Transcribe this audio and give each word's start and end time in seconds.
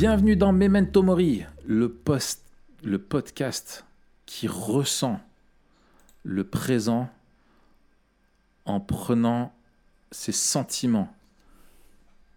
Bienvenue 0.00 0.34
dans 0.34 0.52
Memento 0.52 1.02
Mori, 1.02 1.44
le, 1.64 1.88
post, 1.88 2.44
le 2.82 2.98
podcast 2.98 3.84
qui 4.26 4.48
ressent 4.48 5.20
le 6.22 6.44
présent 6.44 7.08
en 8.64 8.80
prenant 8.80 9.52
ses 10.12 10.32
sentiments 10.32 11.12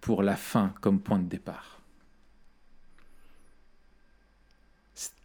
pour 0.02 0.24
la 0.24 0.36
fin 0.36 0.74
comme 0.82 1.00
point 1.00 1.20
de 1.20 1.28
départ. 1.28 1.80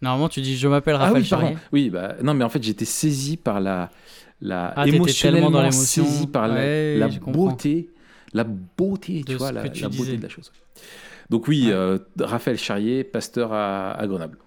Normalement, 0.00 0.28
tu 0.28 0.40
dis 0.40 0.56
je 0.56 0.66
m'appelle 0.68 0.94
Ah 0.94 0.98
Raphaël 1.00 1.22
oui. 1.22 1.28
Charrier. 1.28 1.56
Oui, 1.72 1.90
bah, 1.90 2.14
non, 2.22 2.34
mais 2.34 2.44
en 2.44 2.48
fait, 2.48 2.62
j'étais 2.62 2.84
saisi 2.84 3.36
par 3.36 3.60
la, 3.60 3.90
la 4.40 4.72
Ah, 4.76 4.86
émotionnellement 4.86 5.50
dans 5.50 5.70
saisi 5.70 6.26
par 6.26 6.48
la, 6.48 6.54
Ouais, 6.54 6.98
la 6.98 7.08
beauté, 7.08 7.90
la 8.32 8.44
beauté, 8.44 9.24
tu 9.24 9.34
vois, 9.34 9.52
la, 9.52 9.62
que 9.62 9.68
tu 9.68 9.82
la 9.82 9.88
beauté 9.88 10.16
de 10.16 10.22
la 10.22 10.28
chose. 10.28 10.52
Donc 11.30 11.48
oui, 11.48 11.66
Ouais. 11.66 11.72
euh, 11.72 11.98
Raphaël 12.20 12.58
Charrier, 12.58 13.04
pasteur 13.04 13.52
à, 13.52 13.92
à 13.92 14.06
Grenoble. 14.06 14.38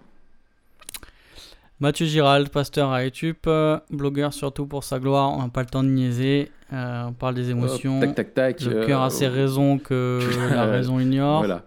Mathieu 1.82 2.06
Girald, 2.06 2.48
pasteur 2.50 2.92
à 2.92 3.04
Etup, 3.04 3.48
euh, 3.48 3.80
blogueur 3.90 4.32
surtout 4.32 4.66
pour 4.66 4.84
sa 4.84 5.00
gloire. 5.00 5.32
On 5.32 5.42
n'a 5.42 5.48
pas 5.48 5.62
le 5.62 5.66
temps 5.66 5.82
de 5.82 5.88
niaiser. 5.88 6.52
Euh, 6.72 7.06
on 7.06 7.12
parle 7.12 7.34
des 7.34 7.50
émotions. 7.50 7.96
Hop, 7.96 8.14
tac, 8.14 8.14
tac, 8.14 8.34
tac. 8.34 8.60
Le 8.60 8.82
euh, 8.82 8.86
cœur 8.86 9.02
a 9.02 9.10
ses 9.10 9.26
raisons 9.26 9.78
que 9.78 10.20
la 10.54 10.66
raison 10.66 11.00
ignore. 11.00 11.38
Voilà. 11.38 11.64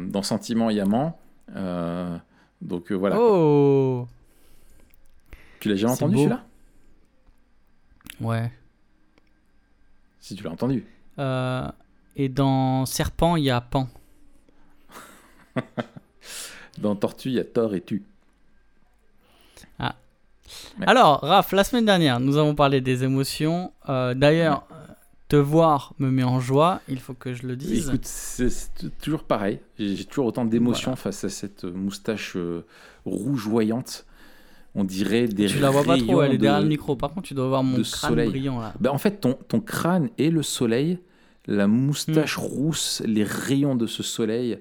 Dans 0.00 0.22
Sentiment, 0.22 0.70
il 0.70 0.78
y 0.78 0.80
a 0.80 0.86
Mans. 0.86 1.20
Euh, 1.54 2.16
donc 2.62 2.90
voilà. 2.90 3.18
Oh 3.20 4.08
Tu 5.60 5.68
l'as 5.68 5.76
jamais 5.76 5.92
entendu 5.92 6.16
celui-là? 6.16 6.42
Ouais. 8.22 8.50
Si 10.20 10.34
tu 10.36 10.42
l'as 10.42 10.52
entendu. 10.52 10.86
Euh, 11.18 11.68
et 12.16 12.30
dans 12.30 12.86
Serpent, 12.86 13.36
il 13.36 13.44
y 13.44 13.50
a 13.50 13.60
Pan. 13.60 13.88
Dans 16.78 16.96
Tortue, 16.96 17.28
il 17.28 17.34
y 17.34 17.40
a 17.40 17.44
Thor 17.44 17.74
et 17.74 17.82
Tu. 17.82 18.04
Ouais. 19.80 20.86
Alors, 20.86 21.20
Raph, 21.20 21.52
la 21.52 21.64
semaine 21.64 21.84
dernière, 21.86 22.20
nous 22.20 22.36
avons 22.36 22.54
parlé 22.54 22.80
des 22.80 23.04
émotions. 23.04 23.72
Euh, 23.88 24.14
D'ailleurs, 24.14 24.66
euh, 24.70 24.74
te 25.28 25.36
voir 25.36 25.94
me 25.98 26.10
met 26.10 26.22
en 26.24 26.38
joie. 26.40 26.80
Il 26.88 27.00
faut 27.00 27.14
que 27.14 27.32
je 27.32 27.46
le 27.46 27.56
dise. 27.56 27.88
Écoute, 27.88 28.04
c'est 28.04 28.50
toujours 29.00 29.24
pareil. 29.24 29.60
J'ai 29.78 30.04
toujours 30.04 30.26
autant 30.26 30.44
d'émotions 30.44 30.96
face 30.96 31.24
à 31.24 31.28
cette 31.28 31.64
moustache 31.64 32.34
euh, 32.36 32.64
rougeoyante. 33.06 34.04
On 34.74 34.84
dirait 34.84 35.28
des 35.28 35.46
tu 35.46 35.60
la 35.60 35.70
vois 35.70 35.84
pas 35.84 35.92
rayons 35.94 36.06
trop, 36.08 36.22
elle 36.22 36.32
est 36.32 36.36
de- 36.36 36.42
derrière 36.42 36.60
le 36.60 36.66
micro. 36.68 36.96
Par 36.96 37.10
contre, 37.10 37.28
tu 37.28 37.34
dois 37.34 37.46
voir 37.48 37.62
mon 37.62 37.74
crâne 37.76 37.84
soleil. 37.84 38.28
brillant 38.28 38.60
là. 38.60 38.74
Ben, 38.80 38.90
en 38.90 38.98
fait, 38.98 39.20
ton, 39.20 39.34
ton 39.48 39.60
crâne 39.60 40.10
et 40.18 40.30
le 40.30 40.42
soleil, 40.42 40.98
la 41.46 41.66
Hmm. 41.68 41.72
moustache 41.72 42.36
rousse, 42.36 43.02
les 43.06 43.22
rayons 43.24 43.76
de 43.76 43.86
ce 43.86 44.02
soleil 44.02 44.58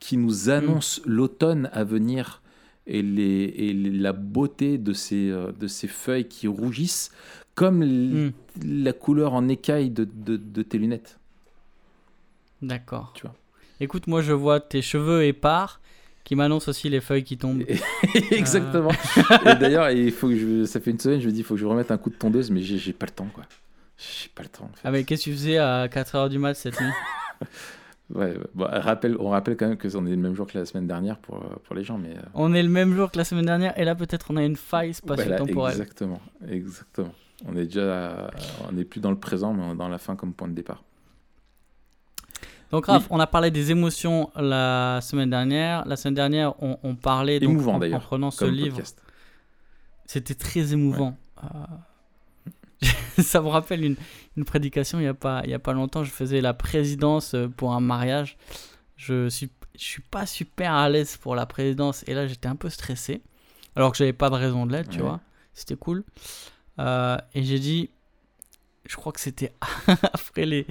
qui 0.00 0.16
nous 0.16 0.48
annoncent 0.50 1.00
l'automne 1.04 1.68
à 1.72 1.84
venir 1.84 2.41
et, 2.86 3.02
les, 3.02 3.44
et 3.56 3.72
les- 3.72 3.90
la 3.90 4.12
beauté 4.12 4.78
de 4.78 4.92
ces, 4.92 5.30
euh, 5.30 5.52
de 5.52 5.66
ces 5.68 5.88
feuilles 5.88 6.26
qui 6.28 6.48
rougissent, 6.48 7.10
comme 7.54 7.84
Hmm, 7.84 8.30
la 8.64 8.92
couleur 8.92 9.34
en 9.34 9.48
écaille 9.48 9.90
de, 9.90 10.04
de- 10.04 10.36
de 10.36 10.62
tes 10.62 10.78
lunettes. 10.78 11.18
D'accord. 12.60 13.12
Tu 13.14 13.22
vois. 13.22 13.34
Écoute, 13.80 14.06
moi, 14.06 14.22
je 14.22 14.32
vois 14.32 14.60
tes 14.60 14.82
cheveux 14.82 15.24
épars 15.24 15.80
qui 16.24 16.36
m'annoncent 16.36 16.70
aussi 16.70 16.88
les 16.88 17.00
feuilles 17.00 17.24
qui 17.24 17.36
tombent. 17.36 17.64
Exactement. 18.30 18.90
et 19.44 19.54
d'ailleurs, 19.56 19.90
il 19.90 20.12
faut 20.12 20.28
que 20.28 20.36
je, 20.36 20.64
ça 20.64 20.78
fait 20.80 20.92
une 20.92 20.98
semaine, 21.00 21.20
je 21.20 21.26
me 21.26 21.32
dis, 21.32 21.40
il 21.40 21.44
faut 21.44 21.54
que 21.54 21.60
je 21.60 21.66
remette 21.66 21.90
un 21.90 21.98
coup 21.98 22.10
de 22.10 22.14
tondeuse, 22.14 22.50
mais 22.50 22.62
j'ai 22.62 22.78
j'ai 22.78 22.92
pas 22.92 23.06
le 23.06 23.12
temps, 23.12 23.28
quoi. 23.34 23.44
J'ai 23.98 24.28
pas 24.34 24.42
le 24.44 24.48
temps. 24.48 24.64
En 24.64 24.68
fait. 24.76 24.80
Ah, 24.84 24.90
mais 24.92 25.02
qu'est-ce 25.04 25.24
que 25.24 25.30
tu 25.30 25.36
faisais 25.36 25.58
à 25.58 25.88
4h 25.88 26.28
du 26.30 26.38
mat 26.38 26.54
cette 26.54 26.80
nuit? 26.80 26.90
Ouais. 28.14 28.36
Bon, 28.54 28.66
on 29.20 29.30
rappelle 29.30 29.56
quand 29.56 29.68
même 29.68 29.76
que 29.78 29.96
on 29.96 30.04
est 30.06 30.10
le 30.10 30.16
même 30.16 30.34
jour 30.34 30.46
que 30.46 30.58
la 30.58 30.66
semaine 30.66 30.86
dernière 30.86 31.18
pour, 31.18 31.36
euh, 31.36 31.56
pour 31.64 31.74
les 31.74 31.82
gens, 31.84 31.96
mais. 31.98 32.10
euh, 32.16 32.20
On 32.34 32.52
est 32.52 32.62
le 32.62 32.68
même 32.68 32.94
jour 32.94 33.10
que 33.10 33.16
la 33.18 33.24
semaine 33.24 33.46
dernière 33.46 33.78
et 33.78 33.84
là, 33.84 33.94
peut-être, 33.94 34.26
on 34.30 34.36
a 34.36 34.44
une 34.44 34.56
faille 34.56 34.92
Voilà, 35.04 35.22
spatio-temporelle. 35.24 35.72
exactement, 35.72 36.20
exactement. 36.48 37.14
On 37.46 37.56
est 37.56 37.64
déjà, 37.64 38.30
on 38.68 38.72
n'est 38.72 38.84
plus 38.84 39.00
dans 39.00 39.10
le 39.10 39.18
présent, 39.18 39.52
mais 39.54 39.62
on 39.62 39.72
est 39.72 39.76
dans 39.76 39.88
la 39.88 39.98
fin 39.98 40.14
comme 40.14 40.32
point 40.34 40.48
de 40.48 40.52
départ. 40.54 40.82
Donc, 42.70 42.86
Raph, 42.86 43.02
Oui. 43.02 43.08
on 43.10 43.20
a 43.20 43.26
parlé 43.26 43.50
des 43.50 43.70
émotions 43.70 44.30
la 44.36 45.00
semaine 45.02 45.28
dernière. 45.30 45.84
La 45.86 45.96
semaine 45.96 46.14
dernière, 46.14 46.54
on, 46.62 46.78
on 46.82 46.94
parlait. 46.94 47.38
donc, 47.40 47.50
Émouvant, 47.50 47.72
en- 47.72 47.76
En 47.76 47.78
d'ailleurs, 47.78 48.00
prenant 48.02 48.30
ce 48.30 48.44
livre. 48.46 48.80
C'était 50.06 50.34
très 50.34 50.72
émouvant. 50.72 51.16
Euh, 51.44 51.48
Ça 53.22 53.40
me 53.40 53.48
rappelle 53.48 53.84
une, 53.84 53.96
une 54.36 54.44
prédication 54.44 54.98
il 54.98 55.02
n'y 55.02 55.08
a, 55.08 55.14
pas- 55.14 55.42
il 55.44 55.50
y 55.50 55.54
a 55.54 55.58
pas 55.58 55.72
longtemps. 55.72 56.04
Je 56.04 56.10
faisais 56.10 56.40
la 56.40 56.54
présidence 56.54 57.34
euh, 57.34 57.48
pour 57.48 57.72
un 57.74 57.80
mariage. 57.80 58.36
Je 58.96 59.28
suis, 59.28 59.50
je 59.74 59.84
suis 59.84 60.02
pas 60.02 60.26
super 60.26 60.72
à 60.72 60.88
l'aise 60.88 61.16
pour 61.16 61.34
la 61.34 61.46
présidence 61.46 62.04
et 62.06 62.14
là 62.14 62.26
j'étais 62.26 62.48
un 62.48 62.56
peu 62.56 62.70
stressé. 62.70 63.20
Alors 63.76 63.90
que 63.92 63.96
j'avais 63.98 64.12
pas 64.12 64.28
de 64.30 64.34
raison 64.34 64.66
de 64.66 64.72
l'être, 64.72 64.90
tu 64.90 65.00
vois. 65.00 65.20
C'était 65.54 65.76
cool. 65.76 66.04
Euh, 66.78 67.16
et 67.34 67.42
j'ai 67.42 67.58
dit, 67.58 67.90
je 68.86 68.96
crois 68.96 69.12
que 69.12 69.20
c'était 69.20 69.52
après 70.12 70.46
les 70.46 70.66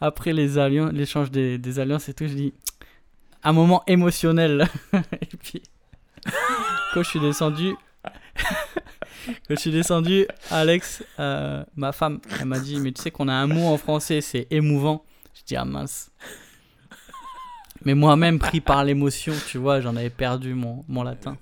après 0.00 0.32
les 0.32 0.58
alliances, 0.58 0.92
l'échange 0.92 1.30
des, 1.30 1.58
des 1.58 1.78
alliances 1.78 2.08
et 2.08 2.14
tout. 2.14 2.26
Je 2.26 2.34
dis, 2.34 2.54
un 3.42 3.52
moment 3.52 3.82
émotionnel. 3.86 4.68
et 4.92 5.36
puis, 5.38 5.62
quand 6.94 7.02
je 7.02 7.08
suis 7.08 7.20
descendu, 7.20 7.74
quand 9.26 9.34
je 9.50 9.54
suis 9.56 9.70
descendu, 9.70 10.26
Alex, 10.50 11.02
euh, 11.18 11.64
ma 11.76 11.92
femme, 11.92 12.20
elle 12.40 12.46
m'a 12.46 12.58
dit, 12.58 12.78
mais 12.80 12.92
tu 12.92 13.02
sais 13.02 13.10
qu'on 13.10 13.28
a 13.28 13.32
un 13.34 13.46
mot 13.46 13.66
en 13.66 13.76
français, 13.78 14.20
c'est 14.20 14.46
émouvant. 14.50 15.04
Je 15.34 15.42
dis, 15.44 15.56
ah 15.56 15.64
mince. 15.64 16.10
Mais 17.84 17.94
moi-même, 17.94 18.38
pris 18.38 18.60
par 18.60 18.84
l'émotion, 18.84 19.32
tu 19.48 19.58
vois, 19.58 19.80
j'en 19.80 19.96
avais 19.96 20.10
perdu 20.10 20.54
mon, 20.54 20.84
mon 20.88 21.02
latin. 21.02 21.36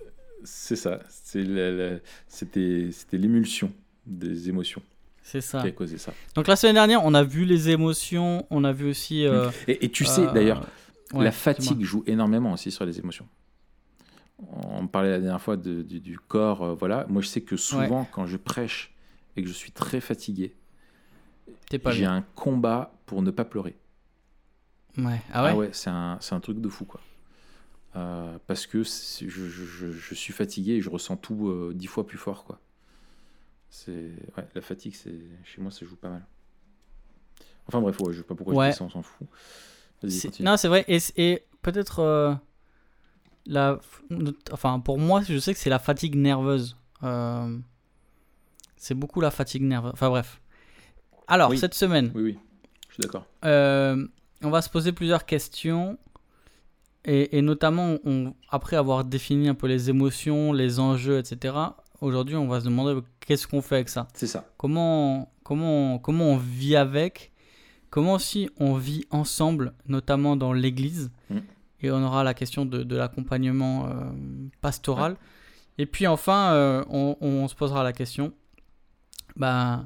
C'est 0.45 0.77
ça. 0.77 1.01
C'était, 1.23 2.89
l'émulsion 3.13 3.71
des 4.07 4.49
émotions 4.49 4.83
C'est 5.23 5.43
ça. 5.43 5.61
qui 5.61 5.69
a 5.69 5.71
causé 5.71 5.99
ça. 5.99 6.13
Donc 6.35 6.49
la 6.49 6.57
semaine 6.57 6.75
dernière, 6.75 7.05
on 7.05 7.13
a 7.13 7.23
vu 7.23 7.45
les 7.45 7.69
émotions, 7.69 8.47
on 8.51 8.65
a 8.65 8.73
vu 8.73 8.89
aussi... 8.89 9.27
euh, 9.27 9.51
Et, 9.69 9.85
et 9.85 9.91
tu 9.91 10.05
sais, 10.07 10.23
euh, 10.23 10.33
d'ailleurs, 10.33 10.67
ouais, 11.13 11.25
la 11.25 11.31
fatigue 11.33 11.83
joue 11.85 12.03
énormément 12.07 12.53
aussi 12.55 12.71
sur 12.71 12.87
les 12.87 12.99
émotions. 12.99 13.27
On 14.53 14.87
parlait 14.87 15.11
la 15.11 15.19
dernière 15.21 15.41
fois 15.43 15.57
de- 15.57 15.83
du, 15.83 16.01
du 16.01 16.19
corps, 16.19 16.63
euh, 16.63 16.75
voilà. 16.75 17.07
Moi, 17.09 17.21
je 17.23 17.29
sais 17.29 17.43
que 17.43 17.57
souvent, 17.57 18.07
quand 18.11 18.27
je 18.27 18.37
prêche 18.37 18.95
et 19.37 19.43
que 19.43 19.49
je 19.49 19.53
suis 19.53 19.71
très 19.73 20.01
fatigué, 20.01 20.55
j'ai 21.91 22.05
un 22.07 22.23
combat 22.35 22.93
pour 23.07 23.23
ne 23.23 23.31
pas 23.31 23.45
pleurer. 23.45 23.77
Ouais. 24.99 25.21
Ah 25.33 25.55
ouais, 25.57 25.71
c'est 25.73 25.91
un, 25.91 26.19
c'est 26.21 26.35
un 26.35 26.41
truc 26.41 26.61
de 26.61 26.69
fou, 26.69 26.85
quoi. 26.85 27.01
Euh, 27.97 28.39
parce 28.47 28.67
que 28.67 28.83
je, 28.83 29.29
je- 29.29 29.49
je- 29.49 29.91
je 29.93 30.15
suis 30.15 30.33
fatigué 30.33 30.73
et 30.75 30.81
je 30.81 30.91
ressens 30.91 31.17
tout 31.17 31.49
euh, 31.49 31.73
dix 31.75 31.87
fois 31.87 32.07
plus 32.07 32.19
fort, 32.19 32.45
quoi. 32.45 32.61
C'est 33.69 34.13
ouais, 34.37 34.49
la 34.55 34.61
fatigue, 34.61 34.95
c'est 34.95 35.15
chez 35.45 35.61
moi, 35.61 35.71
ça 35.71 35.85
joue 35.87 35.97
pas 35.97 36.09
mal. 36.11 36.25
Enfin 37.67 37.81
bref, 37.81 38.01
ouais, 38.01 38.13
je 38.13 38.19
sais 38.19 38.25
pas 38.25 38.35
pourquoi 38.35 38.55
Ouais. 38.55 38.67
je 38.67 38.71
dis 38.73 38.79
ça, 38.79 38.85
on 38.85 38.91
s'en 38.91 39.03
fout. 39.03 39.27
Non, 40.41 40.57
c'est 40.57 40.69
vrai. 40.69 40.85
Et, 40.89 40.99
et 41.17 41.45
peut-être... 41.63 42.39
la... 43.51 43.79
Enfin, 44.53 44.81
pour 44.81 44.99
moi, 44.99 45.23
je 45.23 45.39
sais 45.39 45.53
que 45.53 45.61
c'est 45.61 45.71
la 45.71 45.79
fatigue 45.79 46.15
nerveuse. 46.17 46.77
Euh, 47.03 47.59
C'est 48.77 48.95
beaucoup 48.95 49.21
la 49.21 49.31
fatigue 49.31 49.63
nerveuse. 49.63 49.93
Enfin 49.93 50.09
bref. 50.09 50.41
Alors, 51.29 51.51
Oui. 51.51 51.59
cette 51.59 51.75
semaine, 51.75 52.11
Oui, 52.15 52.23
oui, 52.23 52.39
je 52.89 52.95
suis 52.95 53.03
d'accord. 53.03 53.27
Euh, 53.45 54.07
on 54.43 54.51
va 54.51 54.63
se 54.63 54.71
poser 54.71 54.93
plusieurs 54.93 55.27
questions. 55.27 55.99
Et, 57.05 57.39
et 57.39 57.43
notamment, 57.43 57.97
on- 58.05 58.35
après 58.51 58.77
avoir 58.77 59.05
défini 59.05 59.49
un 59.49 59.55
peu 59.55 59.67
les 59.67 59.89
émotions, 59.91 60.53
les 60.53 60.79
enjeux, 60.81 61.19
etc., 61.19 61.55
aujourd'hui, 62.01 62.37
on 62.37 62.47
va 62.49 62.61
se 62.61 62.65
demander 62.67 62.93
euh, 62.95 63.03
qu'est-ce 63.21 63.47
qu'on 63.47 63.63
fait 63.63 63.77
avec 63.77 63.89
ça? 63.89 64.07
C'est 64.15 64.27
ça. 64.27 64.45
comment, 64.59 65.33
comment, 65.45 65.99
comment 65.99 66.25
on 66.33 66.37
vit 66.37 66.77
avec? 66.77 67.33
Comment 67.91 68.15
aussi 68.15 68.49
on 68.59 68.75
vit 68.75 69.05
ensemble, 69.11 69.73
notamment 69.89 70.37
dans 70.37 70.53
l'église? 70.53 71.11
Mm. 71.31 71.39
Et 71.83 71.91
on 71.91 72.03
aura 72.03 72.25
la 72.25 72.35
question 72.35 72.67
de, 72.67 72.83
de 72.83 72.97
l'accompagnement 72.97 73.87
euh, 73.87 73.91
pastoral. 74.61 75.17
Et 75.79 75.87
puis 75.87 76.07
enfin, 76.07 76.53
euh, 76.53 76.85
on, 76.91 77.17
on 77.21 77.49
se 77.49 77.55
posera 77.55 77.83
la 77.83 77.93
question 77.93 78.33
bah, 79.37 79.85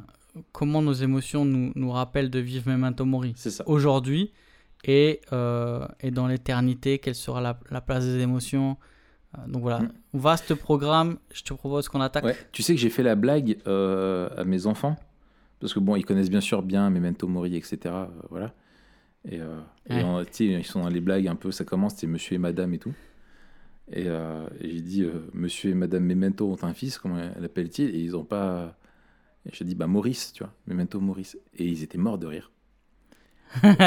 comment 0.53 0.83
nos 0.83 0.93
émotions 0.93 1.45
nous, 1.45 1.73
nous 1.77 1.91
rappellent 1.91 2.31
de 2.31 2.41
vivre 2.41 2.69
Memento 2.71 3.05
Mori 3.05 3.35
aujourd'hui 3.67 4.33
et, 4.83 5.21
euh, 5.33 5.87
et 6.01 6.11
dans 6.11 6.27
l'éternité, 6.27 6.99
quelle 6.99 7.15
sera 7.15 7.41
la, 7.41 7.59
la 7.71 7.81
place 7.81 8.05
des 8.05 8.19
émotions 8.21 8.77
donc 9.49 9.63
voilà, 9.63 9.81
Mm. 9.81 9.91
vaste 10.13 10.55
programme. 10.55 11.19
Je 11.33 11.43
te 11.43 11.53
propose 11.55 11.89
qu'on 11.89 12.01
attaque. 12.01 12.25
Ouais. 12.25 12.37
Tu 12.53 12.63
sais 12.63 12.73
que 12.73 12.81
j'ai 12.81 12.89
fait 12.89 13.03
la 13.03 13.17
blague 13.17 13.59
à 13.67 14.45
mes 14.45 14.67
enfants, 14.67 14.97
parce 15.59 15.75
que 15.75 15.81
bon, 15.81 15.97
ils 15.97 16.05
connaissent 16.05 16.31
bien 16.31 16.41
sûr 16.41 16.63
bien 16.63 16.89
Memento 16.89 17.27
Mori, 17.27 17.57
etc. 17.57 17.93
voilà. 18.31 18.53
Et, 19.29 19.41
euh, 19.41 19.61
et 19.89 20.03
on- 20.03 20.23
ils 20.41 20.65
sont 20.67 20.83
dans 20.83 20.89
les 20.89 21.01
blagues 21.01 21.29
un 21.29 21.35
peu, 21.37 21.51
ça 21.51 21.65
commence, 21.65 21.95
c'est 21.97 22.07
monsieur 22.07 22.35
et 22.35 22.39
madame 22.39 22.75
et 22.75 22.79
tout. 22.79 22.95
Et, 23.93 24.05
euh, 24.09 24.47
et 24.61 24.71
j'ai 24.71 24.81
dit, 24.81 25.03
euh, 25.03 25.29
monsieur 25.35 25.71
et 25.71 25.75
madame 25.75 26.05
Memento 26.05 26.51
ont 26.51 26.65
un 26.65 26.75
fils, 26.75 26.99
comment 26.99 27.17
l'appelle-t-il 27.39 27.95
Et 27.95 28.01
ils 28.01 28.17
ont 28.17 28.25
pas. 28.25 28.77
J'ai 29.53 29.65
dit, 29.65 29.75
bah 29.75 29.87
Maurice, 29.87 30.33
tu 30.35 30.43
vois, 30.45 30.55
Memento 30.67 31.01
Maurice. 31.01 31.39
Et 31.57 31.67
ils 31.67 31.83
étaient 31.83 31.99
morts 31.99 32.19
de 32.19 32.27
rire. 32.27 32.51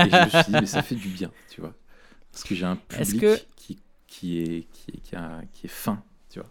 Et 0.04 0.10
je 0.10 0.20
me 0.20 0.30
suis 0.30 0.52
dit, 0.52 0.58
mais 0.58 0.66
ça 0.66 0.82
fait 0.82 0.96
du 0.96 1.10
bien, 1.10 1.32
tu 1.50 1.62
vois. 1.62 1.74
Parce 2.32 2.44
que 2.44 2.56
j'ai 2.56 2.66
un 2.66 2.76
public 2.76 3.22
que- 3.22 3.40
qui, 3.56 3.80
qui, 4.08 4.40
est, 4.40 4.68
qui, 4.72 4.92
est, 4.92 4.98
qui, 5.02 5.16
a- 5.16 5.42
qui 5.54 5.68
est 5.68 5.70
fin, 5.70 6.04
tu 6.30 6.40
vois. 6.40 6.50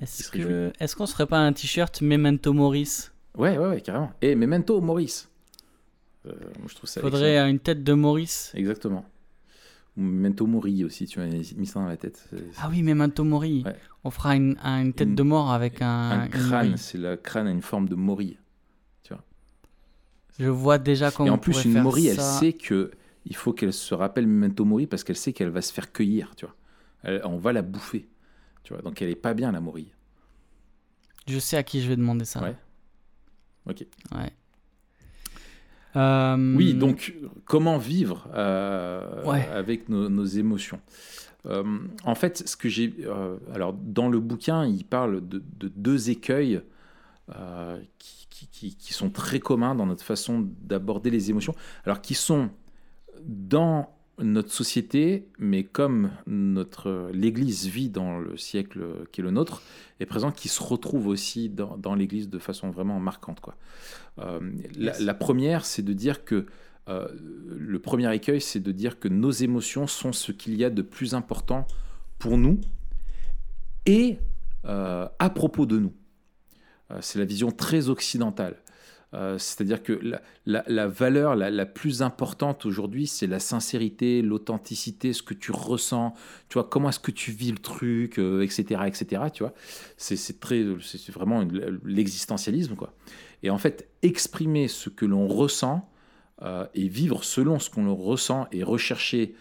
Est-ce 0.00 0.30
que 0.30 0.72
est-ce 0.78 0.94
qu'on 0.94 1.06
se 1.06 1.12
ferait 1.12 1.26
pas 1.26 1.38
un 1.38 1.52
t-shirt 1.52 2.02
Memento 2.02 2.52
Maurice? 2.52 3.12
Ouais, 3.36 3.56
ouais, 3.58 3.68
ouais, 3.68 3.80
carrément. 3.80 4.12
Et 4.22 4.34
Memento 4.34 4.80
Maurice. 4.80 5.28
Euh, 6.26 6.32
moi, 6.58 6.66
je 6.68 6.74
trouve 6.74 6.88
ça. 6.88 7.00
Faudrait 7.00 7.38
une 7.48 7.58
tête 7.60 7.82
de 7.84 7.92
Maurice. 7.92 8.52
Exactement. 8.54 9.04
Ou 9.96 10.02
Memento 10.02 10.46
Mori 10.46 10.84
aussi, 10.84 11.06
tu 11.06 11.18
m'as 11.20 11.26
mis 11.26 11.66
ça 11.66 11.80
dans 11.80 11.86
la 11.86 11.96
tête. 11.96 12.26
C'est- 12.30 12.44
Ah 12.58 12.68
oui, 12.70 12.82
Memento 12.82 13.24
Mori. 13.24 13.62
Ouais. 13.64 13.76
On 14.04 14.10
fera 14.10 14.36
une, 14.36 14.56
un- 14.62 14.82
une 14.82 14.92
tête 14.92 15.08
Une- 15.08 15.14
de 15.14 15.22
mort 15.22 15.50
avec 15.52 15.80
un, 15.80 16.10
un 16.10 16.28
crâne, 16.28 16.76
c'est 16.76 16.98
le 16.98 17.16
crâne 17.16 17.46
a 17.46 17.50
une 17.50 17.62
forme 17.62 17.88
de 17.88 17.94
Mori. 17.94 18.36
Je 20.38 20.48
vois 20.48 20.76
déjà 20.76 21.10
comment 21.10 21.28
Et 21.28 21.30
en 21.30 21.38
plus, 21.38 21.64
une 21.64 21.80
Mori, 21.80 22.08
elle 22.08 22.16
sait 22.20 22.52
que 22.52 22.90
il 23.24 23.34
faut 23.34 23.54
qu'elle 23.54 23.72
se 23.72 23.94
rappelle 23.94 24.26
Memento 24.26 24.66
Mori 24.66 24.86
parce 24.86 25.02
qu'elle 25.02 25.16
sait 25.16 25.32
qu'elle 25.32 25.48
va 25.48 25.62
se 25.62 25.72
faire 25.72 25.92
cueillir, 25.92 26.34
tu 26.36 26.44
vois. 26.44 26.54
Elle- 27.04 27.22
on 27.24 27.38
va 27.38 27.54
la 27.54 27.62
bouffer, 27.62 28.06
tu 28.62 28.74
vois. 28.74 28.82
Donc 28.82 29.00
elle 29.00 29.08
est 29.08 29.14
pas 29.16 29.32
bien 29.32 29.50
la 29.50 29.60
Mori. 29.60 29.90
Je 31.26 31.38
sais 31.38 31.56
à 31.56 31.62
qui 31.62 31.80
je 31.80 31.88
vais 31.88 31.96
demander 31.96 32.26
ça. 32.26 32.42
Ouais. 32.42 32.54
Ok. 33.66 33.86
Ouais. 34.14 34.30
Euh, 35.96 36.54
Oui, 36.56 36.74
donc 36.74 37.14
comment 37.46 37.78
vivre 37.78 38.28
euh, 38.34 39.24
Ouais. 39.24 39.48
avec 39.52 39.88
nos, 39.88 40.08
nos 40.08 40.24
émotions 40.24 40.80
Euh, 41.46 41.62
En 42.04 42.14
fait, 42.14 42.42
ce 42.48 42.56
que 42.56 42.68
j'ai, 42.68 42.92
alors 43.54 43.72
dans 43.72 44.08
le 44.08 44.18
bouquin, 44.20 44.66
il 44.66 44.84
parle 44.84 45.26
de, 45.26 45.42
de 45.58 45.68
deux 45.74 46.10
écueils 46.10 46.60
qui, 47.98 48.26
qui- 48.30 48.46
qui- 48.48 48.74
qui 48.76 48.92
sont 48.92 49.10
très 49.10 49.40
communs 49.40 49.74
dans 49.74 49.86
notre 49.86 50.04
façon 50.04 50.46
d'aborder 50.62 51.10
les 51.10 51.30
émotions, 51.30 51.54
alors 51.84 52.00
qui 52.00 52.14
sont 52.14 52.50
dans 53.24 53.95
notre 54.18 54.50
société, 54.50 55.28
mais 55.38 55.62
comme 55.64 56.10
notre 56.26 57.10
l'Église 57.12 57.66
vit 57.66 57.90
dans 57.90 58.18
le 58.18 58.36
siècle 58.36 58.80
qui 59.12 59.20
est 59.20 59.24
le 59.24 59.30
nôtre, 59.30 59.62
est 60.00 60.06
présent, 60.06 60.32
qui 60.32 60.48
se 60.48 60.62
retrouve 60.62 61.06
aussi 61.06 61.48
dans, 61.48 61.76
dans 61.76 61.94
l'Église 61.94 62.28
de 62.30 62.38
façon 62.38 62.70
vraiment 62.70 62.98
marquante. 62.98 63.40
Quoi. 63.40 63.56
Euh, 64.18 64.40
la, 64.76 65.14
première, 65.14 65.64
c'est 65.64 65.82
de 65.82 65.92
dire 65.92 66.24
que 66.24 66.46
euh, 66.88 67.08
le 67.48 67.78
premier 67.78 68.14
écueil, 68.14 68.40
c'est 68.40 68.60
de 68.60 68.72
dire 68.72 68.98
que 68.98 69.08
nos 69.08 69.30
émotions 69.30 69.86
sont 69.86 70.12
ce 70.12 70.32
qu'il 70.32 70.54
y 70.54 70.64
a 70.64 70.70
de 70.70 70.82
plus 70.82 71.14
important 71.14 71.66
pour 72.18 72.38
nous 72.38 72.60
et 73.84 74.18
euh, 74.64 75.08
à 75.18 75.30
propos 75.30 75.66
de 75.66 75.78
nous. 75.78 75.92
C'est 77.00 77.18
la 77.18 77.24
vision 77.24 77.50
très 77.50 77.88
occidentale. 77.88 78.56
Euh, 79.14 79.38
C'est-à-dire 79.38 79.82
que 79.82 79.92
la, 79.92 80.20
la- 80.46 80.64
la 80.66 80.88
valeur 80.88 81.36
la, 81.36 81.48
la 81.50 81.64
plus 81.64 82.02
importante 82.02 82.66
aujourd'hui, 82.66 83.06
c'est 83.06 83.28
la 83.28 83.38
sincérité, 83.38 84.20
l'authenticité, 84.20 85.12
ce 85.12 85.22
que 85.22 85.32
tu 85.32 85.52
ressens, 85.52 86.12
tu 86.48 86.54
vois, 86.54 86.64
comment 86.64 86.88
est-ce 86.88 86.98
que 87.00 87.12
tu 87.12 87.30
vis 87.30 87.52
le 87.52 87.58
truc, 87.58 88.18
euh, 88.18 88.42
etc., 88.42 88.80
etc., 88.86 89.22
tu 89.32 89.44
vois. 89.44 89.54
C'est 89.96 90.40
très, 90.40 90.64
c'est 90.82 91.12
vraiment 91.12 91.46
l'existentialisme, 91.84 92.74
quoi. 92.74 92.94
Et 93.42 93.50
en 93.50 93.58
fait, 93.58 93.88
exprimer 94.02 94.66
ce 94.68 94.90
que 94.90 95.06
l'on 95.06 95.28
ressent 95.28 95.88
euh, 96.42 96.66
et 96.74 96.88
vivre 96.88 97.22
selon 97.24 97.58
ce 97.58 97.70
qu'on 97.70 97.94
ressent 97.94 98.48
et 98.52 98.62
rechercher 98.62 99.34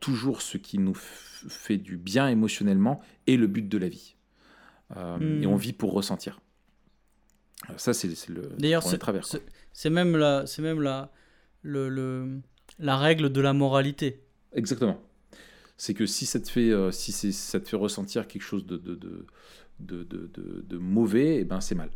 toujours 0.00 0.42
ce 0.42 0.58
qui 0.58 0.76
nous 0.78 0.94
fait 0.94 1.78
du 1.78 1.96
bien 1.96 2.28
émotionnellement 2.28 3.00
est 3.26 3.36
le 3.36 3.46
but 3.46 3.66
de 3.66 3.78
la 3.78 3.88
vie. 3.88 4.14
Hmm. 4.94 5.42
Et 5.42 5.46
on 5.46 5.56
vit 5.56 5.72
pour 5.72 5.94
ressentir. 5.94 6.40
Ça, 7.76 7.92
c'est 7.94 8.28
le 8.28 8.50
D'ailleurs, 8.58 8.82
c'est- 8.82 8.98
travers. 8.98 9.24
même 9.90 10.16
la, 10.16 10.46
c'est 10.46 10.62
même 10.62 10.80
la, 10.80 11.10
le, 11.62 11.88
le- 11.88 12.40
la 12.78 12.96
règle 12.96 13.30
de 13.30 13.40
la 13.40 13.52
moralité. 13.52 14.22
Exactement. 14.52 15.00
C'est 15.76 15.92
que 15.94 16.06
si 16.06 16.24
ça 16.26 16.40
te 16.40 16.48
fait, 16.50 16.70
euh, 16.70 16.90
si 16.90 17.12
ça 17.32 17.60
te 17.60 17.68
fait 17.68 17.76
ressentir 17.76 18.26
quelque 18.28 18.42
chose 18.42 18.64
de, 18.66 18.76
de, 18.76 18.94
de, 18.94 19.26
de, 19.80 20.04
de- 20.04 20.30
de- 20.32 20.64
de 20.66 20.78
mauvais, 20.78 21.38
eh 21.40 21.44
ben 21.44 21.60
c'est 21.60 21.74
mal. 21.74 21.90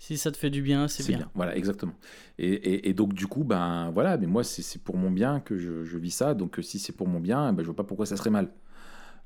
Si 0.00 0.16
ça 0.16 0.30
te 0.30 0.36
fait 0.36 0.50
du 0.50 0.62
bien, 0.62 0.86
c'est 0.88 1.06
bien. 1.06 1.28
Voilà, 1.34 1.56
exactement. 1.56 1.94
Et, 2.38 2.48
et- 2.52 2.88
et 2.88 2.94
donc 2.94 3.14
du 3.14 3.26
coup, 3.26 3.42
ben 3.44 3.90
voilà, 3.90 4.16
mais 4.16 4.26
moi 4.26 4.44
c'est 4.44 4.80
pour 4.82 4.96
mon 4.96 5.10
bien 5.10 5.40
que 5.40 5.56
je, 5.58 5.84
je 5.84 5.98
vis 5.98 6.10
ça. 6.12 6.34
Donc 6.34 6.58
euh, 6.58 6.62
si 6.62 6.78
c'est 6.78 6.92
pour 6.92 7.08
mon 7.08 7.20
bien, 7.20 7.50
eh 7.50 7.52
ben, 7.52 7.62
je 7.62 7.66
vois 7.66 7.76
pas 7.76 7.84
pourquoi 7.84 8.06
ça 8.06 8.16
serait 8.16 8.30
mal. 8.30 8.52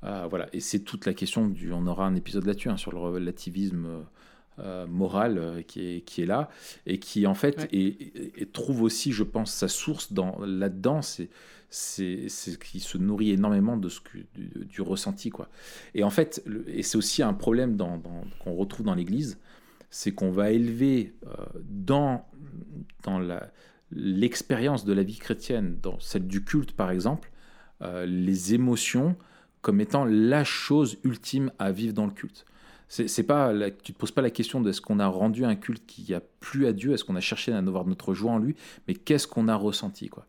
Euh, 0.04 0.26
voilà. 0.28 0.48
Et 0.52 0.60
c'est 0.60 0.80
toute 0.80 1.06
la 1.06 1.14
question 1.14 1.48
du. 1.48 1.72
On 1.72 1.86
aura 1.86 2.06
un 2.06 2.14
épisode 2.14 2.44
là-dessus 2.46 2.70
hein, 2.70 2.76
sur 2.76 2.90
le 2.90 2.98
relativisme 2.98 3.84
euh, 3.86 4.00
euh, 4.58 4.86
moral 4.86 5.38
euh, 5.38 5.62
qui, 5.62 5.96
est, 5.96 6.00
qui 6.02 6.22
est 6.22 6.26
là 6.26 6.48
et 6.86 6.98
qui 6.98 7.26
en 7.26 7.34
fait 7.34 7.58
Ouais. 7.62 7.68
et, 7.72 8.46
trouve 8.52 8.82
aussi, 8.82 9.12
je 9.12 9.22
pense, 9.24 9.52
sa 9.52 9.68
source 9.68 10.12
dans 10.12 10.38
là-dedans. 10.44 11.02
C'est 11.02 11.28
c'est 11.74 12.28
c'est 12.28 12.62
qui 12.62 12.80
se 12.80 12.98
nourrit 12.98 13.30
énormément 13.30 13.78
de 13.78 13.88
ce 13.88 14.00
que, 14.00 14.18
du, 14.34 14.66
du 14.66 14.82
ressenti 14.82 15.30
quoi. 15.30 15.48
Et 15.94 16.04
en 16.04 16.10
fait, 16.10 16.42
le- 16.44 16.68
et 16.68 16.82
c'est 16.82 16.98
aussi 16.98 17.22
un 17.22 17.32
problème 17.32 17.76
dans, 17.76 17.96
dans- 17.96 18.24
qu'on 18.44 18.54
retrouve 18.54 18.84
dans 18.84 18.94
l'Église, 18.94 19.38
c'est 19.88 20.12
qu'on 20.12 20.30
va 20.32 20.50
élever 20.50 21.14
euh, 21.26 21.30
dans 21.64 22.26
dans 23.04 23.18
la 23.18 23.50
l'expérience 23.90 24.84
de 24.84 24.92
la 24.92 25.02
vie 25.02 25.18
chrétienne, 25.18 25.78
dans 25.82 25.98
celle 26.00 26.26
du 26.26 26.44
culte 26.44 26.72
par 26.72 26.90
exemple, 26.90 27.30
euh, 27.82 28.06
les 28.06 28.54
émotions 28.54 29.16
comme 29.60 29.80
étant 29.80 30.04
la 30.04 30.44
chose 30.44 30.98
ultime 31.04 31.52
à 31.58 31.72
vivre 31.72 31.94
dans 31.94 32.06
le 32.06 32.12
culte. 32.12 32.44
C'est, 32.94 33.22
pas 33.22 33.54
la- 33.54 33.70
tu 33.70 33.94
te 33.94 33.98
poses 33.98 34.10
pas 34.10 34.20
la 34.20 34.28
question 34.30 34.60
de 34.60 34.68
est-ce 34.68 34.82
qu'on 34.82 35.00
a 35.00 35.06
rendu 35.06 35.46
un 35.46 35.54
culte 35.54 35.86
qui 35.86 36.12
a 36.12 36.20
plu 36.40 36.66
à 36.66 36.74
Dieu, 36.74 36.92
est-ce 36.92 37.04
qu'on 37.04 37.16
a 37.16 37.20
cherché 37.20 37.50
à 37.50 37.56
avoir 37.56 37.86
notre 37.86 38.12
joie 38.12 38.32
en 38.32 38.38
lui, 38.38 38.54
mais 38.86 38.94
qu'est-ce 38.94 39.26
qu'on 39.26 39.48
a 39.48 39.56
ressenti 39.56 40.08
quoi. 40.10 40.26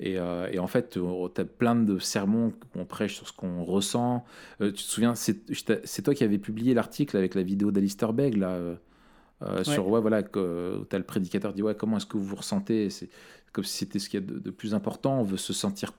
Et, 0.00 0.18
euh, 0.18 0.48
et 0.50 0.58
en 0.58 0.66
fait, 0.66 0.90
tu 0.90 1.00
as 1.40 1.44
plein 1.44 1.76
de 1.76 2.00
sermons 2.00 2.52
qu'on 2.72 2.84
prêche 2.84 3.14
sur 3.14 3.28
ce 3.28 3.32
qu'on 3.32 3.62
ressent. 3.62 4.24
Euh, 4.60 4.72
tu 4.72 4.82
te 4.82 4.90
souviens, 4.90 5.14
c'est, 5.14 6.02
toi 6.02 6.14
qui 6.14 6.24
avais 6.24 6.38
publié 6.38 6.74
l'article 6.74 7.16
avec 7.16 7.36
la 7.36 7.44
vidéo 7.44 7.70
d'Alistair 7.70 8.12
Begg 8.12 8.36
là, 8.36 8.50
euh, 8.50 8.74
euh, 9.42 9.62
sur 9.62 9.86
ouais, 9.86 10.00
voilà, 10.00 10.24
que, 10.24 10.78
où 10.80 10.84
tu 10.86 10.96
as 10.96 10.98
le 10.98 11.04
prédicateur 11.04 11.52
dit 11.52 11.62
ouais, 11.62 11.76
comment 11.76 11.98
est-ce 11.98 12.06
que 12.06 12.16
vous 12.16 12.24
vous 12.24 12.36
ressentez? 12.36 12.90
C'est 12.90 13.08
comme 13.52 13.64
si 13.64 13.76
c'était 13.78 14.00
ce 14.00 14.08
qu'il 14.08 14.20
y 14.20 14.22
a 14.22 14.26
de, 14.26 14.38
de 14.40 14.50
plus 14.50 14.74
important. 14.74 15.20
On 15.20 15.24
veut 15.24 15.36
se 15.36 15.52
sentir 15.52 15.92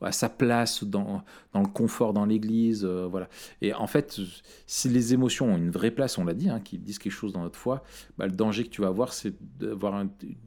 à 0.00 0.12
sa 0.12 0.28
place 0.28 0.84
dans, 0.84 1.22
dans 1.52 1.60
le 1.60 1.68
confort 1.68 2.12
dans 2.12 2.24
l'église. 2.24 2.84
euh, 2.84 3.06
voilà. 3.06 3.28
Et 3.60 3.74
en 3.74 3.86
fait, 3.86 4.20
si 4.66 4.88
les 4.88 5.12
émotions 5.14 5.52
ont 5.52 5.56
une 5.56 5.70
vraie 5.70 5.90
place, 5.90 6.18
on 6.18 6.24
l'a 6.24 6.34
dit, 6.34 6.48
hein, 6.48 6.60
qui 6.60 6.78
disent 6.78 6.98
quelque 6.98 7.12
chose 7.12 7.32
dans 7.32 7.42
notre 7.42 7.58
foi, 7.58 7.82
bah, 8.18 8.26
le 8.26 8.32
danger 8.32 8.64
que 8.64 8.70
tu 8.70 8.80
vas 8.80 8.88
avoir, 8.88 9.12
c'est 9.12 9.34
d'avoir 9.58 10.04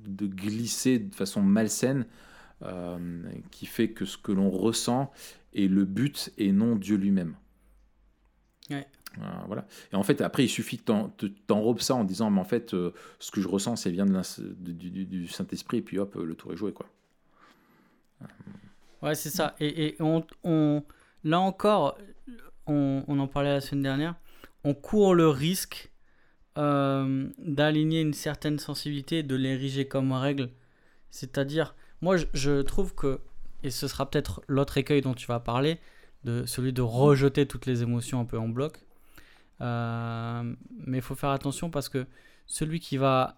de 0.07 0.27
glisser 0.27 0.99
de 0.99 1.13
façon 1.15 1.41
malsaine, 1.41 2.05
euh, 2.61 3.21
qui 3.51 3.65
fait 3.65 3.89
que 3.89 4.05
ce 4.05 4.17
que 4.17 4.31
l'on 4.31 4.49
ressent 4.49 5.11
est 5.53 5.67
le 5.67 5.85
but 5.85 6.31
et 6.37 6.51
non 6.51 6.75
Dieu 6.75 6.95
lui-même. 6.95 7.35
Ouais. 8.69 8.87
Euh, 9.19 9.21
voilà. 9.47 9.67
Et 9.91 9.95
en 9.95 10.01
fait, 10.03 10.21
après, 10.21 10.45
il 10.45 10.49
suffit 10.49 10.77
que 10.79 10.85
t'en- 10.85 11.09
te- 11.09 11.25
t'enrobes 11.25 11.81
ça 11.81 11.93
en 11.93 12.03
disant, 12.03 12.31
mais 12.31 12.39
en 12.39 12.45
fait, 12.45 12.73
euh, 12.73 12.91
ce 13.19 13.29
que 13.31 13.41
je 13.41 13.47
ressens, 13.47 13.75
c'est 13.75 13.91
vient 13.91 14.05
de 14.07 14.71
du- 14.71 15.05
du 15.05 15.27
Saint-Esprit, 15.27 15.77
et 15.77 15.81
puis 15.81 15.99
hop, 15.99 16.15
le 16.15 16.33
tour 16.35 16.53
est 16.53 16.57
joué, 16.57 16.71
quoi. 16.71 16.87
Ouais, 19.03 19.15
c'est 19.15 19.29
ça. 19.29 19.55
Et, 19.59 19.85
et 19.87 19.95
on, 19.99 20.25
on- 20.43 20.83
là 21.23 21.39
encore, 21.39 21.97
on, 22.67 23.03
on 23.07 23.19
en 23.19 23.27
parlait 23.27 23.53
la 23.53 23.61
semaine 23.61 23.83
dernière, 23.83 24.15
on 24.63 24.73
court 24.73 25.13
le 25.13 25.27
risque 25.27 25.91
euh, 26.57 27.27
d'aligner 27.37 28.01
une 28.01 28.13
certaine 28.13 28.59
sensibilité 28.59 29.19
et 29.19 29.23
de 29.23 29.35
l'ériger 29.35 29.87
comme 29.87 30.11
règle. 30.13 30.49
C'est-à-dire, 31.11 31.75
moi, 32.01 32.17
je, 32.17 32.25
je 32.33 32.61
trouve 32.61 32.95
que, 32.95 33.19
et 33.63 33.69
ce 33.71 33.87
sera 33.87 34.09
peut-être 34.09 34.41
l'autre 34.47 34.77
écueil 34.77 35.01
dont 35.01 35.13
tu 35.13 35.27
vas 35.27 35.39
parler, 35.39 35.79
de 36.23 36.45
celui 36.45 36.71
de 36.71 36.81
rejeter 36.81 37.45
toutes 37.45 37.65
les 37.65 37.83
émotions 37.83 38.19
un 38.21 38.25
peu 38.25 38.37
en 38.37 38.47
bloc. 38.47 38.79
Euh, 39.61 40.55
mais 40.87 40.97
il 40.99 41.01
faut 41.01 41.15
faire 41.15 41.29
attention 41.31 41.69
parce 41.69 41.89
que 41.89 42.05
celui 42.47 42.79
qui 42.79 42.97
va... 42.97 43.37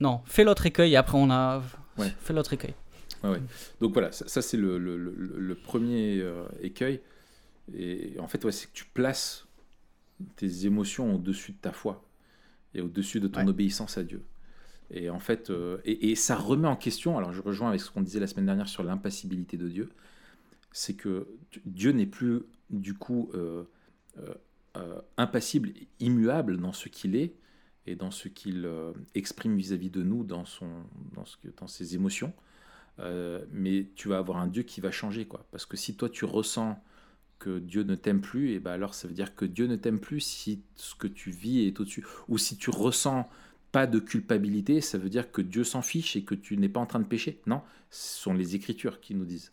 Non, 0.00 0.22
fais 0.24 0.44
l'autre 0.44 0.66
écueil 0.66 0.92
et 0.92 0.96
après 0.96 1.18
on 1.18 1.30
a... 1.30 1.62
Ouais. 1.98 2.12
Fais 2.20 2.32
l'autre 2.32 2.52
écueil. 2.52 2.74
Ouais, 3.22 3.30
ouais. 3.30 3.42
Donc 3.80 3.92
voilà, 3.92 4.12
ça, 4.12 4.26
ça, 4.28 4.42
c'est 4.42 4.56
le, 4.56 4.78
le- 4.78 4.96
le- 4.96 5.12
le 5.38 5.54
premier 5.54 6.20
euh, 6.20 6.44
écueil. 6.62 7.00
Et 7.74 8.16
en 8.20 8.28
fait, 8.28 8.44
ouais, 8.44 8.52
c'est 8.52 8.68
que 8.68 8.74
tu 8.74 8.84
places 8.86 9.46
tes 10.36 10.66
émotions 10.66 11.14
au-dessus 11.16 11.52
de 11.52 11.58
ta 11.58 11.72
foi 11.72 12.04
et 12.74 12.80
au-dessus 12.82 13.20
de 13.20 13.28
ton 13.28 13.46
obéissance 13.48 13.98
à 13.98 14.04
Dieu. 14.04 14.24
Et 14.90 15.10
en 15.10 15.20
fait, 15.20 15.50
euh, 15.50 15.78
et, 15.84 16.10
et 16.12 16.16
ça 16.16 16.36
remet 16.36 16.68
en 16.68 16.76
question, 16.76 17.18
alors 17.18 17.32
je 17.32 17.42
rejoins 17.42 17.70
avec 17.70 17.80
ce 17.80 17.90
qu'on 17.90 18.02
disait 18.02 18.20
la 18.20 18.28
semaine 18.28 18.46
dernière 18.46 18.68
sur 18.68 18.84
l'impassibilité 18.84 19.56
de 19.56 19.68
Dieu, 19.68 19.90
c'est 20.72 20.94
que 20.94 21.28
Dieu 21.66 21.92
n'est 21.92 22.06
plus 22.06 22.42
du 22.70 22.94
coup 22.94 23.30
impassible, 25.16 25.72
immuable 25.98 26.58
dans 26.58 26.72
ce 26.72 26.88
qu'il 26.88 27.16
est 27.16 27.34
et 27.86 27.96
dans 27.96 28.10
ce 28.10 28.28
qu'il 28.28 28.68
exprime 29.14 29.56
vis-à-vis 29.56 29.90
de 29.90 30.02
nous, 30.02 30.24
dans, 30.24 30.44
son, 30.44 30.68
dans, 31.14 31.24
ce, 31.24 31.36
dans 31.56 31.66
ses 31.66 31.94
émotions. 31.94 32.32
Mais 32.98 33.86
tu 33.96 34.08
vas 34.08 34.18
avoir 34.18 34.38
un 34.38 34.46
Dieu 34.46 34.62
qui 34.62 34.80
va 34.80 34.90
changer, 34.90 35.24
quoi. 35.24 35.46
Parce 35.52 35.66
que 35.66 35.76
si 35.76 35.94
toi 35.94 36.08
tu 36.08 36.24
ressens 36.24 36.78
que 37.38 37.58
Dieu 37.58 37.82
ne 37.82 37.94
t'aime 37.94 38.20
plus, 38.20 38.52
et 38.52 38.60
ben 38.60 38.72
alors 38.72 38.94
ça 38.94 39.08
veut 39.08 39.14
dire 39.14 39.34
que 39.34 39.46
Dieu 39.46 39.66
ne 39.66 39.76
t'aime 39.76 39.98
plus 39.98 40.20
si 40.20 40.60
ce 40.76 40.94
que 40.94 41.06
tu 41.08 41.30
vis 41.30 41.66
est 41.66 41.80
au-dessus. 41.80 42.04
Ou 42.28 42.38
si 42.38 42.56
tu 42.56 42.70
ressens 42.70 43.28
pas 43.72 43.86
de 43.86 43.98
culpabilité, 43.98 44.80
ça 44.80 44.98
veut 44.98 45.08
dire 45.08 45.32
que 45.32 45.42
Dieu 45.42 45.64
s'en 45.64 45.82
fiche 45.82 46.16
et 46.16 46.22
que 46.22 46.34
tu 46.34 46.56
n'es 46.56 46.68
pas 46.68 46.80
en 46.80 46.86
train 46.86 47.00
de 47.00 47.04
pécher. 47.04 47.40
Non, 47.46 47.62
ce 47.90 48.20
sont 48.20 48.34
les 48.34 48.54
Écritures 48.54 49.00
qui 49.00 49.14
nous 49.14 49.24
disent 49.24 49.52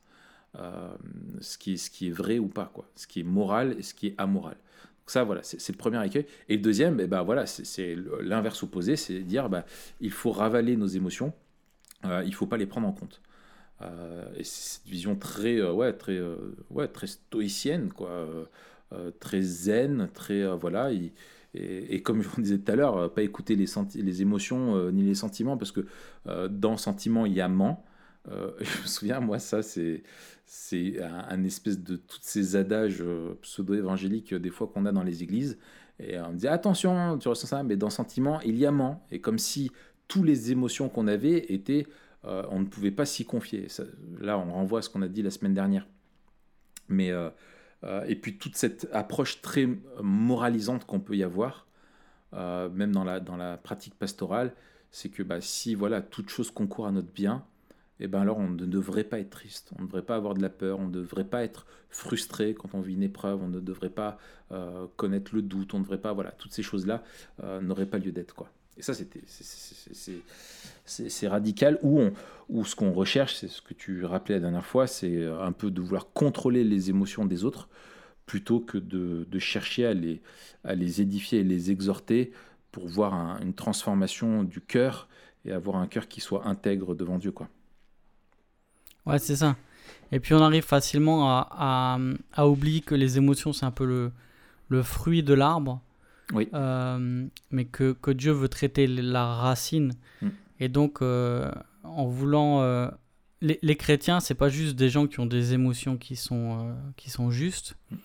euh, 0.56 0.94
ce, 1.40 1.58
qui 1.58 1.74
est, 1.74 1.78
ce 1.78 1.90
qui 1.90 2.08
est 2.08 2.12
vrai 2.12 2.40
ou 2.40 2.48
pas, 2.48 2.70
quoi. 2.74 2.90
ce 2.96 3.08
qui 3.08 3.22
est 3.22 3.24
moral 3.24 3.76
et 3.80 3.84
ce 3.84 3.94
qui 3.94 4.08
est 4.08 4.16
amoral. 4.18 4.56
Donc 4.56 5.12
ça, 5.12 5.24
voilà, 5.24 5.42
c'est 5.44 5.70
le 5.70 5.78
premier 5.78 6.06
écueil. 6.06 6.26
Et 6.50 6.58
le 6.58 6.62
deuxième, 6.62 7.00
eh 7.00 7.08
ben 7.08 7.22
voilà, 7.24 7.46
c'est 7.46 7.96
l'inverse 8.22 8.62
opposé, 8.64 8.98
c'est 8.98 9.20
dire 9.20 9.50
bah, 9.50 9.66
il 10.02 10.12
faut 10.12 10.32
ravaler 10.32 10.76
nos 10.76 10.88
émotions, 10.88 11.34
euh, 12.06 12.24
il 12.26 12.34
faut 12.34 12.48
pas 12.48 12.58
les 12.58 12.66
prendre 12.66 12.88
en 12.88 12.92
compte. 12.92 13.22
Euh, 13.82 14.26
et 14.36 14.44
cette 14.44 14.88
vision 14.88 15.16
très, 15.16 15.58
euh, 15.58 15.72
ouais, 15.72 15.94
très, 15.94 16.18
euh, 16.18 16.36
ouais, 16.72 16.88
très 16.88 17.08
stoïcienne, 17.08 17.92
quoi, 17.94 18.28
très 19.20 19.42
zen, 19.42 20.10
très 20.14 20.46
voilà. 20.56 20.92
Et, 21.54 22.02
comme 22.04 22.22
je 22.22 22.28
vous 22.30 22.42
disais 22.42 22.58
tout 22.58 22.72
à 22.72 22.76
l'heure, 22.76 23.14
pas 23.14 23.24
écouter 23.24 23.56
les, 23.56 23.66
les 23.96 24.22
émotions 24.22 24.92
ni 24.92 25.04
les 25.04 25.16
sentiments, 25.16 25.58
parce 25.58 25.72
que 25.72 25.86
dans 26.50 26.78
sentiment, 26.78 27.26
il 27.26 27.34
y 27.34 27.42
a 27.42 27.48
ment. 27.48 27.84
je 28.28 28.82
me 28.82 28.88
souviens, 28.88 29.20
moi, 29.20 29.40
ça, 29.40 29.62
c'est 29.62 30.04
un, 31.02 31.44
espèce 31.44 31.80
de 31.80 31.96
toutes 31.98 32.24
ces 32.24 32.56
adages 32.56 33.04
pseudo-évangéliques 33.42 34.34
des 34.34 34.50
fois 34.50 34.68
qu'on 34.68 34.86
a 34.86 34.92
dans 34.92 35.04
les 35.04 35.24
églises. 35.24 35.58
Et 36.00 36.20
on 36.20 36.34
me 36.34 36.38
dit 36.38 36.48
attention, 36.48 37.18
tu 37.18 37.28
ressens 37.28 37.48
ça, 37.48 37.64
mais 37.64 37.76
dans 37.76 37.90
sentiment, 37.90 38.40
il 38.42 38.58
y 38.58 38.66
a 38.66 38.72
ment. 38.72 39.06
Et 39.12 39.20
comme 39.20 39.40
si 39.40 39.72
toutes 40.08 40.26
les 40.26 40.52
émotions 40.52 40.90
qu'on 40.90 41.08
avait 41.08 41.46
étaient 41.50 41.88
euh, 42.28 42.44
on 42.50 42.60
ne 42.60 42.66
pouvait 42.66 42.92
pas 42.92 43.06
s'y 43.06 43.26
confier. 43.26 43.68
là, 44.20 44.38
on 44.38 44.52
renvoie 44.52 44.80
à 44.80 44.82
ce 44.82 44.90
qu'on 44.90 45.02
a 45.02 45.08
dit 45.08 45.22
la 45.24 45.32
semaine 45.32 45.54
dernière. 45.54 45.88
Mais, 46.90 47.12
euh, 47.12 47.30
euh, 47.84 48.04
et 48.08 48.16
puis 48.16 48.38
toute 48.38 48.56
cette 48.56 48.88
approche 48.92 49.42
très 49.42 49.68
moralisante 50.02 50.86
qu'on 50.86 51.00
peut 51.00 51.16
y 51.16 51.24
avoir, 51.24 51.68
même 52.34 52.92
dans 52.92 53.04
la, 53.04 53.20
dans 53.20 53.38
la 53.38 53.58
pratique 53.58 53.96
pastorale, 53.96 54.54
c'est 54.92 55.10
que 55.10 55.24
bah, 55.24 55.42
si 55.42 55.76
voilà, 55.76 56.02
toute 56.02 56.30
chose 56.30 56.52
concourt 56.52 56.88
à 56.88 56.92
notre 56.92 57.12
bien, 57.12 57.46
eh 58.00 58.08
ben 58.08 58.22
alors 58.22 58.38
on 58.38 58.50
ne 58.50 58.66
devrait 58.66 59.06
pas 59.06 59.20
être 59.20 59.32
triste, 59.32 59.72
on 59.78 59.82
ne 59.82 59.88
devrait 59.88 60.04
pas 60.04 60.16
avoir 60.16 60.36
de 60.36 60.42
la 60.42 60.50
peur, 60.50 60.80
on 60.80 60.88
ne 60.88 60.92
devrait 60.92 61.24
pas 61.24 61.44
être 61.44 61.66
frustré 61.90 62.54
quand 62.54 62.76
on 62.76 62.82
vit 62.82 62.94
une 62.94 63.02
épreuve, 63.02 63.42
on 63.42 63.48
ne 63.48 63.60
devrait 63.60 63.90
pas 63.90 64.18
connaître 64.98 65.34
le 65.34 65.42
doute, 65.42 65.74
on 65.74 65.80
ne 65.80 65.84
devrait 65.84 66.02
pas, 66.02 66.14
voilà, 66.14 66.32
toutes 66.32 66.54
ces 66.54 66.64
choses-là 66.64 67.04
n'auraient 67.62 67.88
pas 67.88 67.98
lieu 67.98 68.12
d'être. 68.12 68.36
quoi. 68.36 68.52
Et 68.78 68.82
ça, 68.82 68.94
c'est 70.86 71.28
radical. 71.28 71.80
Ou, 71.82 72.12
on, 72.50 72.64
ce 72.64 72.76
qu'on 72.76 72.92
recherche, 72.92 73.36
c'est 73.36 73.48
ce 73.48 73.62
que 73.62 73.74
tu 73.74 74.06
rappelais 74.06 74.36
la 74.36 74.42
dernière 74.42 74.66
fois, 74.66 74.88
c'est 74.88 75.26
un 75.26 75.52
peu 75.52 75.72
de 75.72 75.82
vouloir 75.82 76.12
contrôler 76.14 76.64
les 76.64 76.90
émotions 76.90 77.26
des 77.26 77.44
autres 77.44 77.68
plutôt 78.26 78.60
que 78.60 78.78
de, 78.78 79.26
de 79.30 79.40
chercher 79.40 79.86
à 79.86 79.94
les, 79.94 80.22
à 80.64 80.76
les 80.76 81.02
édifier 81.02 81.40
et 81.40 81.44
les 81.44 81.72
exhorter 81.72 82.32
pour 82.72 82.88
voir 82.88 83.42
une 83.42 83.54
transformation 83.54 84.44
du 84.44 84.62
cœur 84.62 85.08
et 85.46 85.52
avoir 85.52 85.78
un 85.78 85.88
cœur 85.88 86.08
qui 86.08 86.22
soit 86.22 86.46
intègre 86.46 86.94
devant 86.94 87.18
Dieu. 87.18 87.32
Quoi. 87.32 87.48
Ouais, 89.06 89.18
c'est 89.18 89.38
ça. 89.38 89.56
Et 90.12 90.20
puis 90.20 90.34
on 90.34 90.42
arrive 90.42 90.64
facilement 90.64 91.30
à, 91.30 91.48
à, 91.52 92.00
à 92.34 92.48
oublier 92.48 92.82
que 92.82 92.96
les 92.96 93.18
émotions, 93.18 93.54
c'est 93.54 93.66
un 93.66 93.72
peu 93.72 93.86
le, 93.86 94.12
le 94.68 94.84
fruit 94.84 95.24
de 95.24 95.34
l'arbre 95.34 95.82
oui. 96.34 96.50
Euh, 96.54 97.28
mais 97.52 97.66
que, 97.66 97.94
que, 97.94 98.12
Dieu 98.12 98.32
veut 98.32 98.50
traiter 98.50 98.88
la 98.88 99.26
racine. 99.26 99.94
Mm. 100.22 100.28
Et 100.60 100.70
donc, 100.70 101.02
euh, 101.02 101.52
en 101.84 102.06
voulant. 102.06 102.62
Euh, 102.62 102.90
les, 103.42 103.60
les, 103.62 103.76
chrétiens, 103.76 104.20
c'est 104.20 104.36
pas 104.36 104.50
juste 104.50 104.76
des 104.76 104.90
gens 104.90 105.06
qui 105.06 105.20
ont 105.20 105.28
des 105.28 105.54
émotions 105.54 105.98
qui 105.98 106.16
sont, 106.16 106.76
qui 106.96 107.10
sont 107.10 107.32
justes. 107.32 107.76
Mm. 107.92 107.96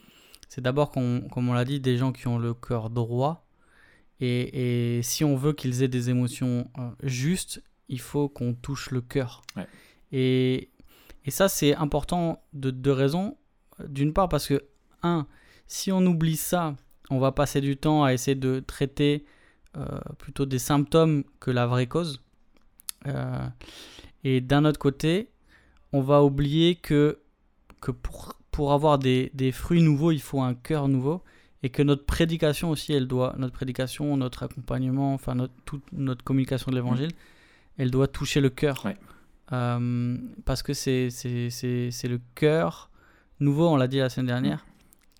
C'est 0.49 0.61
d'abord, 0.61 0.91
comme 0.91 1.49
on 1.49 1.55
l'a 1.55 1.64
dit, 1.64 1.81
des 1.81 1.97
gens 1.97 2.12
qui 2.12 2.29
ont 2.29 2.38
le 2.38 2.52
cœur 2.52 2.91
droit. 2.91 3.47
Et, 4.21 4.99
et 4.99 5.02
si 5.02 5.25
on 5.25 5.35
veut 5.35 5.55
qu'ils 5.55 5.83
aient 5.83 5.88
des 5.88 6.11
émotions 6.11 6.71
justes, 7.02 7.62
il 7.88 8.00
faut 8.00 8.29
qu'on 8.29 8.52
touche 8.52 8.91
le 8.91 9.00
cœur. 9.00 9.43
Et, 10.12 10.71
et 11.25 11.31
ça, 11.31 11.49
c'est 11.49 11.75
important 11.75 12.45
de 12.52 12.71
deux 12.71 12.93
raisons. 12.93 13.38
D'une 13.88 14.12
part, 14.12 14.29
parce 14.29 14.47
que, 14.47 14.62
un, 15.02 15.26
si 15.67 15.91
on 15.91 16.05
oublie 16.05 16.37
ça, 16.37 16.76
on 17.12 17.19
va 17.19 17.33
passer 17.33 17.61
du 17.61 17.76
temps 17.76 18.04
à 18.04 18.12
essayer 18.14 18.35
de 18.35 18.61
traiter 18.61 19.25
euh, 19.76 19.85
plutôt 20.19 20.47
des 20.47 20.59
symptômes 20.59 21.25
que 21.40 21.50
la 21.50 21.66
vraie 21.66 21.87
cause. 21.87 22.23
Euh, 23.07 23.47
et 24.25 24.40
d'un 24.40 24.64
autre 24.64 24.78
côté, 24.78 25.28
on 25.92 26.00
va 26.00 26.23
oublier 26.23 26.76
que, 26.76 27.19
que 27.81 27.90
pour, 27.90 28.35
pour 28.50 28.73
avoir 28.73 28.99
des, 28.99 29.31
des, 29.35 29.52
fruits 29.52 29.83
nouveaux, 29.83 30.11
il 30.11 30.23
faut 30.23 30.40
un 30.40 30.54
cœur 30.54 30.88
nouveau. 30.88 31.23
Et 31.62 31.71
que 31.71 31.83
notre 31.83 32.04
prédication 32.04 32.71
aussi, 32.71 32.92
elle 32.92 33.07
doit, 33.07 33.35
notre 33.38 33.52
prédication, 33.52 34.16
notre 34.16 34.42
accompagnement, 34.42 35.14
enfin 35.14 35.35
notre, 35.35 35.54
toute 35.64 35.85
notre 35.92 36.25
communication 36.25 36.71
de 36.71 36.76
l'évangile, 36.76 37.11
mmh. 37.11 37.78
elle 37.78 37.90
doit 37.90 38.09
toucher 38.09 38.40
le 38.40 38.50
cœur. 38.50 38.85
Euh, 39.52 40.16
parce 40.45 40.62
que 40.62 40.73
c'est 40.73 41.09
le 41.09 42.21
cœur 42.35 42.90
nouveau, 43.38 43.69
on 43.69 43.76
l'a 43.76 43.87
dit 43.87 43.99
la 43.99 44.09
semaine 44.09 44.26
dernière, 44.26 44.64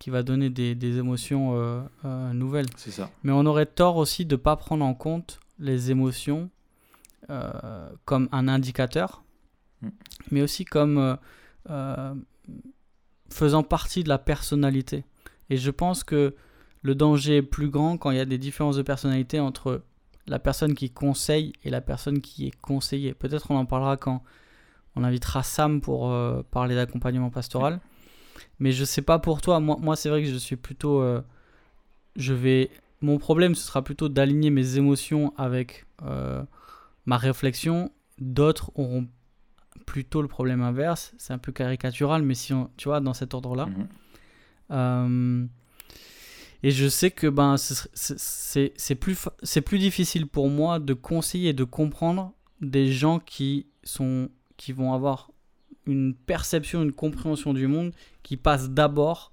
qui 0.03 0.11
va 0.11 0.25
donner 0.25 0.51
des, 0.51 0.75
des 0.75 0.99
émotions 0.99 1.55
euh, 1.55 1.81
euh, 2.05 2.33
nouvelles. 2.33 2.67
C'est 2.75 2.91
ça. 2.91 3.09
Mais 3.23 3.31
on 3.31 3.47
aurait 3.47 3.67
tort 3.67 3.99
aussi 3.99 4.27
de 4.27 4.35
ne 4.35 4.41
pas 4.41 4.57
prendre 4.57 4.85
en 4.85 4.95
compte 4.95 5.39
les 5.61 5.93
émotions 5.93 6.51
euh, 7.31 7.89
comme 8.05 8.29
un 8.33 8.49
indicateur, 8.49 9.23
mm. 9.81 9.89
mais 10.33 10.43
aussi 10.43 10.65
comme 10.65 11.17
faisant 13.31 13.63
partie 13.63 14.03
de 14.03 14.09
la 14.09 14.19
personnalité. 14.19 15.05
Et 15.51 15.57
je 15.57 15.71
pense 15.71 16.03
que 16.03 16.35
le 16.83 16.97
danger 16.97 17.37
est 17.37 17.43
plus 17.43 17.69
grand 17.69 17.97
quand 17.97 18.11
il 18.11 18.17
y 18.17 18.21
a 18.21 18.25
des 18.25 18.39
différences 18.39 18.75
de 18.75 18.83
personnalité 18.83 19.39
entre 19.39 19.85
la 20.27 20.41
personne 20.41 20.75
qui 20.75 20.91
conseille 20.91 21.53
et 21.63 21.71
la 21.71 21.81
personne 21.81 22.21
qui 22.21 22.49
est 22.49 22.61
conseillée. 22.61 23.15
Peut-être 23.15 23.53
on 23.53 23.57
en 23.57 23.67
parlera 23.67 23.97
quand 23.97 24.25
on 24.97 25.05
invitera 25.05 25.45
Sam 25.45 25.81
pour 25.81 26.13
parler 26.51 26.75
d'accompagnement 26.75 27.31
pastoral. 27.31 27.79
Mais 28.59 28.73
je 28.73 28.85
sais 28.85 29.03
pas 29.03 29.19
pour 29.19 29.41
toi. 29.41 29.61
Moi, 29.61 29.77
moi 29.81 29.97
c'est 29.97 30.09
vrai 30.09 30.23
que 30.23 30.29
je 30.29 30.37
suis 30.37 30.57
plutôt. 30.57 31.01
Euh, 31.01 31.21
je 32.17 32.33
vais. 32.33 32.71
Mon 33.01 33.19
problème, 33.19 33.55
ce 33.55 33.67
sera 33.67 33.83
plutôt 33.83 34.09
d'aligner 34.09 34.51
mes 34.51 34.77
émotions 34.77 35.35
avec 35.37 35.87
euh, 36.03 36.43
ma 37.07 37.17
réflexion. 37.17 37.91
D'autres 38.19 38.71
auront 38.77 39.09
plutôt 39.87 40.23
le 40.23 40.29
problème 40.29 40.63
inverse. 40.63 41.13
C'est 41.19 41.33
un 41.33 41.39
peu 41.39 41.53
caricatural, 41.53 42.23
mais 42.23 42.35
si 42.35 42.53
on, 42.53 42.71
tu 42.77 42.89
vois, 42.89 43.01
dans 43.01 43.15
cet 43.15 43.35
ordre-là. 43.35 43.67
Mhm. 43.67 43.89
Euh, 44.71 45.47
et 46.63 46.71
je 46.71 46.89
sais 46.89 47.11
que 47.11 47.27
ben, 47.27 47.57
c'est 47.57 48.95
plus, 48.95 49.29
plus 49.65 49.79
difficile 49.79 50.27
pour 50.27 50.49
moi 50.49 50.79
de 50.79 50.95
conseiller 50.95 51.51
et 51.51 51.55
de 51.55 51.65
comprendre 51.65 52.33
des 52.61 52.93
gens 52.93 53.19
qui, 53.19 53.67
sont, 53.83 54.31
qui 54.57 54.73
vont 54.73 54.93
avoir 54.93 55.32
une 55.87 56.15
perception, 56.15 56.83
une 56.83 56.93
compréhension 56.93 57.55
du 57.55 57.67
monde 57.67 57.93
qui 58.23 58.37
passe 58.37 58.71
d'abord 58.71 59.33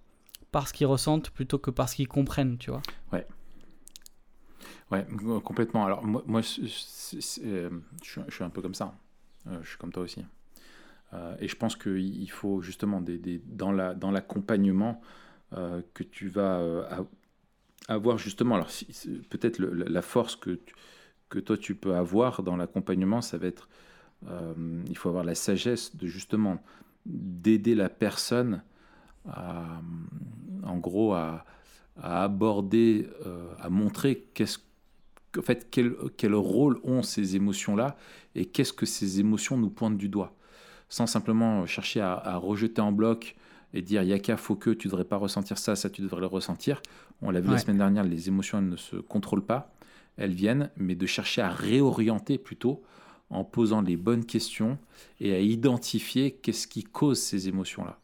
par 0.52 0.68
ce 0.68 0.74
qu'ils 0.74 0.88
ressentent 0.88 1.30
plutôt 1.30 1.60
que 1.60 1.72
par 1.72 1.90
ce 1.90 1.96
qu'ils 1.96 2.08
comprennent, 2.08 2.58
tu 2.58 2.72
vois. 2.72 2.82
Ouais. 3.14 3.26
Ouais, 4.92 5.06
complètement. 5.44 5.86
Alors, 5.86 6.04
moi, 6.04 6.24
moi 6.26 6.42
euh, 6.42 7.70
je, 8.04 8.22
suis 8.30 8.44
un 8.44 8.50
peu 8.50 8.62
comme 8.62 8.74
ça. 8.74 8.96
Euh, 9.48 9.60
je 9.62 9.70
suis 9.70 9.78
comme 9.78 9.92
toi 9.92 10.04
aussi. 10.04 10.26
Euh, 11.14 11.36
et 11.40 11.48
je 11.48 11.56
pense 11.56 11.76
qu'il 11.76 12.30
faut 12.32 12.62
justement, 12.62 13.02
des, 13.02 13.42
dans 13.46 13.72
l'accompagnement, 13.72 15.02
la, 15.54 15.82
que 15.94 16.04
tu 16.04 16.28
vas 16.28 17.06
avoir 17.88 18.18
justement, 18.18 18.56
alors 18.56 18.70
peut-être 19.30 19.60
la 19.60 20.02
force 20.02 20.36
que, 20.36 20.60
que 21.30 21.40
toi 21.40 21.58
tu 21.58 21.76
peux 21.76 21.96
avoir 21.96 22.44
dans 22.44 22.56
l'accompagnement, 22.56 23.22
ça 23.22 23.38
va 23.38 23.48
être 23.48 23.68
euh, 24.28 24.84
il 24.88 24.98
faut 24.98 25.10
avoir 25.10 25.24
la 25.24 25.36
sagesse 25.36 25.96
de 25.96 26.08
justement 26.08 26.62
d'aider 27.06 27.76
la 27.76 27.90
personne 27.90 28.62
à, 29.28 29.82
en 30.64 30.78
gros 30.78 31.14
à, 31.14 31.46
aborder, 32.02 33.10
euh, 33.26 33.52
à 33.60 33.70
montrer 33.70 34.28
qu'est-ce 34.34 34.60
en 35.38 35.42
fait, 35.44 35.68
quel, 35.70 35.96
quel, 36.18 36.34
rôle 36.34 36.80
ont 36.84 37.04
ces 37.04 37.36
émotions-là 37.36 37.98
et 38.34 38.46
qu'est-ce 38.46 38.74
que 38.74 38.88
ces 38.88 39.20
émotions 39.20 39.58
nous 39.58 39.70
pointent 39.70 39.98
du 39.98 40.10
doigt. 40.10 40.36
Sans 40.88 41.06
simplement 41.06 41.68
chercher 41.68 42.02
à, 42.02 42.36
rejeter 42.38 42.82
en 42.82 42.92
bloc 42.92 43.36
et 43.76 43.84
dire 43.84 44.02
Yaka, 44.02 44.38
faut 44.38 44.56
que 44.56 44.72
tu 44.72 44.88
devrais 44.88 45.04
pas 45.04 45.18
ressentir 45.18 45.60
ça, 45.60 45.76
ça 45.76 45.88
tu 45.90 46.02
devrais 46.02 46.22
le 46.22 46.28
ressentir. 46.28 46.82
On 47.22 47.30
l'a 47.30 47.42
vu 47.42 47.52
la 47.52 47.60
semaine 47.60 47.78
dernière, 47.78 48.06
les 48.06 48.28
émotions 48.28 48.60
ne 48.60 48.76
se 48.76 48.96
contrôlent 48.96 49.46
pas, 49.46 49.72
elles 50.18 50.34
viennent, 50.34 50.72
mais 50.78 50.96
de 50.96 51.06
chercher 51.06 51.44
à 51.44 51.50
réorienter 51.50 52.40
plutôt 52.40 52.82
en 53.30 53.44
posant 53.44 53.82
les 53.82 53.96
bonnes 53.98 54.26
questions 54.26 54.78
et 55.20 55.34
à 55.34 55.40
identifier 55.40 56.32
qu'est-ce 56.32 56.68
qui 56.68 56.84
cause 56.84 57.20
ces 57.20 57.48
émotions-là. 57.48 58.00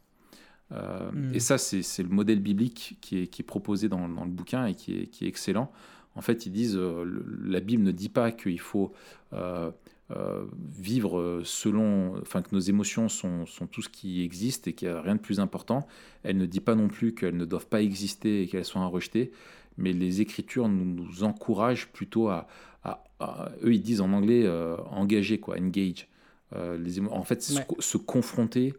Euh, 0.72 1.12
Mm. 1.12 1.34
Et 1.36 1.40
ça, 1.40 1.58
c'est 1.58 2.04
le 2.04 2.10
modèle 2.10 2.40
biblique 2.40 2.98
qui 3.02 3.20
est, 3.20 3.28
qui 3.28 3.42
est 3.42 3.46
proposé 3.46 3.88
dans, 3.90 4.08
dans 4.10 4.26
le 4.26 4.32
bouquin 4.32 4.66
et 4.66 4.74
qui 4.76 5.00
est, 5.02 5.08
qui 5.08 5.26
est 5.26 5.28
excellent. 5.28 5.72
En 6.16 6.22
fait, 6.22 6.46
ils 6.46 6.52
disent, 6.52 6.76
euh, 6.78 7.04
le- 7.04 7.26
la 7.46 7.60
Bible 7.60 7.84
ne 7.84 7.92
dit 7.92 8.10
pas 8.10 8.32
qu'il 8.32 8.60
faut 8.60 8.94
euh, 9.34 9.70
euh, 10.12 10.46
vivre 10.80 11.42
selon, 11.44 12.16
enfin 12.22 12.42
que 12.42 12.54
nos 12.54 12.60
émotions 12.60 13.10
sont, 13.10 13.46
sont 13.46 13.68
tout 13.68 13.82
ce 13.82 13.90
qui 13.90 14.22
existe 14.24 14.68
et 14.68 14.74
qu'il 14.74 14.88
n'y 14.88 14.94
a 14.94 15.02
rien 15.02 15.16
de 15.16 15.20
plus 15.20 15.40
important. 15.40 15.88
Elle 16.24 16.38
ne 16.38 16.46
dit 16.46 16.60
pas 16.62 16.76
non 16.76 16.88
plus 16.88 17.14
qu'elles 17.16 17.38
ne 17.38 17.46
doivent 17.46 17.68
pas 17.68 17.82
exister 17.82 18.44
et 18.44 18.48
qu'elles 18.48 18.66
sont 18.66 18.82
à 18.82 18.86
rejeter, 18.88 19.32
mais 19.78 19.94
les 19.94 20.22
Écritures 20.22 20.70
nous, 20.70 20.86
nous 20.86 21.24
encouragent 21.24 21.88
plutôt 21.92 22.28
à- 22.30 22.48
à- 22.84 23.04
eux 23.22 23.74
ils 23.74 23.82
disent 23.82 24.02
en 24.02 24.12
anglais 24.14 24.44
euh, 24.46 24.78
engager 24.92 25.40
quoi, 25.40 25.58
engage. 25.60 26.08
Euh, 26.54 26.78
les 26.78 27.00
en 27.00 27.24
fait, 27.24 27.42
se, 27.42 27.58
Ouais. 27.58 27.66
se 27.80 27.98
confronter, 27.98 28.74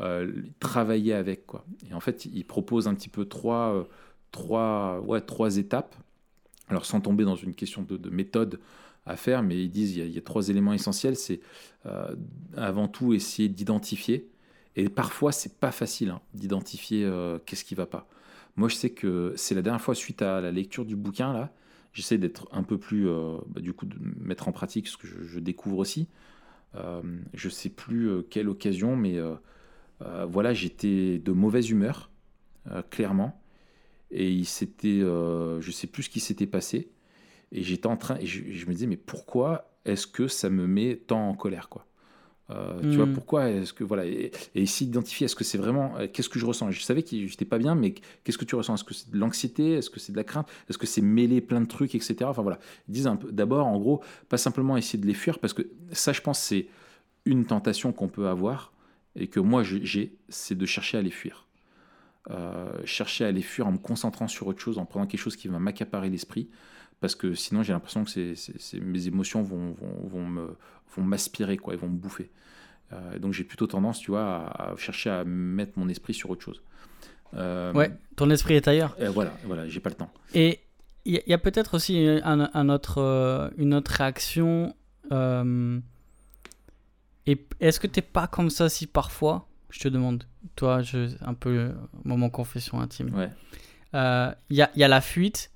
euh, 0.00 0.30
travailler 0.60 1.14
avec 1.14 1.46
quoi. 1.46 1.64
Et 1.90 1.94
en 1.94 2.00
fait, 2.00 2.26
ils 2.26 2.44
proposent 2.44 2.88
un 2.88 2.94
petit 2.94 3.08
peu 3.08 3.24
trois, 3.24 3.74
euh, 3.74 3.84
trois, 4.32 5.00
ouais, 5.00 5.20
trois 5.20 5.56
étapes. 5.56 5.94
Alors 6.68 6.84
sans 6.84 7.00
tomber 7.00 7.24
dans 7.24 7.36
une 7.36 7.54
question 7.54 7.82
de, 7.82 7.96
de 7.96 8.10
méthode 8.10 8.60
à 9.06 9.16
faire, 9.16 9.42
mais 9.42 9.62
ils 9.62 9.70
disent 9.70 9.96
il 9.96 9.98
y 10.00 10.02
a, 10.02 10.04
il 10.06 10.12
y 10.12 10.18
a 10.18 10.22
trois 10.22 10.48
éléments 10.50 10.72
essentiels. 10.74 11.16
C'est 11.16 11.40
euh, 11.86 12.14
avant 12.56 12.88
tout 12.88 13.14
essayer 13.14 13.48
d'identifier. 13.48 14.28
Et 14.74 14.88
parfois, 14.90 15.32
c'est 15.32 15.54
pas 15.58 15.72
facile 15.72 16.10
hein, 16.10 16.20
d'identifier 16.34 17.04
euh, 17.04 17.38
qu'est-ce 17.46 17.64
qui 17.64 17.74
va 17.74 17.86
pas. 17.86 18.06
Moi, 18.56 18.68
je 18.68 18.74
sais 18.74 18.90
que 18.90 19.32
c'est 19.36 19.54
la 19.54 19.62
dernière 19.62 19.80
fois 19.80 19.94
suite 19.94 20.20
à 20.22 20.40
la 20.42 20.50
lecture 20.52 20.84
du 20.84 20.96
bouquin 20.96 21.32
là, 21.32 21.50
j'essaie 21.96 22.18
d'être 22.18 22.46
un 22.52 22.62
peu 22.62 22.76
plus, 22.76 23.08
euh, 23.08 23.38
bah, 23.46 23.62
du 23.62 23.72
coup, 23.72 23.86
de 23.86 23.96
mettre 24.20 24.48
en 24.48 24.52
pratique 24.52 24.86
ce 24.86 24.98
que 24.98 25.06
je, 25.06 25.40
découvre 25.40 25.78
aussi. 25.78 26.08
Euh, 26.74 27.00
je 27.32 27.48
sais 27.48 27.70
plus 27.70 28.10
euh, 28.10 28.22
quelle 28.22 28.50
occasion, 28.50 28.96
mais 28.96 29.16
euh, 29.16 29.34
voilà, 30.26 30.52
j'étais 30.52 31.18
de 31.18 31.32
mauvaise 31.32 31.70
humeur, 31.70 32.10
clairement. 32.90 33.40
Et 34.10 34.30
il 34.30 34.44
s'était, 34.44 35.00
je 35.00 35.70
sais 35.72 35.86
plus 35.86 36.04
ce 36.04 36.10
qui 36.10 36.20
s'était 36.20 36.46
passé. 36.46 36.90
Et 37.50 37.62
j'étais 37.62 37.86
en 37.86 37.96
train, 37.96 38.18
et 38.18 38.26
je, 38.26 38.52
je 38.52 38.66
me 38.66 38.72
disais, 38.72 38.86
mais 38.86 38.98
pourquoi 38.98 39.72
est-ce 39.86 40.06
que 40.06 40.28
ça 40.28 40.50
me 40.50 40.66
met 40.66 40.96
tant 40.96 41.30
en 41.30 41.34
colère, 41.34 41.70
quoi? 41.70 41.86
Euh, 42.50 42.80
Tu 42.80 42.96
vois, 42.96 43.06
Mm. 43.06 43.12
pourquoi 43.14 43.48
est-ce 43.50 43.72
que 43.72 43.82
voilà 43.82 44.06
Et, 44.06 44.30
et 44.54 44.62
essayer 44.62 44.86
d'identifier, 44.86 45.24
est-ce 45.24 45.34
que 45.34 45.42
c'est 45.42 45.58
vraiment, 45.58 45.96
euh, 45.98 46.06
qu'est-ce 46.12 46.28
que 46.28 46.38
je 46.38 46.46
ressens? 46.46 46.70
Je 46.70 46.80
savais 46.80 47.02
que 47.02 47.10
j'étais 47.26 47.44
pas 47.44 47.58
bien, 47.58 47.74
mais 47.74 47.94
qu'est-ce 48.22 48.38
que 48.38 48.44
tu 48.44 48.54
ressens? 48.54 48.74
Est-ce 48.76 48.84
que 48.84 48.94
c'est 48.94 49.10
de 49.10 49.18
l'anxiété? 49.18 49.72
Est-ce 49.72 49.90
que 49.90 49.98
c'est 49.98 50.12
de 50.12 50.16
la 50.16 50.22
crainte? 50.24 50.48
Est-ce 50.70 50.78
que 50.78 50.86
c'est 50.86 51.00
mêler 51.00 51.40
plein 51.40 51.60
de 51.60 51.66
trucs, 51.66 51.94
etc. 51.96 52.16
Enfin 52.24 52.42
voilà, 52.42 52.58
ils 52.88 52.92
disent 52.92 53.08
un 53.08 53.16
peu. 53.16 53.32
D'abord, 53.32 53.66
en 53.66 53.78
gros, 53.78 54.00
pas 54.28 54.38
simplement 54.38 54.76
essayer 54.76 55.00
de 55.00 55.06
les 55.06 55.14
fuir, 55.14 55.38
parce 55.40 55.52
que 55.54 55.62
ça, 55.90 56.12
je 56.12 56.20
pense, 56.20 56.38
c'est 56.38 56.68
une 57.24 57.44
tentation 57.46 57.92
qu'on 57.92 58.08
peut 58.08 58.28
avoir 58.28 58.72
et 59.16 59.26
que 59.26 59.40
moi 59.40 59.64
j'ai, 59.64 60.12
c'est 60.28 60.54
de 60.56 60.66
chercher 60.66 60.98
à 60.98 61.02
les 61.02 61.10
fuir. 61.10 61.46
Euh, 62.30 62.68
chercher 62.84 63.24
à 63.24 63.30
les 63.32 63.42
fuir 63.42 63.66
en 63.68 63.72
me 63.72 63.78
concentrant 63.78 64.26
sur 64.28 64.46
autre 64.48 64.60
chose, 64.60 64.78
en 64.78 64.84
prenant 64.84 65.06
quelque 65.06 65.20
chose 65.20 65.36
qui 65.36 65.46
va 65.48 65.58
m'accaparer 65.60 66.10
l'esprit, 66.10 66.48
parce 67.00 67.14
que 67.14 67.34
sinon 67.34 67.62
j'ai 67.62 67.72
l'impression 67.72 68.04
que 68.04 68.10
c'est, 68.10 68.34
c'est- 68.34 68.58
c'est- 68.60 68.80
mes 68.80 69.06
émotions 69.06 69.42
vont, 69.42 69.72
vont, 69.72 70.08
vont 70.08 70.26
me, 70.26 70.56
vont 70.96 71.02
m'aspirer, 71.02 71.56
quoi, 71.56 71.74
ils 71.74 71.80
vont 71.80 71.88
me 71.88 71.96
bouffer. 71.98 72.30
Euh, 72.92 73.18
donc 73.18 73.32
j'ai 73.32 73.44
plutôt 73.44 73.66
tendance, 73.66 73.98
tu 74.00 74.10
vois, 74.12 74.24
à, 74.46 74.70
à 74.72 74.76
chercher 74.76 75.10
à 75.10 75.24
mettre 75.24 75.72
mon 75.76 75.88
esprit 75.88 76.14
sur 76.14 76.30
autre 76.30 76.42
chose. 76.42 76.62
Euh, 77.34 77.72
Ouais, 77.72 77.90
ton 78.14 78.30
esprit 78.30 78.54
est 78.54 78.68
ailleurs. 78.68 78.96
et 79.00 79.06
voilà, 79.08 79.32
voilà, 79.44 79.68
j'ai 79.68 79.80
pas 79.80 79.90
le 79.90 79.96
temps. 79.96 80.10
Et 80.34 80.60
il 81.04 81.14
y, 81.14 81.18
a- 81.18 81.22
il 81.26 81.30
y 81.30 81.34
a 81.34 81.38
peut-être 81.38 81.74
aussi 81.74 82.06
un, 82.24 82.48
un 82.52 82.68
autre, 82.68 82.98
euh, 82.98 83.50
une 83.58 83.74
autre 83.74 83.90
réaction. 83.92 84.74
euh, 85.12 85.78
et 87.26 87.44
est-ce 87.60 87.80
que 87.80 87.86
t'es 87.88 88.02
pas 88.02 88.26
comme 88.28 88.50
ça 88.50 88.68
si 88.68 88.86
parfois, 88.86 89.48
je 89.70 89.80
te 89.80 89.88
demande, 89.88 90.24
toi, 90.54 90.82
je, 90.82 91.10
un 91.24 91.34
peu 91.34 91.50
euh, 91.50 91.72
moment 92.04 92.30
confession 92.30 92.80
intime. 92.80 93.12
Ouais. 93.14 93.30
Euh, 93.94 94.32
Il 94.50 94.56
y, 94.56 94.62
a, 94.62 94.70
il 94.76 94.80
y 94.80 94.84
a 94.84 94.88
la 94.88 95.00
fuite, 95.00 95.50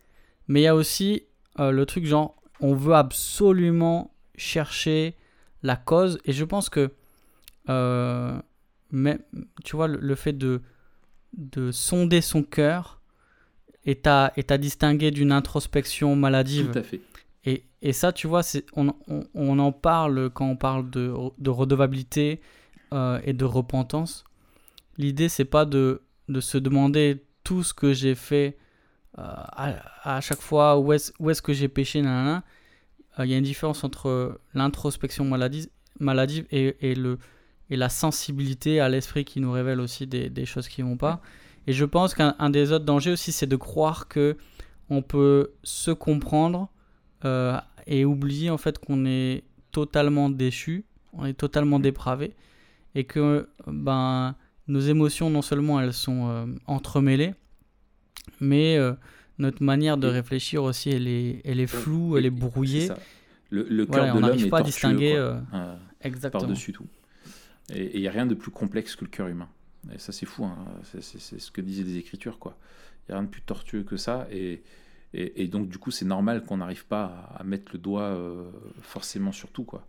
mais 0.49 0.61
il 0.61 0.65
y 0.65 0.67
a 0.67 0.75
aussi 0.75 1.23
euh, 1.59 1.71
le 1.71 1.87
truc 1.87 2.07
genre, 2.07 2.37
on 2.61 2.75
veut 2.75 2.95
absolument 2.95 4.15
chercher 4.37 5.17
la 5.63 5.77
cause. 5.77 6.19
Et 6.25 6.33
je 6.33 6.45
pense 6.45 6.69
que, 6.69 6.91
euh, 7.69 8.41
mais, 8.91 9.19
tu 9.65 9.77
vois, 9.77 9.89
le, 9.89 9.99
le 9.99 10.15
fait 10.15 10.33
de, 10.33 10.63
de 11.37 11.73
sonder 11.73 12.21
son 12.21 12.43
cœur 12.43 13.01
est 13.85 14.07
à, 14.07 14.33
est 14.37 14.51
à 14.51 14.59
distinguer 14.59 15.11
d'une 15.11 15.33
introspection 15.33 16.17
maladive. 16.17 16.71
Tout 16.71 16.79
à 16.79 16.83
fait. 16.83 17.01
Et, 17.45 17.65
et 17.81 17.93
ça, 17.93 18.13
tu 18.13 18.27
vois, 18.27 18.43
c'est, 18.43 18.67
on, 18.75 18.93
on, 19.09 19.25
on 19.35 19.59
en 19.59 19.73
parle 19.73 20.31
quand 20.31 20.47
on 20.47 20.57
parle 20.57 20.91
de, 20.91 21.15
de 21.39 21.51
redevabilité 21.51 22.41
euh, 22.93 23.21
et 23.25 23.33
de 23.33 23.45
repentance. 23.45 24.25
L'idée, 24.99 25.31
c'est 25.31 25.47
pas 25.47 25.65
de, 25.65 26.03
de 26.29 26.41
se 26.41 26.59
demander 26.59 27.25
tout 27.43 27.63
ce 27.63 27.73
que 27.73 27.95
j'ai 27.95 28.15
fait 28.15 28.59
à, 29.17 29.75
à 30.17 30.21
chaque 30.21 30.41
fois, 30.41 30.79
où 30.79 30.93
est-ce, 30.93 31.13
est-ce 31.29 31.43
que 31.43 31.53
j'ai 31.53 31.69
péché, 31.69 32.03
nanana. 32.03 32.43
Euh, 33.19 33.27
Il 33.27 33.31
y 33.31 33.35
a 33.35 33.39
une 33.39 33.45
différence 33.45 33.85
entre 33.85 34.41
l'introspection 34.55 35.25
maladive, 35.25 35.69
maladive 35.99 36.47
et, 36.51 36.77
et, 36.81 36.95
le, 36.95 37.19
et 37.71 37.77
la 37.77 37.89
sensibilité 37.89 38.81
à 38.81 38.89
l'esprit 38.89 39.25
qui 39.25 39.41
nous 39.41 39.53
révèle 39.53 39.81
aussi 39.81 40.07
des, 40.07 40.31
des 40.31 40.47
choses 40.47 40.69
qui 40.69 40.83
vont 40.83 40.97
pas. 40.97 41.21
Et 41.67 41.73
je 41.73 41.85
pense 41.85 42.15
qu'un 42.15 42.35
un 42.39 42.51
des 42.51 42.73
autres 42.73 42.85
dangers 42.85 43.13
aussi, 43.13 43.33
c'est 43.33 43.47
de 43.47 43.57
croire 43.57 44.09
que 44.09 44.37
on 44.89 45.03
peut 45.03 45.53
se 45.63 45.91
comprendre 45.91 46.69
euh, 47.25 47.57
et 47.87 48.05
oublier 48.05 48.51
en 48.51 48.59
fait 48.59 48.79
qu'on 48.79 49.05
est 49.07 49.45
totalement 49.71 50.31
déchu, 50.31 50.85
on 51.13 51.27
est 51.27 51.35
totalement 51.35 51.79
dépravé 51.79 52.35
et 52.95 53.05
que 53.05 53.49
ben 53.67 54.35
nos 54.67 54.81
émotions 54.81 55.31
non 55.31 55.43
seulement 55.43 55.81
elles 55.81 55.93
sont 55.93 56.29
euh, 56.29 56.47
entremêlées, 56.67 57.35
mais 58.41 58.77
euh, 58.77 58.93
notre 59.39 59.63
manière 59.63 59.97
de 59.97 60.07
réfléchir 60.07 60.63
aussi 60.63 60.91
elle 60.91 61.07
est, 61.09 61.41
elle 61.45 61.61
est 61.61 61.67
floue, 61.67 62.17
elle 62.17 62.27
est 62.27 62.31
brouillée. 62.31 62.83
C'est 62.83 62.87
ça. 62.89 62.99
Le, 63.51 63.67
le 63.69 63.85
cœur 63.87 63.95
Voilà, 63.97 64.07
de 64.07 64.11
on 64.11 64.15
l'homme 64.21 64.31
n'arrive 64.31 64.47
est 64.47 64.51
pas 64.51 64.59
à 64.59 64.63
distinguer 64.63 65.15
euh, 65.17 65.41
par-dessus 66.31 66.73
tout. 66.73 66.87
Et 67.75 67.97
il 67.97 68.01
n'y 68.01 68.09
a 68.09 68.13
rien 68.13 68.27
de 68.27 68.35
plus 68.35 68.51
complexe 68.51 68.95
que 68.97 69.05
le 69.05 69.11
cœur 69.11 69.27
humain. 69.29 69.49
Et 69.95 69.99
ça, 69.99 70.13
c'est 70.13 70.27
fou. 70.27 70.45
hein. 70.45 70.57
C'est 70.85 71.01
ce 71.41 71.51
que 71.51 71.61
disaient 71.61 71.85
les 71.85 71.97
Écritures. 71.97 72.39
quoi. 72.39 72.57
Il 73.09 73.13
n'y 73.13 73.15
a 73.15 73.19
rien 73.19 73.25
de 73.27 73.31
plus 73.31 73.43
tortueux 73.43 73.83
que 73.83 73.97
ça. 73.97 74.29
Et, 74.31 74.63
et, 75.13 75.43
et 75.43 75.49
donc, 75.49 75.69
du 75.69 75.79
coup, 75.79 75.91
c'est 75.91 76.05
normal 76.05 76.45
qu'on 76.45 76.59
n'arrive 76.59 76.87
pas 76.87 77.33
à, 77.37 77.43
mettre 77.45 77.73
le 77.73 77.79
doigt 77.79 78.03
euh, 78.03 78.51
forcément 78.83 79.33
sur 79.33 79.51
tout. 79.51 79.65
Quoi. 79.65 79.87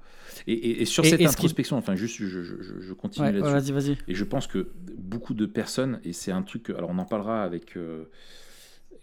Et, 0.48 0.54
et- 0.54 0.82
et 0.82 0.86
sur 0.86 1.06
Et- 1.06 1.10
cette 1.10 1.22
introspection, 1.22 1.78
enfin, 1.78 1.96
juste, 1.96 2.18
je, 2.18 2.42
je- 2.44 2.80
je- 2.80 2.94
continue 2.94 3.28
Ouais, 3.28 3.32
là-dessus. 3.34 3.72
vas-y, 3.72 3.90
vas-y. 3.90 3.98
Et 4.08 4.16
je 4.16 4.24
pense 4.24 4.48
que 4.48 4.72
beaucoup 4.98 5.34
de 5.34 5.46
personnes, 5.46 6.00
et 6.04 6.14
c'est 6.14 6.32
un 6.32 6.42
truc, 6.42 6.70
alors 6.72 6.90
on 6.90 6.98
en 6.98 7.06
parlera 7.06 7.44
avec, 7.44 7.78
euh, 7.78 8.06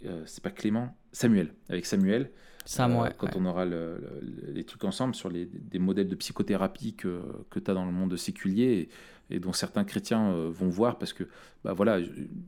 euh, 0.05 0.23
c'est 0.27 0.43
pas 0.43 0.51
Clément, 0.51 0.97
Samuel, 1.13 1.55
avec 1.69 1.87
Samuel, 1.87 2.31
Sam, 2.65 2.97
ouais, 2.97 3.11
quand 3.17 3.27
ouais. 3.29 3.33
on 3.37 3.47
aura 3.47 3.65
le- 3.65 3.99
le- 4.21 4.53
les 4.53 4.65
trucs 4.65 4.85
ensemble 4.85 5.15
sur 5.15 5.31
les, 5.31 5.47
des 5.47 5.79
modèles 5.79 6.09
de 6.09 6.15
psychothérapie 6.17 6.95
que, 6.95 7.23
que 7.51 7.59
tu 7.61 7.71
as 7.71 7.75
dans 7.75 7.87
le 7.87 7.93
monde 7.93 8.15
séculier 8.17 8.89
et, 9.31 9.41
dont 9.41 9.53
certains 9.53 9.85
chrétiens 9.85 10.31
euh, 10.31 10.51
vont 10.51 10.69
voir 10.69 10.99
parce 10.99 11.13
que 11.13 11.25
bah 11.65 11.73
voilà, 11.73 11.99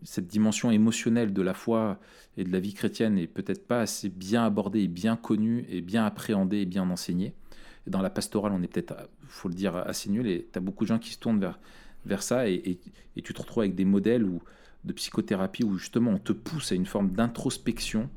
cette 0.03 0.27
dimension 0.27 0.71
émotionnelle 0.71 1.33
de 1.33 1.43
la 1.43 1.55
foi 1.55 1.99
et 2.37 2.45
de 2.45 2.53
la 2.53 2.61
vie 2.61 2.75
chrétienne 2.75 3.19
est 3.19 3.27
peut-être 3.27 3.67
pas 3.67 3.81
assez 3.81 4.09
bien 4.09 4.45
abordée 4.45 4.89
bien 4.89 5.17
connue 5.17 5.67
et 5.69 5.81
bien 5.81 6.05
appréhendée 6.05 6.59
et 6.59 6.67
bien 6.67 6.89
enseignée. 6.89 7.35
Dans 7.87 8.03
la 8.03 8.11
pastorale, 8.11 8.53
on 8.53 8.63
est 8.63 8.69
peut-être, 8.69 8.95
faut 9.27 9.49
le 9.49 9.55
dire, 9.55 9.77
assez 9.77 10.11
nul 10.11 10.27
et 10.27 10.49
tu 10.53 10.59
as 10.59 10.61
beaucoup 10.61 10.85
de 10.85 10.89
gens 10.89 10.99
qui 10.99 11.11
se 11.11 11.19
tournent 11.19 11.41
vers, 11.41 11.59
vers 12.05 12.23
ça 12.23 12.49
et 12.49 12.79
tu 13.17 13.35
te 13.35 13.41
retrouves 13.41 13.63
avec 13.63 13.75
des 13.75 13.87
modèles 13.87 14.25
où, 14.25 14.43
de 14.85 14.93
psychothérapie 14.93 15.65
où 15.65 15.77
justement 15.77 16.13
on 16.13 16.19
te 16.19 16.33
pousse 16.33 16.73
à 16.73 16.75
une 16.75 16.87
forme 16.87 17.11
d'introspection 17.11 18.09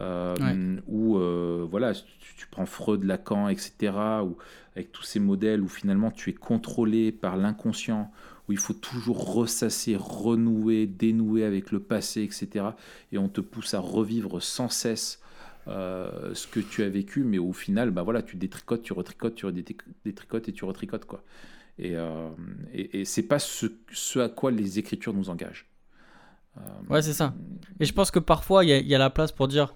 euh, 0.00 0.34
Ouais. 0.40 0.82
où 0.86 1.16
euh, 1.18 1.66
voilà, 1.70 1.94
tu, 1.94 2.34
tu 2.36 2.46
prends 2.50 2.66
Freud, 2.66 3.04
Lacan, 3.04 3.48
etc., 3.48 3.92
où, 4.24 4.36
avec 4.76 4.90
tous 4.92 5.02
ces 5.04 5.20
modèles 5.20 5.60
où 5.62 5.68
finalement 5.68 6.10
tu 6.10 6.30
es 6.30 6.34
contrôlé 6.34 7.12
par 7.12 7.36
l'inconscient, 7.36 8.10
où 8.48 8.52
il 8.52 8.58
faut 8.58 8.72
toujours 8.74 9.32
ressasser, 9.34 9.96
renouer, 9.96 10.86
dénouer 10.86 11.44
avec 11.44 11.70
le 11.70 11.80
passé, 11.80 12.22
etc., 12.22 12.66
et 13.12 13.18
on 13.18 13.28
te 13.28 13.40
pousse 13.40 13.74
à 13.74 13.78
revivre 13.80 14.42
sans 14.42 14.68
cesse 14.68 15.20
euh, 15.68 16.34
ce 16.34 16.46
que 16.46 16.60
tu 16.60 16.82
as 16.82 16.88
vécu, 16.90 17.24
mais 17.24 17.38
au 17.38 17.52
final, 17.54 17.90
bah 17.90 18.02
voilà, 18.02 18.20
tu 18.22 18.36
détricotes, 18.36 18.82
tu 18.82 18.92
retricotes, 18.92 19.34
tu 19.36 19.46
détricotes 20.04 20.48
et 20.48 20.52
tu 20.52 20.64
retricotes 20.66 21.06
quoi. 21.06 21.22
Et, 21.78 21.96
euh, 21.96 22.28
et, 22.72 23.00
et 23.00 23.04
c'est 23.04 23.22
pas 23.22 23.38
ce, 23.38 23.66
ce 23.92 24.18
à 24.18 24.28
quoi 24.28 24.50
les 24.50 24.78
Écritures 24.78 25.14
nous 25.14 25.30
engagent. 25.30 25.66
Ouais, 26.88 27.02
c'est 27.02 27.12
ça. 27.14 27.34
Et 27.80 27.84
je 27.84 27.92
pense 27.92 28.10
que 28.12 28.20
parfois, 28.20 28.64
il 28.64 28.68
y, 28.70 28.72
a- 28.72 28.78
il 28.78 28.86
y 28.86 28.94
a 28.94 28.98
la 28.98 29.10
place 29.10 29.32
pour 29.32 29.48
dire 29.48 29.74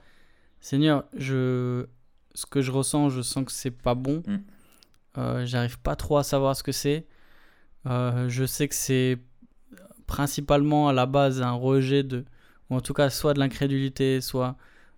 Seigneur, 0.61 1.05
je... 1.17 1.87
ce 2.35 2.47
que 2.47 2.61
je 2.61 2.71
ressens, 2.71 3.11
je 3.11 3.23
sens 3.23 3.45
que 3.45 3.53
c'est 3.53 3.71
pas 3.71 3.95
bon. 3.95 4.23
Mm. 4.27 4.37
Euh, 5.19 5.47
J'arrive 5.47 5.79
pas 5.81 5.97
trop 5.97 6.19
à 6.19 6.23
savoir 6.23 6.55
ce 6.57 6.63
que 6.63 6.73
c'est. 6.73 7.07
Euh, 7.87 8.29
je 8.29 8.45
sais 8.45 8.69
que 8.69 8.75
c'est 8.75 9.19
principalement 10.07 10.89
à 10.89 10.93
la 10.93 11.07
base 11.07 11.43
un 11.43 11.53
rejet 11.53 12.03
de. 12.03 12.25
Ou 12.71 12.77
en 12.77 12.81
tout 12.81 12.93
cas, 12.95 13.09
soit 13.11 13.35
de 13.35 13.39
l'incrédulité, 13.39 14.21
soit 14.21 14.57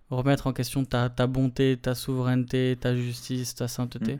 remettre 0.09 0.47
en 0.47 0.53
question 0.53 0.83
ta, 0.83 1.09
ta 1.09 1.25
bonté, 1.27 1.77
ta 1.81 1.95
souveraineté, 1.95 2.77
ta 2.79 2.95
justice, 2.95 3.55
ta 3.55 3.67
sainteté. 3.67 4.15
Mm. 4.15 4.19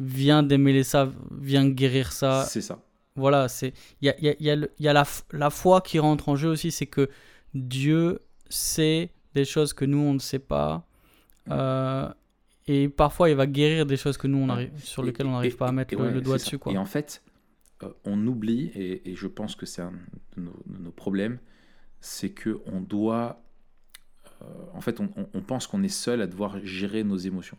Viens 0.00 0.42
démêler 0.42 0.82
ça, 0.82 1.10
viens 1.38 1.68
guérir 1.68 2.12
ça, 2.12 2.44
C'est 2.48 2.60
ça. 2.62 2.80
voilà, 3.14 3.46
c'est 3.48 3.72
il 4.00 4.06
y 4.06 4.08
a, 4.10 4.20
y 4.20 4.28
a, 4.30 4.34
y 4.40 4.50
a, 4.50 4.56
le- 4.56 4.70
y 4.80 4.88
a 4.88 4.92
la, 4.92 5.04
la 5.32 5.50
foi 5.50 5.80
qui 5.80 5.98
rentre 6.00 6.28
en 6.28 6.34
jeu 6.34 6.48
aussi, 6.48 6.72
c'est 6.72 6.86
que 6.86 7.08
Dieu 7.54 8.20
sait 8.48 9.10
des 9.34 9.44
choses 9.44 9.72
que 9.72 9.84
nous 9.84 9.98
on 9.98 10.14
ne 10.14 10.18
sait 10.18 10.38
pas. 10.38 10.86
Euh, 11.50 12.08
et 12.66 12.88
parfois 12.88 13.28
il 13.30 13.36
va 13.36 13.46
guérir 13.46 13.86
des 13.86 13.96
choses 13.96 14.16
que 14.16 14.26
nous 14.28 14.38
on 14.38 14.48
arrive, 14.48 14.70
sur 14.78 15.02
Et- 15.02 15.06
lesquelles 15.06 15.26
on 15.26 15.32
n'arrive 15.32 15.56
pas 15.56 15.66
à 15.66 15.70
et- 15.70 15.74
mettre 15.74 15.92
et 15.94 15.96
le, 15.96 16.02
ouais, 16.04 16.10
le 16.12 16.20
doigt 16.20 16.36
dessus. 16.36 16.58
Quoi. 16.58 16.72
Et 16.72 16.78
en 16.78 16.84
fait, 16.84 17.22
euh, 17.82 17.88
on 18.04 18.24
oublie, 18.26 18.70
et, 18.74 19.10
et 19.10 19.14
je 19.16 19.26
pense 19.26 19.56
que 19.56 19.66
c'est 19.66 19.82
un 19.82 19.92
de 20.36 20.42
nos, 20.42 20.56
de 20.66 20.78
nos 20.78 20.92
problèmes, 20.92 21.38
c'est 22.00 22.30
que 22.30 22.60
on 22.66 22.80
doit. 22.80 23.42
euh, 24.42 24.44
en 24.74 24.80
fait, 24.80 25.00
on, 25.00 25.10
on- 25.16 25.28
on 25.34 25.40
pense 25.42 25.66
qu'on 25.66 25.82
est 25.82 25.88
seul 25.88 26.20
à 26.22 26.26
devoir 26.26 26.58
gérer 26.64 27.02
nos 27.04 27.16
émotions. 27.16 27.58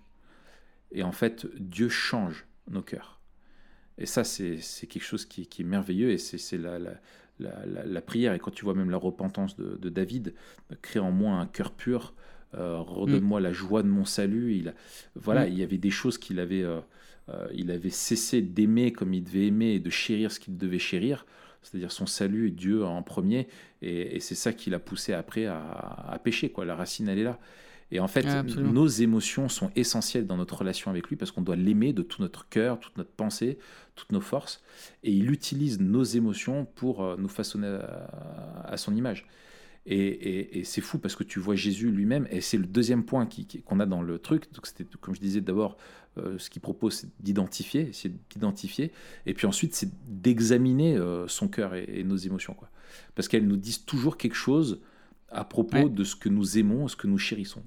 Et 0.92 1.04
en 1.04 1.12
fait, 1.12 1.46
Dieu 1.60 1.90
change 1.90 2.46
nos 2.70 2.82
cœurs. 2.82 3.20
Et 3.98 4.06
ça, 4.06 4.24
c'est 4.24 4.58
quelque 4.88 5.04
chose 5.04 5.26
qui, 5.26 5.46
qui 5.48 5.62
est 5.62 5.66
merveilleux 5.66 6.12
et 6.12 6.18
c'est 6.18 6.38
c'est 6.38 6.58
la, 6.58 6.80
la, 6.80 6.94
la, 7.40 7.66
la- 7.66 7.86
la 7.86 8.02
prière. 8.02 8.34
Et 8.34 8.40
quand 8.40 8.52
tu 8.52 8.64
vois 8.66 8.74
même 8.76 8.90
la 8.90 8.98
repentance 8.98 9.56
de, 9.58 9.78
de 9.82 9.90
David, 9.90 10.34
crée 10.82 11.00
en 11.00 11.12
moi 11.12 11.34
un 11.36 11.46
cœur 11.48 11.72
pur, 11.72 12.14
euh, 12.56 12.78
redonne-moi 12.80 13.42
la 13.42 13.52
joie 13.54 13.82
de 13.84 13.88
mon 13.88 14.06
salut. 14.06 14.56
Il 14.56 14.70
a- 14.70 14.74
voilà, 15.16 15.46
Mm. 15.46 15.50
il 15.50 15.58
y 15.60 15.64
avait 15.64 15.78
des 15.78 15.90
choses 15.92 16.18
qu'il 16.18 16.40
avait, 16.40 16.64
euh, 16.64 16.80
euh, 17.30 17.48
il 17.54 17.72
avait 17.72 17.90
cessé 17.90 18.42
d'aimer 18.42 18.92
comme 18.92 19.14
il 19.14 19.24
devait 19.24 19.48
aimer 19.48 19.74
et 19.74 19.80
de 19.80 19.90
chérir 19.90 20.32
ce 20.32 20.40
qu'il 20.40 20.58
devait 20.58 20.80
chérir, 20.80 21.26
c'est-à-dire 21.64 21.92
son 21.92 22.06
salut 22.06 22.48
et 22.50 22.52
Dieu 22.52 22.86
en 22.86 23.02
premier. 23.02 23.48
Et, 23.82 24.16
et 24.16 24.20
c'est 24.20 24.36
ça 24.36 24.54
qui 24.54 24.70
l'a 24.70 24.80
poussé 24.80 25.14
après 25.14 25.46
à, 25.46 25.58
à 25.60 26.20
pécher. 26.20 26.50
Quoi. 26.52 26.66
La 26.66 26.76
racine, 26.76 27.08
elle 27.10 27.20
est 27.20 27.24
là. 27.24 27.40
Et 27.96 28.00
en 28.00 28.08
fait, 28.08 28.26
absolument. 28.26 28.74
nos 28.74 28.88
émotions 28.88 29.48
sont 29.50 29.70
essentielles 29.76 30.26
dans 30.26 30.36
notre 30.38 30.58
relation 30.58 30.90
avec 30.90 31.08
lui 31.10 31.16
parce 31.16 31.32
qu'on 31.32 31.44
doit 31.44 31.56
l'aimer 31.56 31.94
de 31.94 32.02
tout 32.02 32.22
notre 32.24 32.50
cœur, 32.50 32.80
toute 32.80 32.98
notre 32.98 33.12
pensée, 33.12 33.60
toutes 33.96 34.12
nos 34.12 34.20
forces. 34.22 34.64
Et 35.04 35.12
il 35.12 35.30
utilise 35.32 35.80
nos 35.80 36.04
émotions 36.04 36.66
pour 36.66 37.04
euh, 37.04 37.16
nous 37.20 37.28
façonner 37.30 37.68
à, 37.68 38.64
à 38.66 38.78
son 38.78 38.96
image. 38.96 39.28
Et, 39.86 39.98
et- 39.98 40.60
et 40.60 40.64
c'est 40.64 40.82
fou 40.82 40.98
parce 40.98 41.16
que 41.16 41.24
tu 41.24 41.40
vois 41.40 41.56
Jésus 41.56 41.92
lui-même, 41.92 42.26
et 42.32 42.42
c'est 42.42 42.58
le 42.58 42.66
deuxième 42.66 43.04
point 43.04 43.28
qu'on 43.66 43.80
a 43.80 43.86
dans 43.86 44.02
le 44.02 44.18
truc. 44.18 44.52
Donc 44.54 44.66
c'était, 44.66 44.86
comme 45.02 45.14
je 45.14 45.20
disais 45.20 45.42
d'abord, 45.42 45.78
euh, 46.18 46.38
ce 46.40 46.50
qu'il 46.50 46.62
propose, 46.62 46.94
c'est 46.94 47.10
d'identifier, 47.22 47.90
c'est 47.92 48.12
d'identifier, 48.30 48.92
et 49.26 49.34
puis 49.34 49.46
ensuite 49.46 49.76
c'est 49.76 49.90
d'examiner 50.08 50.96
euh, 50.96 51.28
son 51.28 51.48
cœur 51.50 51.76
et, 51.76 51.84
et 52.00 52.04
nos 52.04 52.16
émotions, 52.16 52.54
quoi. 52.54 52.70
Parce 53.14 53.28
qu'elles 53.28 53.46
nous 53.48 53.58
disent 53.58 53.84
toujours 53.86 54.18
quelque 54.18 54.36
chose 54.36 54.80
à 55.30 55.44
propos 55.44 55.76
Ouais. 55.78 55.90
de 55.90 56.04
ce 56.04 56.16
que 56.16 56.30
nous 56.30 56.58
aimons, 56.58 56.88
ce 56.88 56.96
que 56.96 57.08
nous 57.08 57.18
chérissons. 57.18 57.64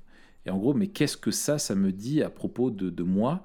Et 0.46 0.50
en 0.50 0.58
gros, 0.58 0.74
mais 0.74 0.86
qu'est-ce 0.86 1.16
que 1.16 1.30
ça, 1.30 1.58
ça 1.58 1.74
me 1.74 1.92
dit 1.92 2.22
à 2.22 2.30
propos 2.30 2.70
de, 2.70 3.02
moi 3.02 3.44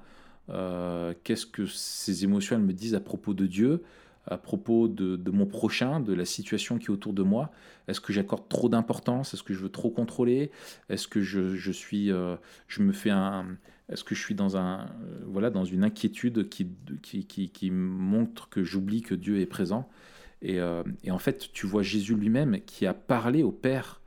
Euh, 0.50 1.14
Qu'est-ce 1.24 1.46
que 1.46 1.66
ces 1.66 2.24
émotions, 2.24 2.56
elles 2.56 2.62
me 2.62 2.72
disent 2.72 2.94
à 2.94 3.00
propos 3.00 3.34
de 3.34 3.46
Dieu 3.46 3.82
à 4.26 4.38
propos 4.38 4.86
de, 4.86 5.30
mon 5.30 5.46
prochain, 5.46 5.98
de 5.98 6.12
la 6.12 6.24
situation 6.24 6.78
qui 6.78 6.86
est 6.86 6.90
autour 6.90 7.12
de 7.12 7.22
moi? 7.22 7.50
Est-ce 7.88 8.00
que 8.00 8.12
j'accorde 8.12 8.48
trop 8.48 8.68
d'importance? 8.68 9.34
Est-ce 9.34 9.42
que 9.42 9.52
je 9.52 9.58
veux 9.58 9.68
trop 9.68 9.90
contrôler? 9.90 10.52
Est-ce 10.88 11.08
que 11.08 11.20
je, 11.20 11.72
suis, 11.72 12.12
euh, 12.12 12.36
je 12.68 12.82
me 12.82 12.92
fais 12.92 13.10
un, 13.10 13.46
est-ce 13.88 14.04
que 14.04 14.14
je 14.14 14.20
suis 14.20 14.34
dans 14.34 14.56
un, 14.56 14.82
euh, 14.82 15.24
voilà, 15.26 15.50
dans 15.50 15.64
une 15.64 15.82
inquiétude 15.82 16.48
qui, 16.48 17.70
montre 17.70 18.48
que 18.48 18.62
j'oublie 18.62 19.02
que 19.02 19.14
Dieu 19.14 19.40
est 19.40 19.46
présent? 19.46 19.88
Et 20.42 20.60
en 20.60 21.18
fait, 21.18 21.50
tu 21.52 21.66
vois 21.66 21.82
Jésus 21.82 22.16
lui-même 22.16 22.60
qui 22.66 22.86
a 22.86 22.94
parlé 22.94 23.42
au 23.44 23.52
Père 23.52 24.01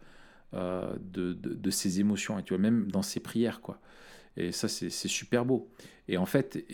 euh, 0.54 0.94
de, 1.14 1.34
de, 1.34 1.70
ses 1.70 2.00
émotions 2.00 2.40
et 2.40 2.44
tu 2.44 2.54
vois 2.54 2.62
même 2.62 2.92
dans 2.92 3.02
ses 3.02 3.20
prières 3.20 3.62
quoi. 3.62 3.80
Et 4.38 4.52
ça 4.52 4.68
c'est 4.68 4.90
super 4.92 5.46
beau. 5.46 5.70
Et 6.08 6.18
en 6.18 6.26
fait, 6.26 6.66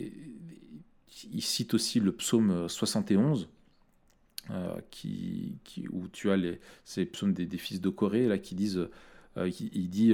il 1.34 1.42
cite 1.42 1.74
aussi 1.74 2.00
le 2.00 2.12
psaume 2.12 2.68
71 2.68 3.50
euh, 4.52 4.76
qui, 4.92 5.58
qui- 5.64 5.88
où 5.90 6.08
tu 6.10 6.32
as 6.32 6.38
les, 6.38 6.60
ces 6.86 7.06
psaumes 7.06 7.34
des, 7.34 7.46
des 7.46 7.58
fils 7.58 7.82
de 7.82 7.90
Corée 7.90 8.28
là 8.28 8.38
qui 8.38 8.56
disent, 8.56 8.88
euh, 9.38 9.50
il 9.74 9.90
dit, 9.90 10.14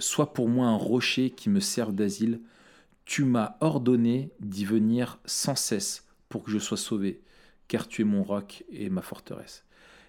sois 0.00 0.32
pour 0.32 0.48
moi 0.48 0.66
un 0.68 0.76
rocher 0.76 1.30
qui 1.30 1.48
me 1.50 1.60
serve 1.60 1.94
d'asile. 1.94 2.40
Tu 3.06 3.24
m'as 3.24 3.56
ordonné 3.60 4.30
d'y 4.40 4.64
venir 4.66 5.20
sans 5.26 5.56
cesse 5.56 6.06
pour 6.28 6.44
que 6.44 6.50
je 6.52 6.58
sois 6.58 6.76
sauvé, 6.78 7.22
car 7.68 7.88
tu 7.88 8.02
es 8.02 8.06
mon 8.06 8.22
roc 8.24 8.64
et 8.70 8.90
ma 8.90 9.02
forteresse. 9.02 9.64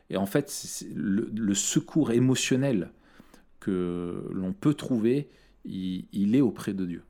Et 0.09 0.17
en 0.17 0.25
fait, 0.25 0.83
le, 0.95 1.29
le 1.35 1.53
secours 1.53 2.11
émotionnel 2.11 2.91
que 3.59 4.27
l'on 4.33 4.53
peut 4.53 4.73
trouver, 4.73 5.29
il, 5.65 6.05
il 6.13 6.35
est 6.35 6.41
auprès 6.41 6.73
de 6.73 6.85
Dieu. 6.85 7.03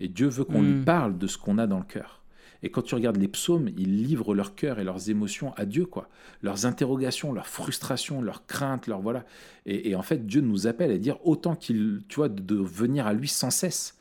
Et 0.00 0.08
Dieu 0.08 0.28
veut 0.28 0.44
qu'on 0.44 0.62
lui 0.62 0.74
Mm. 0.74 0.84
parle 0.84 1.18
de 1.18 1.26
ce 1.26 1.38
qu'on 1.38 1.58
a 1.58 1.66
dans 1.66 1.78
le 1.78 1.84
cœur. 1.84 2.22
Et 2.64 2.70
quand 2.70 2.82
tu 2.82 2.94
regardes 2.94 3.16
les 3.16 3.28
psaumes, 3.28 3.68
ils 3.76 4.04
livrent 4.04 4.34
leur 4.34 4.54
cœur 4.54 4.78
et 4.78 4.84
leurs 4.84 5.10
émotions 5.10 5.52
à 5.54 5.64
Dieu, 5.64 5.84
quoi. 5.84 6.08
Leurs 6.42 6.64
interrogations, 6.66 7.32
leurs 7.32 7.48
frustrations, 7.48 8.22
leurs 8.22 8.46
craintes, 8.46 8.86
leurs 8.86 9.00
voilà. 9.00 9.24
Et, 9.66 9.90
et 9.90 9.96
en 9.96 10.02
fait, 10.02 10.26
Dieu 10.26 10.40
nous 10.42 10.68
appelle 10.68 10.92
à 10.92 10.98
dire 10.98 11.18
autant 11.26 11.56
qu'il, 11.56 12.02
tu 12.08 12.16
vois, 12.16 12.28
de, 12.28 12.40
de 12.40 12.54
venir 12.56 13.06
à 13.06 13.14
lui 13.14 13.26
sans 13.28 13.50
cesse. 13.50 13.98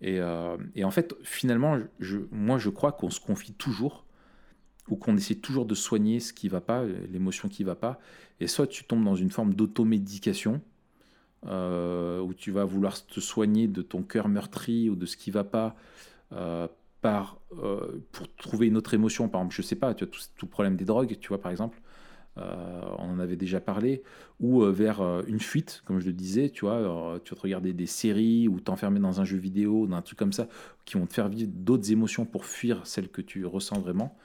Et, 0.00 0.20
euh, 0.20 0.56
et 0.74 0.84
en 0.84 0.90
fait, 0.90 1.14
finalement, 1.22 1.78
je, 1.98 2.18
moi, 2.30 2.56
je 2.58 2.70
crois 2.70 2.92
qu'on 2.92 3.10
se 3.10 3.20
confie 3.20 3.52
toujours 3.52 4.04
ou 4.90 4.96
qu'on 4.96 5.16
essaie 5.16 5.34
toujours 5.34 5.66
de 5.66 5.74
soigner 5.74 6.20
ce 6.20 6.32
qui 6.32 6.48
va 6.48 6.60
pas, 6.60 6.84
l'émotion 7.12 7.48
qui 7.48 7.64
va 7.64 7.74
pas. 7.74 7.98
Et 8.40 8.46
soit 8.46 8.66
tu 8.66 8.84
tombes 8.84 9.04
dans 9.04 9.16
une 9.16 9.30
forme 9.30 9.54
d'automédication, 9.54 10.60
euh, 11.46 12.20
où 12.20 12.34
tu 12.34 12.50
vas 12.50 12.64
vouloir 12.64 13.04
te 13.06 13.20
soigner 13.20 13.68
de 13.68 13.82
ton 13.82 14.02
cœur 14.02 14.28
meurtri 14.28 14.90
ou 14.90 14.96
de 14.96 15.06
ce 15.06 15.16
qui 15.16 15.30
va 15.30 15.44
pas 15.44 15.76
euh, 16.32 16.66
euh, 17.04 18.00
pour 18.12 18.34
trouver 18.36 18.66
une 18.66 18.76
autre 18.76 18.94
émotion. 18.94 19.28
Par 19.28 19.40
exemple, 19.40 19.54
je 19.54 19.62
sais 19.62 19.76
pas, 19.76 19.94
tu 19.94 20.04
as 20.04 20.06
tout, 20.06 20.20
tout 20.36 20.46
le 20.46 20.50
problème 20.50 20.76
des 20.76 20.84
drogues, 20.84 21.16
tu 21.20 21.28
vois, 21.28 21.40
par 21.40 21.50
exemple. 21.50 21.80
Euh, 22.38 22.82
on 22.98 23.10
en 23.10 23.18
avait 23.18 23.36
déjà 23.36 23.60
parlé, 23.60 24.02
ou 24.40 24.62
euh, 24.62 24.70
vers 24.70 25.00
euh, 25.00 25.22
une 25.26 25.40
fuite, 25.40 25.82
comme 25.84 25.98
je 25.98 26.06
le 26.06 26.12
disais, 26.12 26.50
tu 26.50 26.66
vois, 26.66 26.74
euh, 26.74 27.18
tu 27.24 27.34
vas 27.34 27.36
te 27.36 27.42
regarder 27.42 27.72
des 27.72 27.86
séries 27.86 28.46
ou 28.46 28.60
t'enfermer 28.60 29.00
dans 29.00 29.20
un 29.20 29.24
jeu 29.24 29.38
vidéo, 29.38 29.86
d'un 29.88 30.02
truc 30.02 30.18
comme 30.18 30.32
ça, 30.32 30.46
qui 30.84 30.96
vont 30.98 31.06
te 31.06 31.14
faire 31.14 31.28
vivre 31.28 31.50
d'autres 31.52 31.90
émotions 31.90 32.24
pour 32.26 32.44
fuir 32.44 32.86
celles 32.86 33.08
que 33.08 33.22
tu 33.22 33.44
ressens 33.44 33.80
vraiment. 33.80 34.16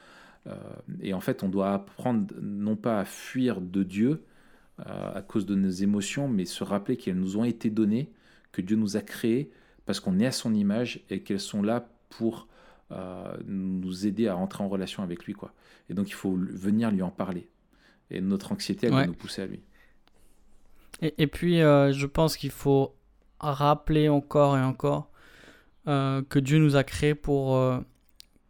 Euh, 0.48 0.56
et 1.02 1.14
en 1.14 1.22
fait, 1.22 1.44
on 1.44 1.50
doit 1.50 1.74
apprendre 1.74 2.34
non 2.42 2.76
pas 2.76 3.00
à 3.00 3.06
fuir 3.06 3.62
de 3.62 3.84
Dieu 3.84 4.24
euh, 4.80 5.12
à 5.16 5.22
cause 5.22 5.46
de 5.46 5.56
nos 5.56 5.70
émotions, 5.70 6.28
mais 6.28 6.46
se 6.46 6.64
rappeler 6.64 6.98
qu'elles 6.98 7.16
nous 7.20 7.38
ont 7.38 7.44
été 7.46 7.70
données, 7.70 8.12
que 8.52 8.62
Dieu 8.62 8.76
nous 8.76 8.98
a 8.98 9.02
créées 9.02 9.52
parce 9.86 10.00
qu'on 10.00 10.20
est 10.20 10.26
à 10.26 10.32
son 10.32 10.54
image 10.54 11.02
et 11.10 11.22
qu'elles 11.22 11.40
sont 11.40 11.62
là 11.62 11.88
pour 12.10 12.48
euh, 12.92 13.36
nous 13.46 14.06
aider 14.06 14.28
à 14.28 14.34
rentrer 14.34 14.64
en 14.64 14.70
relation 14.70 15.04
avec 15.04 15.26
lui. 15.26 15.34
Quoi. 15.34 15.54
Et 15.90 15.94
donc, 15.94 16.10
il 16.10 16.14
faut 16.14 16.34
venir 16.36 16.92
lui 16.92 17.02
en 17.02 17.10
parler. 17.10 17.48
Et 18.12 18.22
notre 18.22 18.52
anxiété, 18.52 18.88
elle 18.88 18.94
Ouais. 18.94 19.02
va 19.02 19.08
nous 19.08 19.14
pousser 19.14 19.42
à 19.44 19.46
lui. 19.48 19.62
Et, 21.02 21.14
et 21.18 21.28
puis, 21.28 21.62
euh, 21.62 21.92
je 21.92 22.06
pense 22.06 22.38
qu'il 22.38 22.52
faut 22.52 22.96
rappeler 23.40 24.10
encore 24.10 24.58
et 24.58 24.62
encore 24.64 25.10
euh, 25.88 26.22
que 26.30 26.40
Dieu 26.40 26.60
nous 26.60 26.76
a 26.76 26.84
créés 26.84 27.16
pour, 27.16 27.56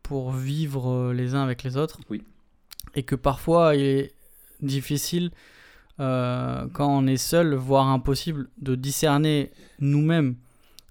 pour 0.04 0.32
vivre 0.32 0.90
euh, 0.92 1.14
les 1.14 1.34
uns 1.36 1.42
avec 1.44 1.64
les 1.64 1.78
autres. 1.78 2.00
Oui. 2.10 2.22
Et 2.96 3.04
que 3.04 3.16
parfois, 3.16 3.76
il 3.76 3.82
est 3.84 4.12
difficile, 4.62 5.32
euh, 6.00 6.68
quand 6.74 6.88
on 6.88 7.08
est 7.08 7.18
seul, 7.18 7.54
voire 7.56 7.88
impossible, 7.88 8.50
de 8.62 8.76
discerner 8.76 9.52
nous-mêmes 9.80 10.36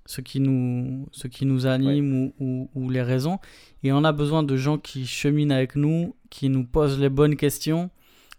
ce 0.06 0.20
qui 0.20 0.40
nous, 0.40 1.08
ce 1.12 1.28
qui 1.28 1.46
nous 1.46 1.66
anime 1.66 2.12
ou, 2.14 2.34
ou- 2.40 2.70
ou 2.74 2.90
les 2.90 3.02
raisons. 3.02 3.38
Et 3.84 3.92
on 3.92 4.02
a 4.04 4.12
besoin 4.12 4.42
de 4.42 4.56
gens 4.56 4.78
qui 4.78 5.06
cheminent 5.06 5.54
avec 5.54 5.76
nous, 5.76 6.16
qui 6.30 6.48
nous 6.48 6.64
posent 6.66 6.98
les 6.98 7.08
bonnes 7.08 7.36
questions, 7.36 7.90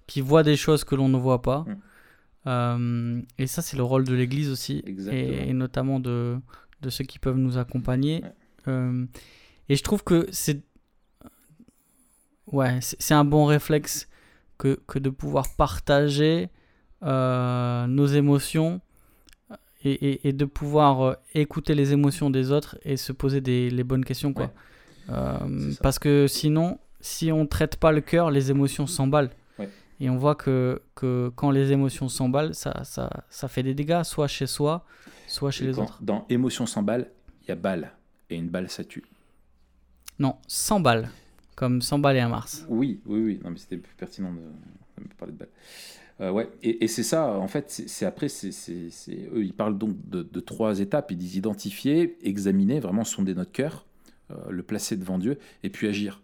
qui 0.07 0.19
voient 0.21 0.43
des 0.43 0.57
choses 0.57 0.83
que 0.83 0.95
l'on 0.95 1.07
ne 1.07 1.17
voit 1.17 1.41
pas. 1.41 1.61
Mm. 1.67 1.75
Euh, 2.47 3.21
et 3.37 3.47
ça, 3.47 3.61
c'est 3.61 3.77
le 3.77 3.83
rôle 3.83 4.03
de 4.03 4.13
l'Église 4.13 4.49
aussi, 4.51 4.83
et, 4.85 5.49
et 5.49 5.53
notamment 5.53 5.99
de, 6.01 6.35
de 6.81 6.89
ceux 6.89 7.05
qui 7.05 7.17
peuvent 7.19 7.37
nous 7.37 7.57
accompagner. 7.57 8.21
Ouais. 8.23 8.31
Euh, 8.67 9.05
et 9.69 9.75
je 9.75 9.83
trouve 9.83 10.03
que 10.03 10.27
c'est 10.31 10.61
ouais, 12.51 12.79
c'est 12.81 13.13
un 13.13 13.25
bon 13.25 13.45
réflexe 13.45 14.07
que, 14.57 14.79
que 14.87 14.99
de 14.99 15.09
pouvoir 15.09 15.45
partager 15.55 16.49
euh, 17.03 17.87
nos 17.87 18.05
émotions 18.05 18.81
et, 19.83 19.91
et- 19.91 20.27
et 20.29 20.33
de 20.33 20.45
pouvoir 20.45 21.01
euh, 21.01 21.13
écouter 21.33 21.75
les 21.75 21.91
émotions 21.93 22.29
des 22.29 22.51
autres 22.51 22.77
et 22.83 22.95
se 22.97 23.11
poser 23.11 23.41
des, 23.41 23.69
les 23.69 23.83
bonnes 23.83 24.05
questions. 24.05 24.33
Quoi. 24.33 24.45
Ouais. 24.45 24.51
Euh, 25.09 25.73
parce 25.81 25.99
que 25.99 26.27
sinon, 26.27 26.79
si 27.01 27.31
on 27.31 27.45
traite 27.45 27.75
pas 27.77 27.91
le 27.91 27.99
cœur, 28.01 28.31
les 28.31 28.49
émotions 28.51 28.87
s'emballent. 28.87 29.31
Ouais. 29.59 29.69
Et 29.99 30.09
on 30.09 30.15
voit 30.15 30.35
que, 30.35 30.81
que 30.95 31.29
quand 31.35 31.51
les 31.51 31.73
émotions 31.73 32.07
s'emballent, 32.07 32.55
ça, 32.55 32.83
ça, 32.85 33.09
ça 33.29 33.47
fait 33.49 33.63
des 33.63 33.73
dégâts, 33.73 34.03
soit 34.03 34.27
chez 34.27 34.47
soi, 34.47 34.85
soit 35.27 35.51
chez 35.51 35.65
Et 35.65 35.67
les 35.67 35.79
autres. 35.79 35.99
Dans 36.01 36.25
émotion 36.29 36.65
sans 36.65 36.83
balle, 36.83 37.11
il 37.41 37.49
y 37.49 37.51
a 37.51 37.55
balle. 37.55 37.91
Et 38.29 38.35
une 38.37 38.47
balle, 38.47 38.69
ça 38.69 38.85
tue. 38.85 39.03
Non, 40.19 40.35
100 40.47 40.79
balles. 40.79 41.09
Comme 41.55 41.81
100 41.81 41.99
balles 41.99 42.17
et 42.17 42.19
un 42.19 42.29
Mars. 42.29 42.65
Oui, 42.69 43.01
oui, 43.05 43.19
oui. 43.21 43.39
Non, 43.43 43.51
mais 43.51 43.57
c'était 43.57 43.77
plus 43.77 43.95
pertinent 43.95 44.33
de, 44.33 45.07
parler 45.17 45.33
de 45.33 45.37
balle. 45.37 45.49
Euh, 46.21 46.31
ouais, 46.31 46.49
et, 46.61 46.83
et 46.83 46.87
c'est 46.87 47.03
ça, 47.03 47.33
en 47.33 47.47
fait, 47.47 47.69
c'est 47.69 48.05
après, 48.05 48.29
c'est 48.29 48.49
eux, 49.33 49.43
ils 49.43 49.53
parlent 49.53 49.77
donc 49.77 49.95
de, 50.09 50.23
de 50.23 50.39
trois 50.39 50.79
étapes. 50.79 51.11
Ils 51.11 51.17
disent 51.17 51.35
identifier, 51.35 52.17
examiner, 52.21 52.79
vraiment 52.79 53.03
sonder 53.03 53.33
notre 53.33 53.51
cœur, 53.51 53.85
euh, 54.31 54.35
le 54.49 54.63
placer 54.63 54.95
devant 54.95 55.17
Dieu, 55.17 55.37
et 55.63 55.69
puis 55.69 55.87
agir. 55.87 56.21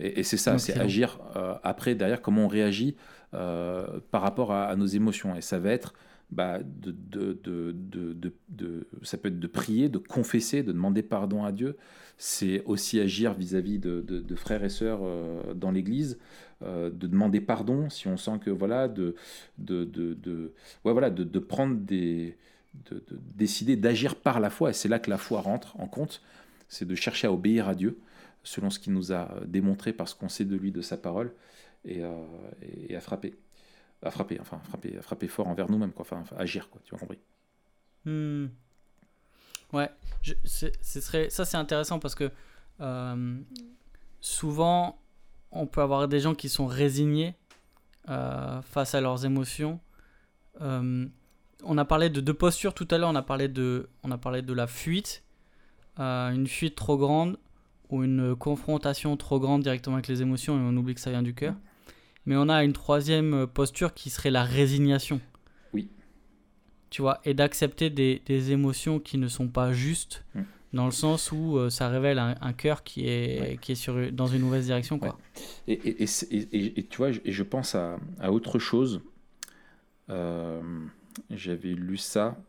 Et, 0.00 0.24
c'est 0.24 0.36
ça, 0.36 0.58
c'est 0.58 0.76
agir 0.76 1.20
après, 1.62 1.94
derrière, 1.94 2.20
comment 2.20 2.46
on 2.46 2.48
réagit 2.48 2.96
par 3.30 4.22
rapport 4.22 4.52
à, 4.52 4.74
nos 4.74 4.86
émotions. 4.86 5.36
Et 5.36 5.40
ça 5.40 5.60
va 5.60 5.70
être 5.70 5.94
bah, 6.32 6.58
de, 6.64 6.90
de, 6.90 7.38
de, 7.44 8.32
de, 8.48 8.88
ça 9.02 9.18
peut 9.18 9.28
être 9.28 9.38
de 9.38 9.46
prier, 9.46 9.88
de 9.88 9.98
confesser, 9.98 10.64
de 10.64 10.72
demander 10.72 11.02
pardon 11.02 11.44
à 11.44 11.52
Dieu. 11.52 11.76
C'est 12.16 12.62
aussi 12.64 13.00
agir 13.00 13.34
vis-à-vis 13.34 13.78
de, 13.78 14.34
frères 14.36 14.64
et 14.64 14.68
sœurs 14.68 15.00
euh, 15.02 15.54
dans 15.54 15.70
l'Église, 15.70 16.18
euh, 16.62 16.90
de 16.90 17.06
demander 17.06 17.40
pardon 17.40 17.90
si 17.90 18.06
on 18.08 18.16
sent 18.16 18.38
que 18.40 18.50
voilà, 18.50 18.88
de, 18.88 19.16
de, 19.58 19.84
de, 19.84 20.52
ouais, 20.84 20.92
voilà, 20.92 21.10
de, 21.10 21.38
prendre 21.38 21.76
des, 21.76 22.36
de, 22.90 23.02
décider 23.34 23.76
d'agir 23.76 24.16
par 24.16 24.40
la 24.40 24.50
foi. 24.50 24.70
Et 24.70 24.72
c'est 24.72 24.88
là 24.88 24.98
que 24.98 25.10
la 25.10 25.18
foi 25.18 25.40
rentre 25.40 25.78
en 25.80 25.86
compte. 25.86 26.22
C'est 26.68 26.86
de 26.86 26.94
chercher 26.94 27.26
à 27.26 27.32
obéir 27.32 27.68
à 27.68 27.74
Dieu 27.74 27.98
selon 28.42 28.70
ce 28.70 28.78
qu'il 28.78 28.92
nous 28.92 29.12
a 29.12 29.34
démontré 29.46 29.92
parce 29.92 30.14
qu'on 30.14 30.28
sait 30.28 30.44
de 30.44 30.56
lui, 30.56 30.70
de 30.70 30.82
sa 30.82 30.96
parole, 30.96 31.32
et, 31.84 32.02
euh, 32.02 32.10
et 32.88 32.94
à 32.94 33.00
frapper 33.00 33.34
à 34.04 34.10
frapper, 34.10 34.38
enfin 34.40 34.58
frapper, 34.64 35.00
frapper 35.00 35.28
fort 35.28 35.48
envers 35.48 35.70
nous-mêmes, 35.70 35.92
quoi, 35.92 36.06
enfin, 36.08 36.24
agir, 36.36 36.68
quoi, 36.68 36.80
tu 36.84 36.94
as 36.94 36.98
compris. 36.98 37.18
Hmm. 38.04 38.46
Ouais, 39.74 39.90
je, 40.22 40.34
serait, 40.44 41.28
ça 41.30 41.44
c'est 41.44 41.56
intéressant 41.56 41.98
parce 41.98 42.14
que 42.14 42.30
euh, 42.80 43.36
souvent 44.20 45.00
on 45.50 45.66
peut 45.66 45.82
avoir 45.82 46.06
des 46.06 46.20
gens 46.20 46.36
qui 46.36 46.48
sont 46.48 46.66
résignés 46.66 47.34
euh, 48.08 48.62
face 48.62 48.94
à 48.94 49.00
leurs 49.00 49.26
émotions. 49.26 49.80
Euh, 50.60 51.06
on 51.64 51.76
a 51.76 51.84
parlé 51.84 52.08
de 52.08 52.20
deux 52.20 52.34
postures 52.34 52.72
tout 52.72 52.86
à 52.92 52.98
l'heure, 52.98 53.10
on, 53.10 53.16
a 53.16 53.22
parlé 53.22 53.48
de, 53.48 53.88
on 54.04 54.12
a 54.12 54.18
parlé 54.18 54.42
de 54.42 54.52
la 54.52 54.68
fuite, 54.68 55.24
une 55.98 56.46
fuite 56.46 56.76
trop 56.76 56.96
grande 56.96 57.36
ou 57.90 58.04
une 58.04 58.36
confrontation 58.36 59.16
trop 59.16 59.40
grande 59.40 59.64
directement 59.64 59.96
avec 59.96 60.06
les 60.06 60.22
émotions 60.22 60.56
et 60.56 60.62
on 60.62 60.76
oublie 60.76 60.94
que 60.94 61.00
ça 61.00 61.10
vient 61.10 61.22
du 61.22 61.34
cœur. 61.34 61.54
Mais 62.26 62.36
on 62.36 62.48
a 62.48 62.62
une 62.62 62.74
troisième 62.74 63.48
posture 63.48 63.92
qui 63.92 64.10
serait 64.10 64.30
la 64.30 64.44
résignation. 64.44 65.20
Tu 66.94 67.02
vois, 67.02 67.20
et 67.24 67.34
d'accepter 67.34 67.90
des, 67.90 68.22
des, 68.24 68.52
émotions 68.52 69.00
qui 69.00 69.18
ne 69.18 69.26
sont 69.26 69.48
pas 69.48 69.72
justes, 69.72 70.24
mm. 70.36 70.42
dans 70.74 70.84
le 70.84 70.92
sens 70.92 71.32
où 71.32 71.58
euh, 71.58 71.68
ça 71.68 71.88
révèle 71.88 72.20
un, 72.20 72.52
cœur 72.52 72.84
qui 72.84 73.08
est, 73.08 73.60
qui 73.60 73.72
est 73.72 73.74
sur, 73.74 74.12
dans 74.12 74.28
une 74.28 74.42
mauvaise 74.42 74.66
direction. 74.66 75.00
Quoi. 75.00 75.18
Et, 75.66 75.72
et, 75.72 76.04
et, 76.04 76.78
et, 76.78 76.86
tu 76.86 76.98
vois, 76.98 77.08
et 77.10 77.32
je 77.32 77.42
pense 77.42 77.74
à, 77.74 77.98
à 78.20 78.30
autre 78.30 78.60
chose. 78.60 79.00
Euh, 80.08 80.62
j'avais 81.30 81.72
lu 81.72 81.96
ça. 81.96 82.40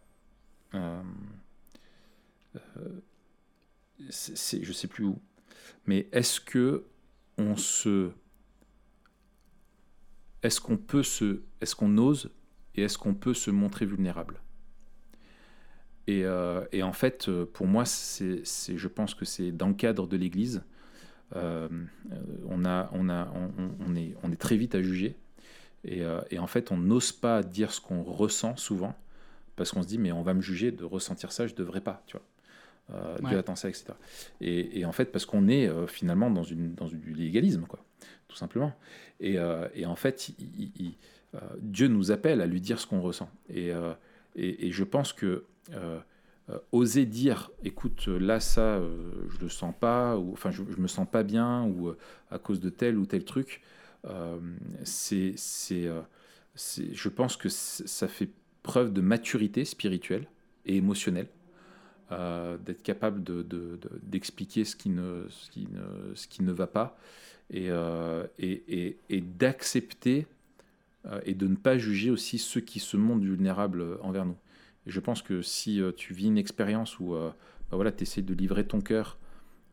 Euh, 0.76 1.02
c'est, 4.12 4.64
je 4.64 4.74
sais 4.74 4.88
plus 4.88 5.06
où. 5.06 5.18
Mais 5.88 6.08
est-ce 6.12 6.40
que 6.40 6.86
on 7.40 7.56
se 7.56 8.12
est-ce 10.44 10.62
qu'on 10.62 10.78
peut 10.78 11.02
se, 11.02 11.42
est-ce 11.62 11.76
qu'on 11.76 11.98
ose 11.98 12.30
et 12.76 12.84
est-ce 12.84 12.98
qu'on 12.98 13.14
peut 13.14 13.34
se 13.34 13.52
montrer 13.52 13.86
vulnérable? 13.86 14.42
Et, 16.08 16.24
euh, 16.24 16.64
et, 16.72 16.84
en 16.84 16.94
fait, 16.94 17.30
pour 17.46 17.66
moi, 17.66 17.86
c'est, 17.86 18.44
je 18.46 18.88
pense 18.88 19.16
que 19.16 19.26
c'est 19.26 19.52
dans 19.52 19.68
le 19.68 19.74
cadre 19.74 20.08
de 20.08 20.18
l'Église, 20.18 20.64
euh, 21.36 21.68
on, 22.48 22.64
a, 22.66 22.90
on, 22.94 23.10
a, 23.10 23.32
on, 23.80 23.96
est, 23.96 24.16
on 24.22 24.32
est 24.32 24.40
très 24.40 24.58
vite 24.58 24.76
à 24.76 24.84
juger. 24.84 25.16
Et, 25.84 26.04
euh, 26.04 26.22
et 26.30 26.38
en 26.38 26.48
fait, 26.48 26.72
on 26.72 26.78
n'ose 26.78 27.12
pas 27.12 27.42
dire 27.42 27.72
ce 27.72 27.82
qu'on 27.82 28.04
ressent 28.04 28.56
souvent, 28.56 28.96
parce 29.56 29.72
qu'on 29.72 29.82
se 29.82 29.88
dit, 29.88 29.98
mais 29.98 30.12
on 30.12 30.22
va 30.22 30.34
me 30.34 30.42
juger 30.42 30.72
de 30.72 30.84
ressentir 30.84 31.32
ça, 31.32 31.48
je 31.48 31.54
ne 31.54 31.58
devrais 31.58 31.82
pas, 31.82 32.04
tu 32.06 32.18
vois. 32.18 32.26
Euh, 32.94 33.18
Dieu 33.28 33.40
attend 33.40 33.56
ça, 33.56 33.68
etc. 33.68 33.94
Et, 34.42 34.80
et, 34.80 34.86
en 34.86 34.92
fait, 34.92 35.06
parce 35.06 35.26
qu'on 35.26 35.48
est 35.48 35.68
finalement 35.88 36.30
dans, 36.30 36.44
une, 36.44 36.76
dans 36.76 36.88
du 36.88 37.14
légalisme, 37.16 37.66
quoi 37.68 37.84
tout 38.36 38.40
simplement. 38.40 38.74
Et, 39.20 39.38
euh, 39.38 39.68
et 39.74 39.86
en 39.86 39.96
fait, 39.96 40.32
euh, 40.40 40.90
Dieu 41.60 41.88
nous 41.88 42.12
appelle 42.12 42.41
à 42.41 42.45
lui 42.45 42.62
dire 42.62 42.80
ce 42.80 42.88
qu'on 42.88 43.02
ressent. 43.02 43.30
Et, 43.50 43.71
euh, 43.71 43.93
et, 44.36 44.71
je 44.71 44.84
pense 44.84 45.13
que 45.13 45.45
oser 46.71 47.06
dire, 47.06 47.52
écoute, 47.63 48.08
là, 48.08 48.39
ça, 48.39 48.80
je 48.80 49.39
le 49.41 49.50
sens 49.50 49.74
pas, 49.80 50.17
ou 50.17 50.34
enfin, 50.34 50.52
je, 50.52 50.62
je, 50.69 50.80
me 50.80 50.88
sens 50.88 51.08
pas 51.10 51.24
bien, 51.24 51.63
ou 51.63 51.93
à 52.30 52.38
cause 52.38 52.60
de 52.60 52.69
tel 52.69 52.98
ou 52.98 53.06
tel 53.06 53.24
truc, 53.24 53.62
c'est, 54.84 55.34
c'est, 55.38 55.89
je 56.56 57.10
pense 57.10 57.38
que 57.38 57.50
ça 57.50 58.08
fait 58.08 58.30
preuve 58.62 58.91
de 58.93 59.02
maturité 59.02 59.63
spirituelle 59.65 60.28
et 60.65 60.76
émotionnelle. 60.76 61.28
d'être 62.12 62.84
capable 62.84 63.24
d'expliquer 64.04 64.62
de, 64.62 64.65
de, 64.65 64.69
ce, 64.69 64.76
qui 64.76 64.89
ne, 64.89 65.26
ce, 65.30 65.50
qui 65.50 65.67
ne, 65.71 66.13
ce 66.13 66.28
qui 66.28 66.43
ne 66.43 66.52
va 66.52 66.67
pas 66.67 66.98
euh, 67.54 68.26
et, 68.39 68.63
et, 68.67 68.98
et, 69.10 69.21
d'accepter 69.21 70.26
euh, 70.26 70.35
et 71.26 71.34
de 71.34 71.48
ne 71.48 71.56
pas 71.56 71.78
juger 71.78 72.12
aussi 72.12 72.38
ceux 72.38 72.62
qui 72.62 72.80
se 72.80 72.98
montrent 72.98 73.24
vulnérables 73.24 73.98
envers 74.02 74.26
nous. 74.26 74.38
Et 74.88 74.91
je 74.91 75.00
pense 75.00 75.22
que 75.22 75.41
si 75.41 75.82
euh, 75.82 75.91
tu 75.91 76.13
vis 76.13 76.28
une 76.28 76.38
expérience 76.38 77.00
où 77.00 77.13
bah 77.13 77.36
voilà, 77.72 77.91
tu 77.91 78.04
essaies 78.04 78.22
de 78.22 78.34
livrer 78.34 78.65
ton 78.65 78.82
cœur 78.82 79.18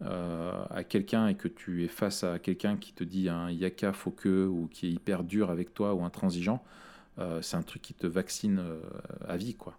à 0.01 0.83
quelqu'un 0.83 1.29
et 1.29 1.37
que 1.37 1.47
tu 1.47 1.85
es 1.85 1.88
face 1.88 2.25
à 2.25 2.40
quelqu'un 2.40 2.77
qui 2.77 2.92
te 2.92 3.05
dit 3.05 3.29
un 3.29 3.51
yaka, 3.51 3.92
faut 3.92 4.11
que, 4.11 4.47
ou 4.47 4.68
qui 4.73 4.88
est 4.88 4.90
hyper 4.90 5.23
dur 5.23 5.49
avec 5.49 5.75
toi 5.75 5.95
ou 5.95 6.05
intransigeant, 6.05 6.64
c'est 7.40 7.57
un 7.57 7.62
truc 7.62 7.83
qui 7.83 7.95
te 7.95 8.09
vaccine 8.09 8.61
à 9.29 9.37
vie. 9.37 9.55
quoi. 9.55 9.79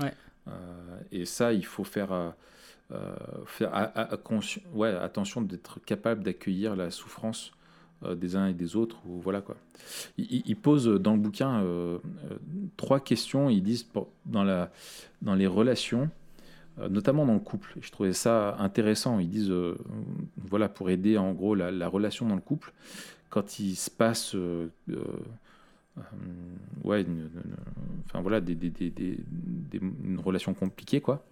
Ouais. 0.00 0.14
et 1.10 1.26
ça, 1.26 1.52
il 1.52 1.66
faut 1.66 1.84
faire 1.84 2.32
euh, 2.92 3.14
faire 3.46 3.72
ouais, 4.74 4.94
attention 4.94 5.40
d'être 5.40 5.80
capable 5.80 6.22
d'accueillir 6.22 6.76
la 6.76 6.90
souffrance 6.90 7.52
euh, 7.52 7.61
des 8.16 8.36
uns 8.36 8.48
et 8.48 8.54
des 8.54 8.76
autres. 8.76 8.98
Ou, 9.06 9.20
voilà, 9.20 9.40
quoi. 9.40 9.56
Ils, 10.18 10.56
posent 10.56 10.86
dans 10.86 11.14
le 11.14 11.20
bouquin 11.20 11.62
euh, 11.62 11.98
trois 12.76 13.00
questions. 13.00 13.50
Ils 13.50 13.62
disent 13.62 13.86
dans, 14.26 14.44
la, 14.44 14.70
dans 15.22 15.34
les 15.34 15.46
relations, 15.46 16.10
notamment 16.90 17.26
dans 17.26 17.34
le 17.34 17.40
couple. 17.40 17.76
Je 17.80 17.90
trouvais 17.90 18.12
ça 18.12 18.56
intéressant. 18.58 19.18
Ils 19.18 19.28
disent, 19.28 19.52
voilà, 20.36 20.68
pour 20.68 20.90
aider 20.90 21.18
en 21.18 21.32
gros 21.32 21.54
la, 21.54 21.88
relation 21.88 22.26
dans 22.26 22.36
le 22.36 22.40
couple, 22.40 22.72
quand 23.30 23.58
il 23.58 23.74
se 23.76 23.90
passe 23.90 24.34
ouais, 26.84 27.02
une, 27.02 27.28
enfin 28.06 28.20
voilà, 28.20 28.40
des, 28.40 28.54
des, 28.54 28.70
des, 28.70 29.18
une 29.80 30.20
relation 30.20 30.54
compliquée, 30.54 31.00
quoi. 31.00 31.24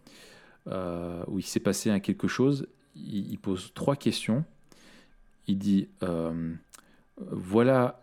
Euh, 0.67 1.25
où 1.27 1.39
il 1.39 1.43
s'est 1.43 1.61
passé 1.61 1.99
quelque 2.01 2.29
chose, 2.29 2.67
il, 2.95 3.39
pose 3.39 3.73
trois 3.75 3.97
questions. 3.97 4.45
Il 5.51 5.59
dit 5.59 5.89
euh, 6.05 6.55
voilà, 7.19 8.01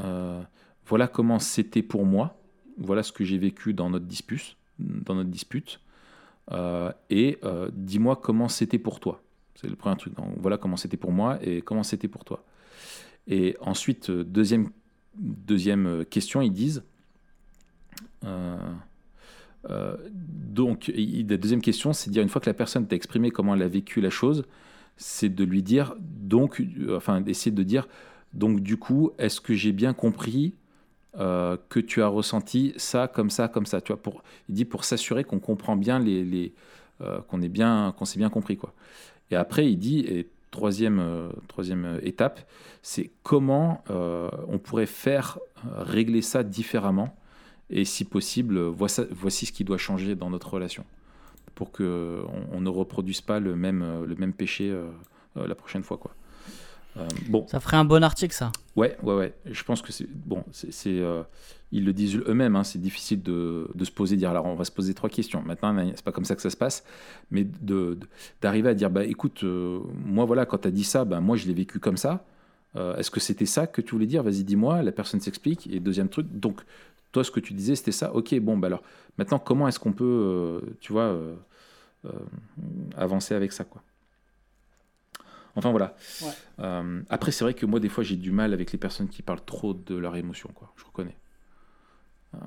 euh, 0.00 0.42
voilà 0.86 1.06
comment 1.06 1.38
c'était 1.38 1.82
pour 1.82 2.04
moi, 2.04 2.36
voilà 2.78 3.04
ce 3.04 3.12
que 3.12 3.24
j'ai 3.24 3.38
vécu 3.38 3.74
dans 3.74 3.90
notre 3.90 4.06
dispute, 4.06 4.56
dans 4.78 5.14
notre 5.14 5.30
dispute, 5.30 5.80
et 7.10 7.38
dis-moi 7.72 8.16
comment 8.16 8.48
c'était 8.48 8.78
pour 8.78 8.98
toi. 8.98 9.22
C'est 9.54 9.68
le 9.68 9.76
premier 9.76 9.96
truc. 9.96 10.14
Donc, 10.14 10.34
voilà 10.38 10.56
comment 10.56 10.76
c'était 10.76 10.96
pour 10.96 11.12
moi 11.12 11.38
et 11.42 11.62
comment 11.62 11.82
c'était 11.82 12.08
pour 12.08 12.24
toi. 12.24 12.44
Et 13.26 13.56
ensuite, 13.60 14.10
deuxième, 14.10 14.70
deuxième 15.16 16.04
question, 16.06 16.40
ils 16.40 16.52
disent 16.52 16.82
euh, 19.70 19.96
donc, 20.12 20.90
la 20.94 21.36
deuxième 21.36 21.60
question, 21.60 21.92
c'est 21.92 22.10
dire 22.10 22.22
une 22.22 22.28
fois 22.28 22.40
que 22.40 22.48
la 22.48 22.54
personne 22.54 22.86
t'a 22.86 22.96
exprimé 22.96 23.30
comment 23.30 23.54
elle 23.54 23.62
a 23.62 23.68
vécu 23.68 24.00
la 24.00 24.10
chose, 24.10 24.44
c'est 24.98 25.28
de 25.28 25.44
lui 25.44 25.62
dire, 25.62 25.94
donc, 25.98 26.60
euh, 26.60 26.96
enfin, 26.96 27.20
d'essayer 27.20 27.54
de 27.54 27.62
dire, 27.62 27.88
donc, 28.34 28.60
du 28.60 28.76
coup, 28.76 29.12
est-ce 29.18 29.40
que 29.40 29.54
j'ai 29.54 29.72
bien 29.72 29.94
compris 29.94 30.54
euh, 31.18 31.56
que 31.70 31.80
tu 31.80 32.02
as 32.02 32.08
ressenti 32.08 32.74
ça, 32.76 33.08
comme 33.08 33.30
ça, 33.30 33.48
comme 33.48 33.64
ça, 33.64 33.80
tu 33.80 33.92
vois, 33.92 34.02
pour, 34.02 34.22
il 34.48 34.54
dit 34.54 34.64
pour 34.64 34.84
s'assurer 34.84 35.24
qu'on 35.24 35.38
comprend 35.38 35.76
bien 35.76 35.98
les, 35.98 36.24
les 36.24 36.52
qu'on 37.28 37.40
est 37.42 37.48
bien, 37.48 37.94
qu'on 37.96 38.04
s'est 38.04 38.18
bien 38.18 38.28
compris, 38.28 38.56
quoi. 38.56 38.74
Et 39.30 39.36
après, 39.36 39.70
il 39.70 39.78
dit, 39.78 40.00
et 40.00 40.26
troisième, 40.50 41.30
troisième 41.46 42.00
étape, 42.02 42.40
c'est 42.82 43.12
comment 43.22 43.84
on 43.88 44.58
pourrait 44.58 44.86
faire 44.86 45.38
régler 45.76 46.20
ça 46.20 46.42
différemment 46.42 47.14
et 47.70 47.84
si 47.84 48.04
possible, 48.04 48.58
voici 48.58 49.46
ce 49.46 49.52
qui 49.52 49.62
doit 49.62 49.78
changer 49.78 50.16
dans 50.16 50.30
notre 50.30 50.52
relation 50.52 50.84
pour 51.58 51.72
qu'on 51.72 52.22
on 52.52 52.60
ne 52.60 52.68
reproduise 52.68 53.20
pas 53.20 53.40
le 53.40 53.56
même, 53.56 54.04
le 54.06 54.14
même 54.14 54.32
péché 54.32 54.70
euh, 54.70 54.86
euh, 55.36 55.48
la 55.48 55.56
prochaine 55.56 55.82
fois. 55.82 55.96
Quoi. 55.96 56.12
Euh, 56.96 57.08
bon. 57.28 57.48
Ça 57.48 57.58
ferait 57.58 57.76
un 57.76 57.84
bon 57.84 58.04
article, 58.04 58.32
ça. 58.32 58.52
Ouais, 58.76 58.96
ouais, 59.02 59.14
ouais. 59.16 59.34
Je 59.44 59.64
pense 59.64 59.82
que 59.82 59.90
c'est. 59.90 60.06
Bon, 60.08 60.44
c'est. 60.52 61.02
ils 61.72 61.84
le 61.84 61.92
disent 61.92 62.22
eux-mêmes, 62.28 62.54
hein, 62.54 62.62
c'est 62.62 62.80
difficile 62.80 63.24
de, 63.24 63.68
de, 63.74 63.84
se 63.84 63.90
poser, 63.90 64.14
dire 64.14 64.30
alors 64.30 64.46
on 64.46 64.54
va 64.54 64.64
se 64.64 64.70
poser 64.70 64.94
trois 64.94 65.10
questions. 65.10 65.42
Maintenant, 65.42 65.76
c'est 65.96 66.04
pas 66.04 66.12
comme 66.12 66.24
ça 66.24 66.36
que 66.36 66.42
ça 66.42 66.50
se 66.50 66.56
passe, 66.56 66.84
mais 67.32 67.44
d'arriver 68.40 68.68
de, 68.68 68.70
à 68.70 68.74
dire 68.74 68.90
bah 68.90 69.04
écoute, 69.04 69.42
moi 69.42 70.26
voilà, 70.26 70.46
quand 70.46 70.58
tu 70.58 70.68
as 70.68 70.70
dit 70.70 70.84
ça, 70.84 71.04
bah, 71.04 71.18
moi 71.18 71.36
je 71.36 71.48
l'ai 71.48 71.54
vécu 71.54 71.80
comme 71.80 71.96
ça. 71.96 72.24
Est-ce 72.76 73.10
que 73.10 73.18
c'était 73.18 73.46
ça 73.46 73.66
que 73.66 73.80
tu 73.80 73.96
voulais 73.96 74.06
dire? 74.06 74.22
Vas-y, 74.22 74.44
dis-moi. 74.44 74.82
La 74.82 74.92
personne 74.92 75.18
s'explique. 75.18 75.68
Et 75.72 75.80
deuxième 75.80 76.08
truc, 76.08 76.28
donc 76.30 76.62
toi, 77.10 77.24
ce 77.24 77.32
que 77.32 77.40
tu 77.40 77.52
disais, 77.52 77.74
c'était 77.74 77.92
ça. 77.92 78.14
Ok, 78.14 78.38
bon, 78.38 78.56
bah 78.56 78.68
alors, 78.68 78.82
maintenant, 79.16 79.40
comment 79.40 79.66
est-ce 79.66 79.80
qu'on 79.80 79.92
peut, 79.92 80.04
euh, 80.04 80.60
tu 80.80 80.92
vois, 80.92 81.16
avancer 82.96 83.34
avec 83.34 83.52
ça, 83.52 83.64
quoi 83.64 83.82
Enfin 85.58 85.70
voilà. 85.70 85.96
Ouais. 86.22 86.30
Euh, 86.60 87.02
après, 87.10 87.32
c'est 87.32 87.42
vrai 87.42 87.52
que 87.52 87.66
moi, 87.66 87.80
des 87.80 87.88
fois, 87.88 88.04
j'ai 88.04 88.14
du 88.14 88.30
mal 88.30 88.52
avec 88.52 88.70
les 88.70 88.78
personnes 88.78 89.08
qui 89.08 89.22
parlent 89.22 89.44
trop 89.44 89.74
de 89.74 89.96
leurs 89.96 90.14
émotions, 90.14 90.50
quoi. 90.54 90.72
Je 90.76 90.84
reconnais. 90.84 91.16
Euh, 92.34 92.38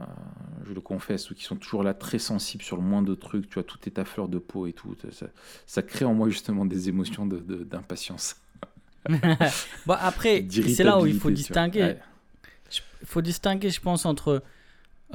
je 0.65 0.73
le 0.73 0.79
confesse, 0.79 1.29
ou 1.29 1.35
qui 1.35 1.43
sont 1.43 1.57
toujours 1.57 1.83
là 1.83 1.93
très 1.93 2.19
sensibles 2.19 2.63
sur 2.63 2.77
le 2.77 2.83
moindre 2.83 3.13
truc, 3.15 3.49
tu 3.49 3.55
vois, 3.55 3.63
tout 3.63 3.79
est 3.85 3.99
à 3.99 4.05
fleur 4.05 4.29
de 4.29 4.37
peau 4.37 4.65
et 4.65 4.73
tout. 4.73 4.95
Ça, 5.11 5.25
ça 5.65 5.81
crée 5.81 6.05
en 6.05 6.13
moi 6.13 6.29
justement 6.29 6.65
des 6.65 6.87
émotions 6.87 7.25
d'impatience. 7.25 8.37
De, 9.09 9.15
bon, 9.85 9.95
après, 9.99 10.45
c'est 10.49 10.83
là 10.83 10.99
où 10.99 11.05
il 11.05 11.19
faut 11.19 11.31
distinguer. 11.31 11.81
Ouais. 11.81 11.99
Il 13.01 13.07
faut 13.07 13.21
distinguer, 13.21 13.71
je 13.71 13.81
pense, 13.81 14.05
entre 14.05 14.43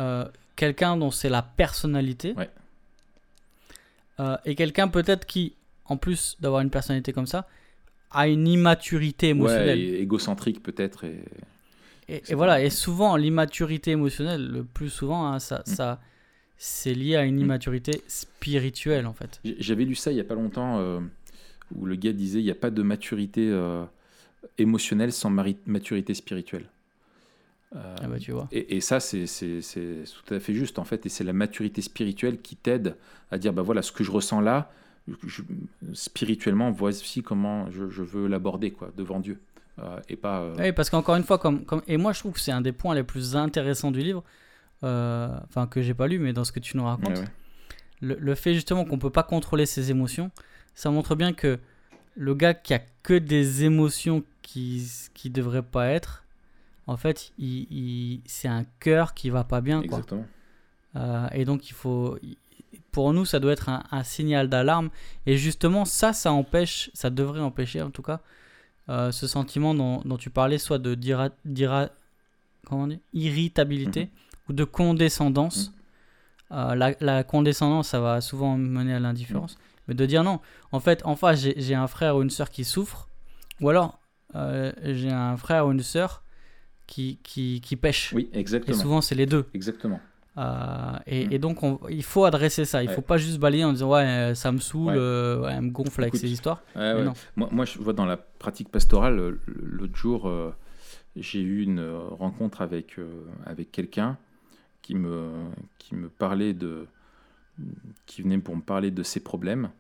euh, 0.00 0.28
quelqu'un 0.56 0.96
dont 0.98 1.10
c'est 1.10 1.30
la 1.30 1.42
personnalité 1.42 2.34
Ouais. 2.36 2.50
Euh, 4.20 4.36
et 4.44 4.54
quelqu'un 4.54 4.88
peut-être 4.88 5.26
qui, 5.26 5.54
en 5.84 5.96
plus 5.96 6.36
d'avoir 6.40 6.60
une 6.62 6.70
personnalité 6.70 7.12
comme 7.12 7.26
ça, 7.26 7.46
a 8.10 8.28
une 8.28 8.46
immaturité 8.48 9.28
émotionnelle. 9.30 9.78
Ouais, 9.78 9.84
et 9.84 10.00
égocentrique 10.02 10.62
peut-être. 10.62 11.04
Et... 11.04 11.24
Et, 12.08 12.20
C'est 12.24 12.32
et 12.32 12.34
voilà, 12.36 12.62
et 12.62 12.70
souvent 12.70 13.16
l'immaturité 13.16 13.90
émotionnelle, 13.90 14.46
le 14.46 14.62
plus 14.64 14.90
souvent, 14.90 15.26
hein, 15.26 15.38
ça, 15.40 15.64
Mm. 15.66 15.70
ça, 15.74 16.00
c'est 16.56 16.94
lié 16.94 17.16
à 17.16 17.24
une 17.24 17.36
Mm. 17.36 17.40
immaturité 17.42 18.02
spirituelle 18.06 19.06
en 19.06 19.12
fait. 19.12 19.40
J'avais 19.58 19.84
lu 19.84 19.94
ça 19.96 20.12
il 20.12 20.16
y 20.16 20.20
a 20.20 20.24
pas 20.24 20.36
longtemps, 20.36 20.78
euh, 20.78 21.00
où 21.74 21.84
le 21.84 21.96
gars 21.96 22.12
disait 22.12 22.38
il 22.38 22.44
n'y 22.44 22.50
a 22.50 22.54
pas 22.54 22.70
de 22.70 22.82
maturité 22.82 23.48
euh, 23.50 23.84
émotionnelle 24.56 25.12
sans 25.12 25.30
maturité 25.30 26.14
spirituelle. 26.14 26.66
Euh, 27.74 27.96
Ah 28.00 28.06
bah 28.06 28.18
tu 28.18 28.32
vois. 28.32 28.48
Et, 28.52 28.76
et 28.76 28.80
ça, 28.80 29.00
c'est 29.00 29.24
tout 29.26 30.34
à 30.34 30.40
fait 30.40 30.54
juste, 30.54 30.78
en 30.78 30.84
fait. 30.84 31.04
Et 31.06 31.08
c'est 31.08 31.24
la 31.24 31.32
maturité 31.32 31.82
spirituelle 31.82 32.40
qui 32.40 32.56
t'aide 32.56 32.96
à 33.30 33.38
dire, 33.38 33.52
bah 33.52 33.62
voilà, 33.62 33.82
ce 33.82 33.92
que 33.92 34.04
je 34.04 34.10
ressens 34.10 34.40
là, 34.40 34.70
je- 35.24 35.42
spirituellement, 35.92 36.70
voici 36.70 37.22
comment 37.22 37.70
je, 37.70 37.88
je 37.90 38.02
veux 38.02 38.28
l'aborder, 38.28 38.70
quoi, 38.70 38.90
devant 38.96 39.20
Dieu. 39.20 39.40
Euh, 39.78 40.00
et 40.08 40.16
pas... 40.16 40.40
euh, 40.40 40.54
Oui, 40.58 40.72
parce 40.72 40.90
qu'encore 40.90 41.16
une 41.16 41.24
fois, 41.24 41.38
comme, 41.38 41.64
comme, 41.64 41.82
et 41.86 41.96
moi 41.98 42.12
je 42.14 42.20
trouve 42.20 42.32
que 42.32 42.40
c'est 42.40 42.52
un 42.52 42.62
des 42.62 42.72
points 42.72 42.94
les 42.94 43.02
plus 43.02 43.36
intéressants 43.36 43.90
du 43.90 44.00
livre, 44.00 44.24
euh, 44.84 45.28
enfin 45.48 45.66
que 45.66 45.82
j'ai 45.82 45.92
pas 45.92 46.06
lu, 46.08 46.18
mais 46.18 46.32
dans 46.32 46.44
ce 46.44 46.52
que 46.52 46.60
tu 46.60 46.76
nous 46.78 46.84
racontes, 46.84 47.08
ouais, 47.10 47.18
ouais. 47.18 47.24
le, 48.00 48.16
le 48.18 48.34
fait 48.34 48.54
justement 48.54 48.86
qu'on 48.86 48.98
peut 48.98 49.10
pas 49.10 49.22
contrôler 49.22 49.66
ses 49.66 49.90
émotions, 49.90 50.30
ça 50.74 50.90
montre 50.90 51.14
bien 51.14 51.34
que 51.34 51.58
le 52.14 52.34
gars 52.34 52.54
qui 52.54 52.72
a 52.72 52.80
que 53.02 53.12
des 53.18 53.64
émotions 53.64 54.22
qui 54.40 54.90
qui 55.12 55.28
devraient 55.28 55.62
pas 55.62 55.88
être, 55.88 56.24
en 56.86 56.96
fait, 56.96 57.32
il, 57.38 57.66
il- 57.70 58.20
c'est 58.26 58.48
un 58.48 58.64
cœur 58.80 59.14
qui 59.14 59.30
va 59.30 59.44
pas 59.44 59.60
bien. 59.60 59.78
Quoi. 59.78 59.84
Exactement. 59.86 60.26
Euh, 60.96 61.28
et 61.32 61.44
donc 61.44 61.68
il 61.68 61.72
faut, 61.74 62.18
pour 62.92 63.12
nous, 63.12 63.24
ça 63.24 63.38
doit 63.40 63.52
être 63.52 63.68
un, 63.68 63.82
un 63.90 64.02
signal 64.04 64.48
d'alarme. 64.48 64.90
Et 65.26 65.36
justement, 65.36 65.84
ça, 65.84 66.12
ça 66.12 66.32
empêche, 66.32 66.90
ça 66.94 67.10
devrait 67.10 67.40
empêcher 67.40 67.82
en 67.82 67.90
tout 67.90 68.02
cas, 68.02 68.20
euh, 68.88 69.10
ce 69.12 69.26
sentiment 69.26 69.74
dont, 69.74 70.00
dont 70.04 70.16
tu 70.16 70.30
parlais, 70.30 70.58
soit 70.58 70.78
de 70.78 70.94
dira, 70.94 71.30
dira- 71.44 71.90
comment 72.66 72.84
on 72.84 72.86
dit, 72.86 73.00
irritabilité 73.12 74.04
Mhm. 74.04 74.10
ou 74.48 74.52
de 74.54 74.64
condescendance. 74.64 75.72
Euh, 76.52 76.76
la, 76.76 76.94
la 77.00 77.24
condescendance, 77.24 77.88
ça 77.88 77.98
va 78.00 78.20
souvent 78.20 78.56
mener 78.56 78.94
à 78.94 79.00
l'indifférence. 79.00 79.54
Mhm. 79.56 79.60
Mais 79.88 79.94
de 79.94 80.06
dire 80.06 80.22
non, 80.24 80.40
en 80.72 80.80
fait, 80.80 81.04
en 81.04 81.14
face, 81.16 81.40
j'ai 81.40 81.74
un 81.74 81.86
frère 81.88 82.16
ou 82.16 82.22
une 82.22 82.30
sœur 82.30 82.50
qui 82.50 82.64
souffre, 82.64 83.08
ou 83.60 83.68
alors 83.68 83.98
j'ai 84.34 85.10
un 85.10 85.36
frère 85.36 85.66
ou 85.66 85.72
une 85.72 85.82
sœur 85.82 86.22
qui, 86.86 87.18
qui, 87.22 87.60
qui 87.60 87.76
pêche. 87.76 88.12
Oui, 88.12 88.28
Et 88.32 88.38
exactement. 88.38 88.76
souvent, 88.78 89.00
c'est 89.00 89.14
les 89.14 89.26
deux. 89.26 89.44
Exactement. 89.54 90.00
Euh, 90.38 90.92
et, 91.06 91.26
Mm. 91.26 91.32
et 91.32 91.38
donc, 91.38 91.62
on- 91.62 91.80
il 91.88 92.02
faut 92.02 92.24
adresser 92.24 92.64
ça. 92.66 92.82
Il 92.82 92.88
Ouais. 92.88 92.94
faut 92.94 93.00
pas 93.00 93.16
juste 93.16 93.38
balayer 93.38 93.64
en 93.64 93.72
disant 93.72 93.90
Ouais, 93.92 94.02
euh, 94.04 94.34
ça 94.34 94.52
me 94.52 94.58
saoule, 94.58 94.88
Ouais. 94.88 94.94
euh, 94.98 95.40
ouais, 95.40 95.52
elle 95.54 95.62
me 95.62 95.70
gonfle 95.70 96.02
avec 96.02 96.14
Écoute, 96.14 96.20
ces 96.20 96.30
histoires. 96.30 96.62
Non. 96.76 97.14
Moi, 97.36 97.48
moi, 97.50 97.64
je 97.64 97.78
vois 97.78 97.94
dans 97.94 98.04
la 98.04 98.16
pratique 98.18 98.68
pastorale, 98.70 99.38
l'autre 99.46 99.96
jour, 99.96 100.28
euh, 100.28 100.50
j'ai 101.16 101.40
eu 101.40 101.62
une 101.62 101.80
rencontre 102.10 102.60
avec, 102.60 102.96
avec 103.46 103.72
quelqu'un 103.72 104.18
qui 104.82 104.94
me, 104.94 105.30
qui 105.78 105.94
me 105.94 106.08
parlait 106.10 106.52
de. 106.52 106.86
qui 108.04 108.20
venait 108.20 108.36
pour 108.38 108.54
me 108.54 108.60
parler 108.60 108.90
de 108.90 109.02
ses 109.02 109.20
problèmes. 109.20 109.70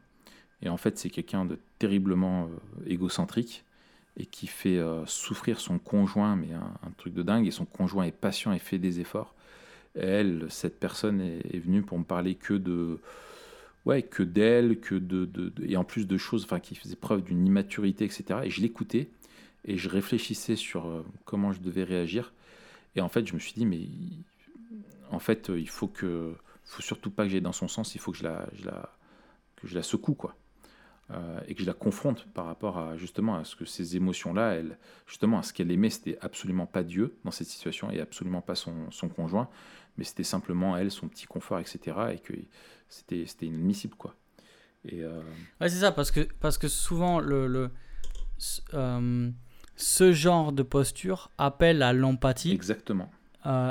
Et 0.62 0.70
en 0.70 0.78
fait, 0.78 0.96
c'est 0.96 1.10
quelqu'un 1.10 1.44
de 1.44 1.58
terriblement 1.78 2.48
égocentrique 2.86 3.65
et 4.18 4.26
qui 4.26 4.46
fait 4.46 4.78
euh, 4.78 5.04
souffrir 5.06 5.60
son 5.60 5.78
conjoint, 5.78 6.36
mais 6.36 6.52
un, 6.52 6.90
truc 6.96 7.14
de 7.14 7.22
dingue. 7.22 7.46
Et 7.46 7.50
son 7.50 7.66
conjoint 7.66 8.04
est 8.04 8.12
patient 8.12 8.52
et 8.52 8.58
fait 8.58 8.78
des 8.78 9.00
efforts. 9.00 9.34
Elle, 9.94 10.46
cette 10.50 10.78
personne 10.78 11.20
est, 11.20 11.58
venue 11.58 11.82
pour 11.82 11.98
me 11.98 12.04
parler 12.04 12.34
que 12.34 12.54
de 12.54 12.98
ouais, 13.84 14.02
que 14.02 14.22
d'elle, 14.22 14.80
que 14.80 14.94
de, 14.94 15.24
de- 15.26 15.52
et 15.64 15.76
en 15.76 15.84
plus 15.84 16.06
de 16.06 16.16
choses, 16.18 16.44
enfin, 16.44 16.60
qui 16.60 16.74
faisaient 16.74 16.96
preuve 16.96 17.22
d'une 17.22 17.46
immaturité, 17.46 18.04
etc. 18.04 18.40
Et 18.44 18.50
je 18.50 18.60
l'écoutais 18.60 19.08
et 19.64 19.76
je 19.78 19.88
réfléchissais 19.88 20.56
sur 20.56 20.86
euh, 20.86 21.04
comment 21.24 21.52
je 21.52 21.60
devais 21.60 21.84
réagir. 21.84 22.32
Et 22.94 23.00
en 23.00 23.08
fait, 23.08 23.26
je 23.26 23.34
me 23.34 23.38
suis 23.38 23.52
dit, 23.52 23.66
mais 23.66 23.86
en 25.10 25.18
fait, 25.18 25.50
il 25.54 25.68
faut 25.68 25.88
que, 25.88 26.34
faut 26.64 26.82
surtout 26.82 27.10
pas 27.10 27.24
que 27.24 27.30
j'aille 27.30 27.40
dans 27.40 27.52
son 27.52 27.68
sens. 27.68 27.94
Il 27.94 28.00
faut 28.00 28.12
que 28.12 28.18
je 28.18 28.24
la, 28.24 28.48
je 28.54 28.64
la, 28.66 28.92
que 29.56 29.66
je 29.68 29.74
la 29.74 29.82
secoue, 29.82 30.14
quoi. 30.14 30.34
Euh, 31.12 31.38
et 31.46 31.54
que 31.54 31.60
je 31.62 31.66
la 31.68 31.72
confronte 31.72 32.26
par 32.34 32.46
rapport 32.46 32.78
à 32.78 32.96
justement 32.96 33.36
à 33.36 33.44
ce 33.44 33.54
que 33.54 33.64
ces 33.64 33.94
émotions-là, 33.94 34.56
justement, 35.06 35.38
à 35.38 35.44
ce 35.44 35.52
qu'elle 35.52 35.70
aimait, 35.70 35.88
c'était 35.90 36.18
absolument 36.20 36.66
pas 36.66 36.82
Dieu 36.82 37.14
dans 37.24 37.30
cette 37.30 37.46
situation 37.46 37.92
et 37.92 38.00
absolument 38.00 38.40
pas 38.40 38.56
son, 38.56 38.90
son 38.90 39.08
conjoint, 39.08 39.48
mais 39.98 40.02
c'était 40.04 40.24
simplement 40.24 40.76
elle, 40.76 40.90
son 40.90 41.06
petit 41.06 41.26
confort, 41.26 41.60
etc. 41.60 41.96
Et 42.12 42.18
que 42.18 42.32
c'était 42.88 43.24
c'était 43.26 43.46
inadmissible, 43.46 43.94
quoi. 43.94 44.16
Et 44.84 45.04
euh, 45.04 45.20
Ouais, 45.60 45.68
c'est 45.68 45.78
ça, 45.78 45.92
parce 45.92 46.10
que, 46.10 46.26
parce 46.40 46.58
que 46.58 46.66
souvent, 46.66 47.20
le, 47.20 47.46
le, 47.46 47.70
ce- 48.38 48.60
euh, 48.74 49.30
ce 49.76 50.12
genre 50.12 50.52
de 50.52 50.64
posture 50.64 51.30
appelle 51.38 51.82
à 51.84 51.92
l'empathie. 51.92 52.50
exactement, 52.52 53.10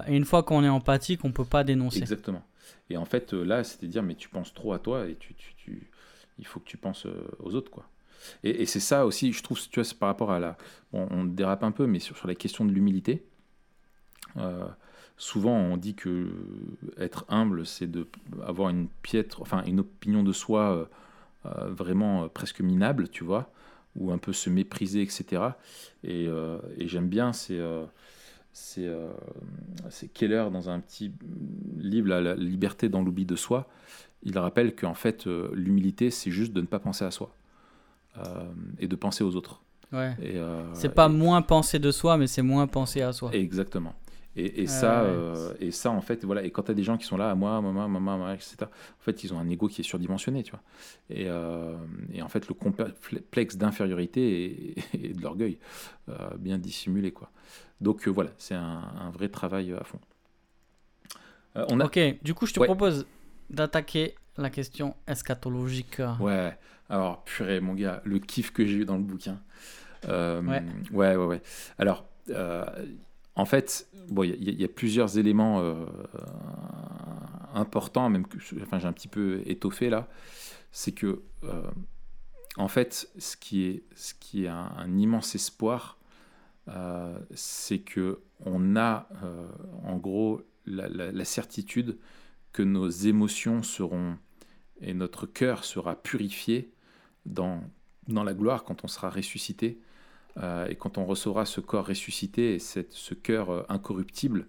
et 0.08 0.16
une 0.16 0.24
fois 0.24 0.44
qu'on 0.44 0.64
est 0.64 0.70
empathique, 0.70 1.26
on 1.26 1.34
peut 1.34 1.44
pas 1.44 1.66
dénoncer. 1.66 2.00
exactement. 2.00 2.44
Et 2.90 2.96
en 2.96 3.04
fait, 3.06 3.34
là, 3.34 3.66
c'était 3.66 3.88
dire, 3.88 4.04
mais 4.04 4.16
tu 4.16 4.30
penses 4.30 4.54
trop 4.54 4.72
à 4.72 4.80
toi 4.80 5.06
et 5.08 5.16
tu, 5.16 5.34
tu, 5.34 5.54
tu- 5.56 5.90
il 6.40 6.46
faut 6.46 6.60
que 6.60 6.66
tu 6.66 6.78
penses 6.78 7.06
euh, 7.06 7.28
aux 7.40 7.56
autres, 7.56 7.72
quoi. 7.72 7.88
Et, 8.44 8.66
c'est 8.66 8.80
ça 8.80 9.06
aussi, 9.06 9.34
je 9.34 9.44
trouve, 9.44 9.60
tu 9.70 9.80
vois, 9.80 9.90
par 10.00 10.08
rapport 10.08 10.32
à 10.32 10.40
la, 10.40 10.58
on 10.94 11.26
dérape 11.26 11.64
un 11.64 11.72
peu, 11.72 11.86
mais 11.86 12.00
sur, 12.00 12.16
la 12.26 12.34
question 12.34 12.66
de 12.66 12.72
l'humilité. 12.72 13.24
euh, 14.38 14.66
souvent, 15.18 15.56
on 15.56 15.78
dit 15.78 15.96
que 15.96 16.32
être 16.98 17.26
humble, 17.30 17.66
c'est 17.66 17.88
de 17.88 18.08
avoir 18.44 18.70
une 18.70 18.88
piètre, 19.04 19.42
enfin, 19.42 19.64
une 19.66 19.80
opinion 19.82 20.24
de 20.24 20.34
soi 20.34 20.72
euh, 20.72 20.86
euh, 21.46 21.70
vraiment 21.70 22.24
euh, 22.24 22.28
presque 22.28 22.62
minable, 22.62 23.10
tu 23.10 23.24
vois, 23.24 23.52
ou 23.96 24.12
un 24.12 24.18
peu 24.18 24.34
se 24.34 24.50
mépriser, 24.50 25.02
etc. 25.02 25.44
Et, 26.04 26.28
euh, 26.28 26.58
j'aime 26.80 27.08
bien, 27.08 27.34
c'est 27.34 27.60
euh, 27.60 27.86
c'est 28.54 28.86
euh, 28.88 29.12
Keller 30.14 30.48
dans 30.52 30.70
un 30.70 30.80
petit 30.80 31.12
livre, 31.78 32.08
La 32.08 32.36
liberté 32.36 32.90
dans 32.90 33.02
l'oubli 33.04 33.26
de 33.26 33.36
soi. 33.36 33.68
Il 34.26 34.38
rappelle 34.40 34.76
qu'en 34.76 34.94
fait, 34.96 35.28
euh, 35.28 35.50
l'humilité, 35.54 36.10
c'est 36.12 36.32
juste 36.32 36.52
de 36.54 36.62
ne 36.62 36.66
pas 36.66 36.80
penser 36.80 37.06
à 37.06 37.12
soi 37.12 37.32
euh, 38.18 38.22
et 38.80 38.88
de 38.88 38.96
penser 38.96 39.24
aux 39.24 39.36
autres. 39.36 39.62
Ouais. 39.94 40.16
Euh, 40.24 40.64
C'est 40.74 40.94
pas 40.94 41.06
et- 41.08 41.10
moins 41.10 41.42
penser 41.42 41.80
de 41.80 41.92
soi, 41.92 42.18
mais 42.18 42.28
c'est 42.28 42.42
moins 42.42 42.68
penser 42.68 43.02
à 43.02 43.14
soi. 43.14 43.30
Exactement. 43.34 43.94
Et, 44.38 44.58
et 44.58 44.62
Ouais, 44.64 44.68
ça, 44.68 45.04
ouais. 45.06 45.56
et 45.68 45.72
ça, 45.72 45.92
en 45.92 46.02
fait, 46.02 46.26
voilà. 46.26 46.44
Et 46.44 46.52
quand 46.52 46.64
tu 46.64 46.72
as 46.72 46.74
des 46.74 46.84
gens 46.84 46.98
qui 46.98 47.06
sont 47.06 47.16
là, 47.16 47.30
à 47.32 47.36
moi, 47.36 47.62
maman, 47.62 47.88
maman, 47.88 48.18
maman, 48.18 48.32
etc., 48.34 48.58
en 48.64 48.68
fait, 49.04 49.24
ils 49.24 49.34
ont 49.34 49.40
un 49.40 49.48
ego 49.50 49.68
qui 49.70 49.80
est 49.82 49.84
surdimensionné, 49.86 50.44
tu 50.44 50.52
vois. 50.52 50.62
Et, 51.10 51.28
et 52.14 52.22
en 52.22 52.28
fait, 52.28 52.48
le 52.50 52.54
complexe 52.54 53.56
d'infériorité 53.56 54.76
et, 54.94 55.14
de 55.14 55.22
l'orgueil, 55.22 55.58
bien 56.40 56.58
dissimulé, 56.58 57.12
quoi. 57.12 57.30
Donc 57.80 58.08
voilà, 58.10 58.32
c'est 58.38 58.56
un, 58.56 58.84
un 59.00 59.10
vrai 59.12 59.30
travail 59.30 59.72
à 59.72 59.84
fond. 59.86 60.00
Euh, 61.58 61.66
on 61.70 61.80
a, 61.80 61.86
Ok, 61.86 61.98
du 62.22 62.34
coup, 62.34 62.46
je 62.46 62.54
te 62.54 62.60
Ouais. 62.60 62.66
propose 62.68 63.06
d'attaquer 63.50 64.16
la 64.38 64.50
question 64.50 64.96
eschatologique. 65.08 66.02
Ouais, 66.20 66.58
alors, 66.90 67.24
purée, 67.24 67.60
mon 67.62 67.74
gars, 67.74 68.02
le 68.06 68.20
kiff 68.20 68.52
que 68.52 68.66
j'ai 68.66 68.78
eu 68.80 68.86
dans 68.86 68.98
le 68.98 69.04
bouquin. 69.04 69.40
Euh, 70.08 70.42
Ouais. 70.42 70.64
ouais, 70.92 71.16
ouais, 71.16 71.26
ouais. 71.26 71.42
Alors, 71.78 72.06
euh, 72.30 72.66
en 73.36 73.46
fait, 73.46 73.88
bon, 74.10 74.24
il 74.24 74.30
y, 74.44 74.50
a- 74.50 74.52
il 74.52 74.62
y 74.62 74.66
a 74.66 74.68
plusieurs 74.68 75.18
éléments 75.18 75.62
euh, 75.62 75.86
importants, 77.54 78.10
même 78.10 78.28
que 78.28 78.38
enfin, 78.62 78.80
j'ai 78.80 78.88
un 78.88 78.94
petit 78.94 79.08
peu 79.08 79.42
étoffé 79.46 79.90
là. 79.90 80.08
C'est 80.72 80.92
que, 80.92 81.22
en 82.58 82.68
fait, 82.68 83.10
ce 83.18 83.38
qui 83.38 83.64
est, 83.66 83.84
ce 83.96 84.14
qui 84.14 84.46
est 84.46 84.50
un, 84.50 84.72
un 84.78 84.98
immense 84.98 85.36
espoir, 85.36 85.98
c'est 87.34 87.80
que 87.80 88.20
on 88.46 88.76
a, 88.76 89.08
en 89.84 89.98
gros, 89.98 90.42
la, 90.66 90.88
la- 90.90 91.12
la 91.12 91.26
certitude 91.26 91.98
que 92.56 92.64
nos 92.64 92.88
émotions 92.88 93.64
seront 93.64 94.18
et 94.80 94.94
notre 94.94 95.26
cœur 95.26 95.66
sera 95.66 96.02
purifié 96.02 96.72
dans, 97.26 97.62
dans 98.08 98.24
la 98.24 98.34
gloire 98.34 98.64
quand 98.64 98.86
on 98.86 98.88
sera 98.88 99.10
ressuscité. 99.10 99.78
Euh, 100.38 100.66
et 100.70 100.76
quand 100.76 100.98
on 100.98 101.04
recevra 101.06 101.46
ce 101.46 101.60
corps 101.60 101.86
ressuscité 101.86 102.56
et 102.56 102.60
cette, 102.60 102.94
ce 102.94 103.14
cœur 103.14 103.50
euh, 103.50 103.64
incorruptible, 103.68 104.48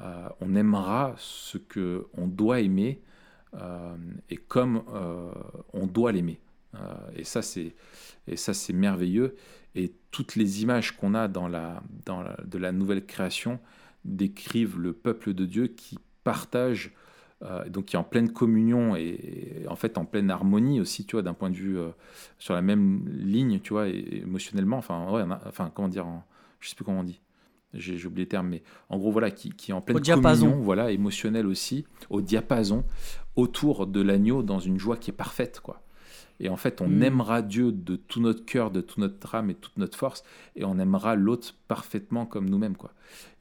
euh, 0.00 0.28
on 0.40 0.56
aimera 0.56 1.14
ce 1.16 1.56
que 1.56 2.08
on 2.14 2.26
doit 2.26 2.60
aimer 2.60 3.00
et 4.28 4.36
comme 4.36 4.82
on 5.72 5.86
doit 5.86 6.10
l'aimer. 6.10 6.40
et 7.14 7.22
ça, 7.22 7.40
c'est 7.40 7.76
et 8.26 8.36
ça, 8.36 8.52
c'est 8.52 8.72
merveilleux. 8.72 9.36
Et 9.76 9.92
toutes 10.10 10.34
les 10.34 10.62
images 10.64 10.96
qu'on 10.96 11.14
a 11.14 11.28
dans 11.28 11.46
la, 11.46 11.84
dans 12.04 12.24
de 12.44 12.58
la 12.58 12.72
nouvelle 12.72 13.06
création 13.06 13.60
décrivent 14.04 14.80
le 14.80 14.92
peuple 14.92 15.34
de 15.34 15.46
Dieu 15.46 15.68
qui 15.68 16.00
partage, 16.24 16.92
euh, 17.42 17.68
donc 17.68 17.86
qui 17.86 17.96
est 17.96 17.98
en 17.98 18.04
pleine 18.04 18.32
communion 18.32 18.96
et, 18.96 19.66
en 19.68 19.76
fait 19.76 19.98
en 19.98 20.04
pleine 20.04 20.30
harmonie 20.30 20.80
aussi, 20.80 21.04
tu 21.04 21.16
vois, 21.16 21.22
d'un 21.22 21.34
point 21.34 21.50
de 21.50 21.56
vue 21.56 21.78
euh, 21.78 21.90
sur 22.38 22.54
la 22.54 22.62
même 22.62 23.04
ligne, 23.08 23.60
tu 23.60 23.72
vois, 23.72 23.88
et, 23.88 24.22
émotionnellement. 24.22 24.78
Enfin, 24.78 25.10
ouais, 25.10 25.22
enfin, 25.46 25.70
comment 25.74 25.88
dire, 25.88 26.06
en, 26.06 26.24
je 26.60 26.68
sais 26.68 26.74
plus 26.74 26.84
comment 26.84 27.00
on 27.00 27.04
dit. 27.04 27.20
J'ai 27.74 28.06
oublié 28.06 28.24
le 28.24 28.28
terme, 28.28 28.48
mais 28.48 28.62
en 28.88 28.98
gros, 28.98 29.10
voilà, 29.10 29.32
qui, 29.32 29.50
qui 29.50 29.72
est 29.72 29.74
en 29.74 29.80
pleine 29.80 30.00
communion, 30.00 30.60
voilà, 30.60 30.92
émotionnelle 30.92 31.46
aussi, 31.46 31.84
au 32.08 32.20
diapason, 32.20 32.84
autour 33.34 33.88
de 33.88 34.00
l'agneau, 34.00 34.44
dans 34.44 34.60
une 34.60 34.78
joie 34.78 34.96
qui 34.96 35.10
est 35.10 35.14
parfaite, 35.14 35.60
quoi. 35.60 35.83
Et 36.40 36.48
en 36.48 36.56
fait, 36.56 36.80
on 36.80 36.88
hmm. 36.88 37.02
aimera 37.02 37.42
Dieu 37.42 37.72
de 37.72 37.96
tout 37.96 38.20
notre 38.20 38.44
cœur, 38.44 38.70
de 38.70 38.80
toute 38.80 38.98
notre 38.98 39.34
âme 39.34 39.50
et 39.50 39.54
toute 39.54 39.76
notre 39.76 39.96
force, 39.96 40.24
et 40.56 40.64
on 40.64 40.78
aimera 40.78 41.14
l'autre 41.14 41.54
parfaitement 41.68 42.26
comme 42.26 42.48
nous-mêmes, 42.48 42.76
quoi. 42.76 42.92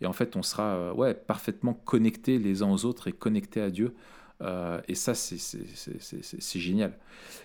Et 0.02 0.06
en 0.06 0.14
fait, 0.14 0.36
on 0.36 0.44
sera 0.44 0.76
euh, 0.76 0.94
ouais, 0.94 1.14
parfaitement 1.14 1.74
connectés 1.74 2.38
les 2.38 2.62
uns 2.62 2.70
aux 2.70 2.86
autres 2.86 3.08
et 3.08 3.12
connectés 3.12 3.62
à 3.62 3.70
Dieu. 3.70 3.94
Euh, 4.42 4.82
et 4.88 4.96
ça, 4.96 5.14
c'est 5.14 6.60
génial. 6.60 6.98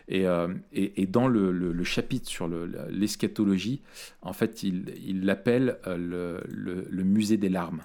Et, 0.09 0.27
euh, 0.27 0.49
et, 0.73 1.03
et, 1.03 1.07
dans 1.07 1.29
le, 1.29 1.53
le, 1.53 1.85
chapitre 1.85 2.29
sur 2.29 2.49
l'eschatologie, 2.89 3.83
en 4.23 4.33
fait, 4.33 4.63
il 4.63 5.25
l'appelle 5.25 5.79
le, 5.87 6.43
le, 6.49 7.05
musée 7.05 7.37
des 7.37 7.51
larmes. 7.51 7.83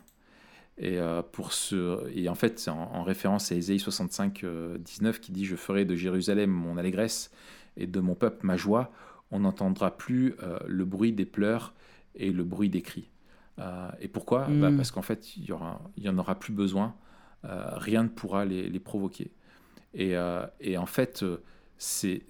Et, 0.78 0.98
pour 1.32 1.54
ce, 1.54 2.10
et 2.16 2.28
en 2.30 2.36
fait, 2.36 2.68
en, 2.68 3.04
référence 3.04 3.52
à 3.52 3.56
Ésaïe 3.56 3.80
65, 3.80 4.44
19 4.80 5.20
qui 5.20 5.32
dit 5.32 5.46
Je 5.46 5.56
ferai 5.56 5.86
de 5.86 5.96
Jérusalem 5.96 6.50
mon 6.50 6.78
allégresse 6.78 7.32
et 7.78 7.86
de 7.86 8.00
mon 8.00 8.16
peuple 8.16 8.46
ma 8.46 8.58
joie. 8.58 8.92
On 9.30 9.42
n'entendra 9.42 9.96
plus 9.96 10.36
le 10.66 10.86
bruit 10.86 11.12
des 11.12 11.26
pleurs 11.26 11.74
et 12.16 12.32
le 12.32 12.44
bruit 12.44 12.70
des 12.70 12.82
cris. 12.82 13.10
Euh, 13.60 13.90
et 14.02 14.08
pourquoi? 14.08 14.48
Bah, 14.50 14.70
hmm. 14.70 14.78
Parce 14.78 14.92
qu'en 14.92 15.02
fait, 15.02 15.36
il 15.38 15.44
n'y 15.98 16.10
en 16.10 16.18
aura 16.18 16.36
plus 16.36 16.54
besoin. 16.54 16.96
Euh, 17.46 17.72
rien 17.74 18.04
ne 18.04 18.10
pourra 18.10 18.46
les, 18.46 18.70
les 18.70 18.80
provoquer. 18.80 19.32
Et, 19.94 20.16
euh, 20.16 20.46
et, 20.60 20.78
en 20.78 20.86
fait, 20.86 21.24
c'est, 21.78 22.22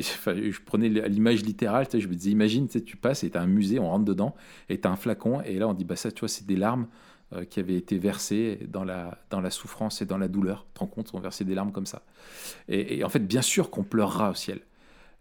enfin, 0.00 0.34
je 0.36 0.60
prenais 0.64 0.88
l'image 0.88 1.42
littérale, 1.42 1.86
je 1.92 2.06
me 2.06 2.14
disais, 2.14 2.30
imagine, 2.30 2.68
tu 2.68 2.96
passes 2.96 3.24
et 3.24 3.30
tu 3.30 3.38
as 3.38 3.42
un 3.42 3.46
musée, 3.46 3.78
on 3.78 3.88
rentre 3.88 4.04
dedans, 4.04 4.34
et 4.68 4.80
tu 4.80 4.86
as 4.86 4.90
un 4.90 4.96
flacon, 4.96 5.40
et 5.40 5.58
là 5.58 5.66
on 5.66 5.74
dit, 5.74 5.84
bah 5.84 5.96
ça, 5.96 6.12
tu 6.12 6.20
vois, 6.20 6.28
c'est 6.28 6.46
des 6.46 6.56
larmes 6.56 6.86
qui 7.50 7.60
avaient 7.60 7.76
été 7.76 7.98
versées 7.98 8.60
dans 8.68 8.84
la, 8.84 9.18
dans 9.30 9.40
la 9.40 9.50
souffrance 9.50 10.00
et 10.02 10.06
dans 10.06 10.18
la 10.18 10.28
douleur. 10.28 10.66
Tu 10.68 10.74
te 10.74 10.80
rends 10.80 10.86
compte, 10.86 11.10
on 11.14 11.20
versait 11.20 11.44
des 11.44 11.54
larmes 11.54 11.72
comme 11.72 11.86
ça. 11.86 12.02
Et, 12.68 13.02
en 13.02 13.08
fait, 13.08 13.26
bien 13.26 13.42
sûr 13.42 13.70
qu'on 13.70 13.82
pleurera 13.82 14.30
au 14.30 14.34
ciel, 14.34 14.60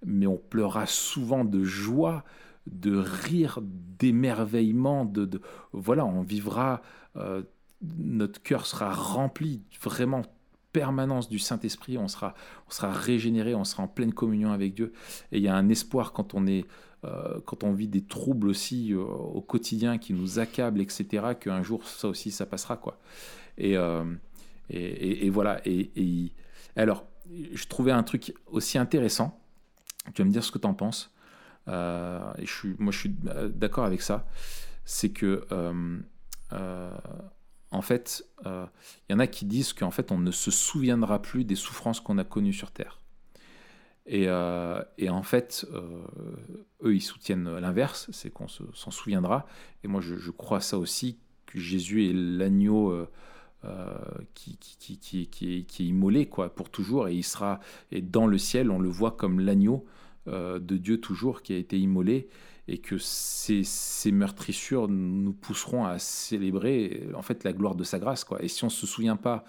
mais 0.06 0.28
on 0.28 0.38
pleurera 0.38 0.86
souvent 0.86 1.44
de 1.46 1.64
joie, 1.64 2.24
de 2.68 2.96
rire, 2.96 3.60
d'émerveillement, 3.64 5.06
de, 5.06 5.42
voilà, 5.72 6.06
on 6.06 6.22
vivra, 6.22 6.82
euh, 7.16 7.42
notre 7.82 8.42
cœur 8.42 8.66
sera 8.66 8.94
rempli 8.94 9.64
vraiment 9.82 10.24
permanence 10.74 11.30
du 11.30 11.40
Saint-Esprit, 11.40 11.98
on 11.98 12.08
sera, 12.08 12.34
on 12.68 12.72
sera 12.72 12.92
régénéré, 12.92 13.56
on 13.56 13.64
sera 13.64 13.84
en 13.84 13.88
pleine 13.88 14.14
communion 14.14 14.52
avec 14.52 14.74
Dieu. 14.74 14.92
Et 15.32 15.38
il 15.38 15.44
y 15.44 15.48
a 15.48 15.56
un 15.56 15.70
espoir 15.70 16.12
quand 16.12 16.34
on 16.34 16.48
est, 16.48 16.62
euh, 16.62 16.66
quand 17.46 17.64
on 17.64 17.74
vit 17.74 17.88
des 17.88 18.04
troubles 18.04 18.48
aussi 18.48 18.94
euh, 18.94 19.00
au 19.02 19.42
quotidien 19.42 19.98
qui 19.98 20.14
nous 20.14 20.40
accablent, 20.40 20.82
etc., 20.82 21.34
qu'un 21.40 21.62
jour 21.64 21.88
ça 21.88 22.08
aussi 22.08 22.32
ça 22.32 22.46
passera 22.46 22.78
quoi. 22.78 23.00
Et, 23.58 23.76
et, 24.70 25.30
voilà. 25.30 25.62
Et, 25.66 26.32
alors, 26.76 27.06
je 27.30 27.66
trouvais 27.68 27.92
un 27.92 28.02
truc 28.04 28.34
aussi 28.48 28.78
intéressant. 28.78 29.40
Tu 30.14 30.22
vas 30.22 30.26
me 30.26 30.32
dire 30.32 30.44
ce 30.44 30.52
que 30.52 30.58
tu 30.58 30.66
en 30.66 30.74
penses. 30.74 31.14
Euh, 31.68 32.34
et 32.38 32.46
je 32.46 32.52
suis, 32.52 32.76
moi 32.80 32.92
je 32.92 33.00
suis 33.00 33.16
euh, 33.28 33.48
d'accord 33.50 33.86
avec 33.86 34.02
ça, 34.02 34.28
c'est 34.86 35.10
que 35.10 35.46
euh, 35.52 36.92
en 37.72 37.82
fait, 37.82 38.26
il 38.46 39.12
y 39.12 39.14
en 39.14 39.20
a 39.20 39.28
qui 39.28 39.46
disent 39.46 39.74
qu'en 39.74 39.92
fait 39.92 40.12
on 40.12 40.20
ne 40.20 40.32
se 40.32 40.52
souviendra 40.52 41.22
plus 41.22 41.46
des 41.46 41.56
souffrances 41.56 42.00
qu'on 42.00 42.18
a 42.18 42.24
connues 42.24 42.54
sur 42.54 42.72
Terre. 42.72 43.00
Et, 44.06 44.24
et, 44.98 45.10
en 45.10 45.24
fait, 45.24 45.66
eux, 46.84 46.94
ils 46.94 47.02
soutiennent 47.02 47.58
l'inverse, 47.58 48.10
c'est 48.12 48.30
qu'on 48.30 48.48
s'en 48.48 48.92
souviendra. 48.92 49.46
Et 49.84 49.88
moi, 49.88 50.02
je, 50.02 50.30
crois 50.32 50.60
ça 50.60 50.78
aussi, 50.78 51.20
que 51.46 51.58
Jésus 51.58 52.10
est 52.10 52.14
l'agneau 52.14 53.08
qui, 54.34 54.58
qui, 54.58 55.30
est 55.56 55.80
immolé 55.80 56.26
quoi, 56.26 56.54
pour 56.54 56.70
toujours, 56.70 57.08
et 57.08 57.16
il 57.16 57.24
sera 57.24 57.62
et 57.92 58.02
dans 58.02 58.28
le 58.28 58.38
ciel, 58.38 58.72
on 58.72 58.80
le 58.80 58.90
voit 58.90 59.12
comme 59.12 59.40
l'agneau 59.40 59.86
euh, 60.30 60.58
de 60.58 60.78
Dieu 60.78 61.02
toujours 61.02 61.42
qui 61.42 61.54
a 61.54 61.58
été 61.58 61.78
immolé 61.78 62.30
et 62.70 62.78
que 62.78 62.98
ces, 62.98 63.66
meurtrissures 64.14 64.88
nous 64.88 65.34
pousseront 65.34 65.84
à 65.84 66.00
célébrer 66.00 67.10
en 67.14 67.22
fait 67.22 67.44
la 67.44 67.52
gloire 67.52 67.76
de 67.76 67.84
sa 67.84 68.00
grâce. 68.00 68.24
Quoi. 68.24 68.42
Et 68.42 68.48
si 68.48 68.64
on 68.64 68.68
ne 68.68 68.72
se 68.72 68.88
souvient 68.88 69.18
pas 69.18 69.44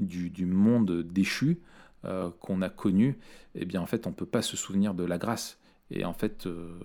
du 0.00 0.46
monde 0.46 1.02
déchu 1.02 1.60
euh, 2.06 2.30
qu'on 2.40 2.62
a 2.62 2.68
connu, 2.68 3.18
eh 3.54 3.64
bien 3.64 3.80
en 3.80 3.86
fait 3.86 4.06
on 4.06 4.10
ne 4.10 4.14
peut 4.14 4.26
pas 4.26 4.42
se 4.42 4.56
souvenir 4.56 4.94
de 4.94 5.04
la 5.04 5.18
grâce. 5.18 5.58
Et 5.90 6.04
en 6.04 6.12
fait, 6.12 6.46
euh, 6.46 6.80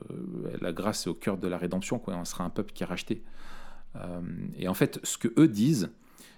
la 0.62 0.72
grâce 0.72 1.08
est 1.08 1.10
au 1.10 1.16
cœur 1.16 1.40
de 1.40 1.48
la 1.48 1.58
rédemption. 1.58 2.00
On 2.06 2.26
sera 2.26 2.44
un 2.44 2.52
peuple 2.52 2.72
qui 2.72 2.84
est 2.84 2.86
racheté. 2.86 3.24
et 4.56 4.68
en 4.68 4.76
fait, 4.76 5.00
ce 5.04 5.18
que 5.18 5.34
eux 5.40 5.48
disent, 5.48 5.90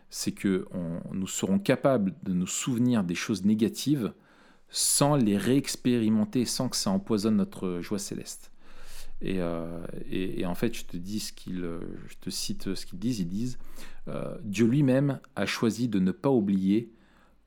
c'est 0.10 0.32
que 0.32 0.66
nous 1.12 1.28
serons 1.28 1.60
capables 1.60 2.14
de 2.24 2.32
nous 2.32 2.48
souvenir 2.48 3.04
des 3.04 3.16
choses 3.16 3.44
négatives 3.44 4.14
sans 4.70 5.18
les 5.18 5.38
réexpérimenter, 5.38 6.46
sans 6.46 6.70
que 6.70 6.78
ça 6.78 6.90
empoisonne 6.90 7.36
notre 7.36 7.82
joie 7.82 8.00
céleste. 8.00 8.54
Et, 9.22 9.40
euh, 9.40 9.86
et, 10.10 10.46
en 10.46 10.56
fait, 10.56 10.76
je 10.76 10.84
te 10.84 10.98
dis 10.98 11.22
ce 11.22 11.32
qu'ils, 11.32 11.64
je 12.08 12.16
te 12.20 12.30
cite 12.30 12.76
ce 12.76 12.86
qu'ils 12.86 13.00
disent. 13.00 13.20
Ils 13.20 13.28
disent 13.28 13.58
euh, 14.10 14.36
Dieu 14.44 14.66
lui-même 14.66 15.20
a 15.36 15.46
choisi 15.46 15.88
de 15.88 16.00
ne 16.00 16.12
pas 16.12 16.30
oublier 16.30 16.92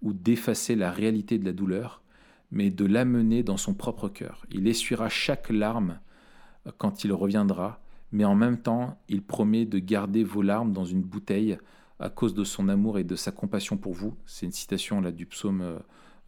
ou 0.07 0.13
d'effacer 0.13 0.77
la 0.77 0.93
réalité 0.93 1.39
de 1.39 1.45
la 1.45 1.53
douleur, 1.53 2.01
mais 2.53 2.71
de 2.71 2.85
l'amener 2.85 3.43
dans 3.43 3.57
son 3.57 3.75
propre 3.75 4.09
cœur. 4.09 4.47
Il 4.51 4.69
essuiera 4.69 5.09
chaque 5.09 5.51
larme 5.51 5.99
quand 6.79 7.03
il 7.03 7.13
reviendra, 7.13 7.81
mais 8.13 8.25
en 8.25 8.37
même 8.37 8.59
temps, 8.59 8.99
il 9.09 9.23
promet 9.23 9.65
de 9.65 9.79
garder 9.79 10.23
vos 10.23 10.43
larmes 10.43 10.73
dans 10.73 10.85
une 10.85 11.03
bouteille 11.03 11.59
à 11.99 12.09
cause 12.09 12.35
de 12.35 12.45
son 12.45 12.69
amour 12.69 12.99
et 12.99 13.05
de 13.05 13.17
sa 13.17 13.33
compassion 13.33 13.77
pour 13.77 13.95
vous. 13.95 14.15
C'est 14.27 14.47
une 14.47 14.53
citation 14.53 15.01
là 15.01 15.11
du 15.11 15.27
psaume 15.27 15.61
euh, 15.61 15.79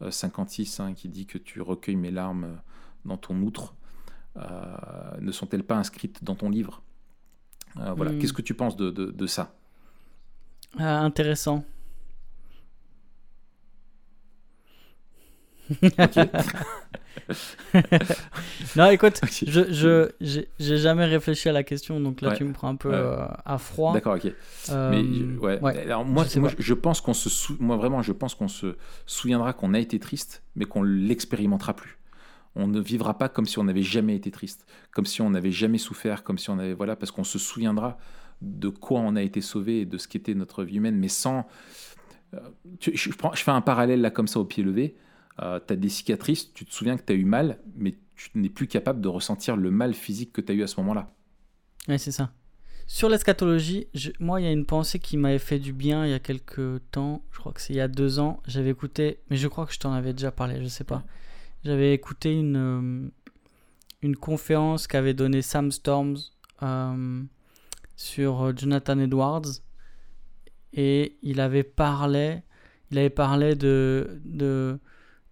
56 0.09 0.79
euh, 0.79 0.83
hein, 0.83 0.93
qui 0.93 1.07
dit 1.07 1.25
que 1.25 1.37
tu 1.37 1.61
recueilles 1.61 1.95
mes 1.95 2.11
larmes 2.11 2.43
euh, 2.43 2.55
dans 3.05 3.17
ton 3.17 3.41
outre, 3.41 3.75
euh, 4.37 4.41
ne 5.21 5.31
sont-elles 5.31 5.63
pas 5.63 5.77
inscrites 5.77 6.23
dans 6.23 6.35
ton 6.35 6.49
livre? 6.49 6.83
Voilà. 7.75 8.11
Hmm. 8.11 8.19
Qu'est-ce 8.19 8.33
que 8.33 8.41
tu 8.41 8.55
penses 8.55 8.75
de, 8.75 8.89
de, 8.89 9.27
ça? 9.27 9.55
Intéressant. 10.77 11.63
non, 18.75 18.89
écoute, 18.89 19.21
je, 19.45 19.71
je 19.71 20.09
j'ai 20.59 20.77
jamais 20.77 21.05
réfléchi 21.05 21.49
à 21.49 21.51
la 21.51 21.63
question, 21.63 21.99
donc 21.99 22.21
là 22.21 22.35
tu 22.35 22.43
me 22.43 22.53
prends 22.53 22.69
un 22.69 22.75
peu 22.75 22.93
euh, 22.93 23.25
à 23.45 23.57
froid. 23.57 23.93
D'accord, 23.93 24.15
ok. 24.15 24.31
Euh, 24.69 24.91
mais 24.91 25.03
ouais. 25.37 25.59
Alors 25.83 26.05
moi, 26.05 26.25
je, 26.25 26.39
moi, 26.39 26.51
je 26.57 26.73
pense 26.73 27.01
qu'on 27.01 27.13
se, 27.13 27.53
moi 27.59 27.75
vraiment, 27.77 28.01
je 28.01 28.13
pense 28.13 28.33
qu'on 28.35 28.47
se 28.47 28.77
souviendra 29.05 29.53
qu'on 29.53 29.73
a 29.73 29.79
été 29.79 29.99
triste, 29.99 30.43
mais 30.55 30.65
qu'on 30.65 30.83
l'expérimentera 30.83 31.75
plus. 31.75 31.97
On 32.55 32.67
ne 32.67 32.79
vivra 32.79 33.17
pas 33.17 33.29
comme 33.29 33.45
si 33.45 33.59
on 33.59 33.63
n'avait 33.63 33.83
jamais 33.83 34.15
été 34.15 34.31
triste, 34.31 34.65
comme 34.91 35.05
si 35.05 35.21
on 35.21 35.29
n'avait 35.29 35.51
jamais 35.51 35.77
souffert, 35.77 36.23
comme 36.23 36.39
si 36.39 36.49
on 36.49 36.57
avait 36.57 36.73
voilà, 36.73 36.95
parce 36.95 37.11
qu'on 37.11 37.23
se 37.23 37.37
souviendra 37.37 37.97
de 38.41 38.69
quoi 38.69 39.01
on 39.01 39.15
a 39.15 39.21
été 39.21 39.41
sauvé 39.41 39.81
et 39.81 39.85
de 39.85 39.97
ce 39.97 40.07
qu'était 40.07 40.33
notre 40.33 40.63
vie 40.63 40.77
humaine, 40.77 40.97
mais 40.97 41.09
sans. 41.09 41.45
Euh, 42.33 42.39
je, 42.79 43.09
prends, 43.11 43.33
je 43.33 43.43
fais 43.43 43.51
un 43.51 43.61
parallèle 43.61 44.01
là 44.01 44.11
comme 44.11 44.27
ça 44.27 44.39
au 44.39 44.45
pied 44.45 44.63
levé 44.63 44.95
euh, 45.41 45.59
tu 45.65 45.73
as 45.73 45.75
des 45.75 45.89
cicatrices, 45.89 46.53
tu 46.53 46.65
te 46.65 46.73
souviens 46.73 46.97
que 46.97 47.03
tu 47.03 47.13
as 47.13 47.15
eu 47.15 47.25
mal, 47.25 47.59
mais 47.75 47.95
tu 48.15 48.29
n'es 48.35 48.49
plus 48.49 48.67
capable 48.67 49.01
de 49.01 49.07
ressentir 49.07 49.55
le 49.55 49.71
mal 49.71 49.93
physique 49.93 50.33
que 50.33 50.41
tu 50.41 50.51
as 50.51 50.55
eu 50.55 50.63
à 50.63 50.67
ce 50.67 50.79
moment-là. 50.81 51.13
Oui, 51.87 51.97
c'est 51.97 52.11
ça. 52.11 52.31
Sur 52.87 53.07
l'eschatologie, 53.07 53.87
moi, 54.19 54.41
il 54.41 54.45
y 54.45 54.47
a 54.47 54.51
une 54.51 54.65
pensée 54.65 54.97
qui 54.97 55.15
m'avait 55.15 55.37
fait 55.37 55.59
du 55.59 55.73
bien 55.73 56.05
il 56.05 56.11
y 56.11 56.13
a 56.13 56.19
quelques 56.19 56.81
temps. 56.91 57.23
Je 57.31 57.39
crois 57.39 57.53
que 57.53 57.61
c'est 57.61 57.73
il 57.73 57.77
y 57.77 57.81
a 57.81 57.87
deux 57.87 58.19
ans. 58.19 58.41
J'avais 58.47 58.71
écouté, 58.71 59.19
mais 59.29 59.37
je 59.37 59.47
crois 59.47 59.67
que 59.67 59.73
je 59.73 59.79
t'en 59.79 59.93
avais 59.93 60.11
déjà 60.11 60.31
parlé, 60.31 60.61
je 60.61 60.67
sais 60.67 60.83
pas. 60.83 61.03
J'avais 61.63 61.93
écouté 61.93 62.33
une, 62.33 62.55
euh, 62.55 63.09
une 64.01 64.15
conférence 64.15 64.87
qu'avait 64.87 65.13
donnée 65.13 65.43
Sam 65.43 65.71
Storms 65.71 66.17
euh, 66.63 67.23
sur 67.95 68.57
Jonathan 68.57 68.97
Edwards. 68.97 69.61
Et 70.73 71.17
il 71.21 71.39
avait 71.41 71.63
parlé, 71.63 72.41
il 72.89 72.97
avait 72.97 73.09
parlé 73.09 73.55
de, 73.55 74.19
de 74.25 74.79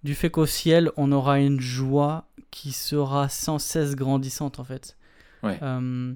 du 0.04 0.16
fait 0.16 0.30
qu'au 0.30 0.46
ciel, 0.46 0.92
on 0.98 1.12
aura 1.12 1.40
une 1.40 1.60
joie 1.60 2.28
qui 2.52 2.72
sera 2.72 3.30
sans 3.30 3.60
cesse 3.60 3.96
grandissante 3.96 4.60
en 4.60 4.64
fait. 4.64 4.98
Euh, 5.44 6.14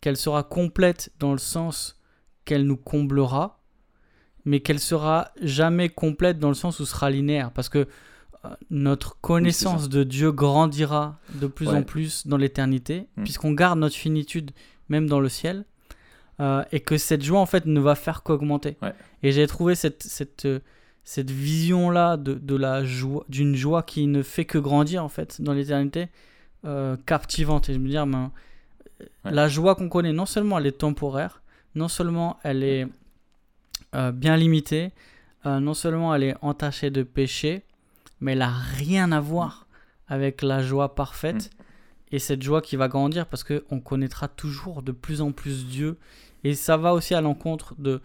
qu'elle 0.00 0.16
sera 0.16 0.42
complète 0.42 1.10
dans 1.20 1.32
le 1.32 1.38
sens 1.38 2.00
qu'elle 2.44 2.66
nous 2.66 2.76
comblera, 2.76 3.60
mais 4.44 4.60
qu'elle 4.60 4.80
sera 4.80 5.30
jamais 5.40 5.88
complète 5.88 6.38
dans 6.38 6.48
le 6.48 6.54
sens 6.54 6.80
où 6.80 6.86
sera 6.86 7.08
linéaire. 7.10 7.50
Parce 7.52 7.68
que 7.68 7.86
notre 8.70 9.18
connaissance 9.20 9.88
de 9.88 10.04
Dieu 10.04 10.30
grandira 10.32 11.18
de 11.34 11.46
plus 11.46 11.68
en 11.68 11.82
plus 11.82 12.26
dans 12.26 12.36
l'éternité, 12.36 13.06
Mm. 13.16 13.22
puisqu'on 13.24 13.52
garde 13.52 13.78
notre 13.78 13.96
finitude 13.96 14.50
même 14.88 15.08
dans 15.08 15.20
le 15.20 15.28
ciel, 15.30 15.64
euh, 16.40 16.62
et 16.72 16.80
que 16.80 16.98
cette 16.98 17.22
joie 17.22 17.40
en 17.40 17.46
fait 17.46 17.64
ne 17.64 17.80
va 17.80 17.94
faire 17.94 18.22
qu'augmenter. 18.22 18.76
Ouais. 18.82 18.92
Et 19.22 19.32
j'ai 19.32 19.46
trouvé 19.46 19.74
cette, 19.74 20.02
cette, 20.02 20.44
euh, 20.44 20.60
cette 21.04 21.30
vision-là 21.30 22.16
de, 22.16 22.34
de 22.34 22.56
la 22.56 22.84
joie, 22.84 23.24
d'une 23.28 23.54
joie 23.54 23.82
qui 23.82 24.06
ne 24.06 24.22
fait 24.22 24.44
que 24.44 24.58
grandir 24.58 25.04
en 25.04 25.08
fait 25.08 25.40
dans 25.42 25.52
l'éternité, 25.52 26.08
euh, 26.64 26.96
captivante. 27.06 27.68
Et 27.68 27.74
je 27.74 27.78
me 27.78 27.88
dis, 27.88 27.96
ah, 27.96 28.06
ben, 28.06 28.30
Ouais. 29.24 29.32
la 29.32 29.48
joie 29.48 29.74
qu'on 29.74 29.88
connaît, 29.88 30.12
non 30.12 30.24
seulement 30.24 30.58
elle 30.58 30.66
est 30.66 30.78
temporaire, 30.78 31.42
non 31.74 31.88
seulement 31.88 32.38
elle 32.44 32.62
est 32.62 32.86
euh, 33.94 34.12
bien 34.12 34.36
limitée, 34.36 34.92
euh, 35.46 35.58
non 35.60 35.74
seulement 35.74 36.14
elle 36.14 36.22
est 36.22 36.36
entachée 36.42 36.90
de 36.90 37.02
péché, 37.02 37.62
mais 38.20 38.32
elle 38.32 38.42
a 38.42 38.52
rien 38.52 39.10
à 39.12 39.20
voir 39.20 39.66
avec 40.06 40.42
la 40.42 40.62
joie 40.62 40.94
parfaite 40.94 41.50
et 42.12 42.18
cette 42.18 42.42
joie 42.42 42.62
qui 42.62 42.76
va 42.76 42.86
grandir 42.88 43.26
parce 43.26 43.42
que 43.42 43.64
on 43.70 43.80
connaîtra 43.80 44.28
toujours 44.28 44.82
de 44.82 44.92
plus 44.92 45.20
en 45.20 45.32
plus 45.32 45.66
Dieu 45.66 45.98
et 46.44 46.54
ça 46.54 46.76
va 46.76 46.94
aussi 46.94 47.14
à 47.14 47.20
l'encontre 47.20 47.74
de 47.78 48.00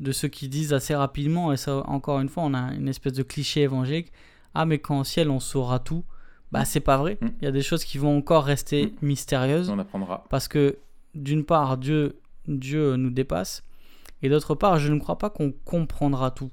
de 0.00 0.12
ceux 0.12 0.28
qui 0.28 0.48
disent 0.48 0.72
assez 0.72 0.94
rapidement 0.94 1.52
et 1.52 1.56
ça 1.56 1.78
encore 1.88 2.20
une 2.20 2.28
fois 2.28 2.44
on 2.44 2.54
a 2.54 2.72
une 2.74 2.88
espèce 2.88 3.14
de 3.14 3.22
cliché 3.22 3.62
évangélique 3.62 4.12
ah 4.54 4.64
mais 4.64 4.78
quand 4.78 5.00
au 5.00 5.04
ciel 5.04 5.28
on 5.30 5.40
saura 5.40 5.78
tout 5.80 6.04
bah 6.52 6.64
c'est 6.64 6.80
pas 6.80 6.96
vrai 6.96 7.18
Mm. 7.20 7.26
il 7.40 7.44
y 7.44 7.48
a 7.48 7.52
des 7.52 7.62
choses 7.62 7.84
qui 7.84 7.98
vont 7.98 8.16
encore 8.16 8.44
rester 8.44 8.94
mystérieuses 9.02 9.70
On 9.70 9.78
apprendra. 9.78 10.24
parce 10.30 10.46
que 10.48 10.78
d'une 11.14 11.44
part 11.44 11.76
Dieu 11.78 12.20
Dieu 12.46 12.96
nous 12.96 13.10
dépasse 13.10 13.64
et 14.22 14.28
d'autre 14.28 14.54
part 14.54 14.78
je 14.78 14.92
ne 14.92 14.98
crois 15.00 15.18
pas 15.18 15.30
qu'on 15.30 15.52
comprendra 15.64 16.30
tout 16.30 16.50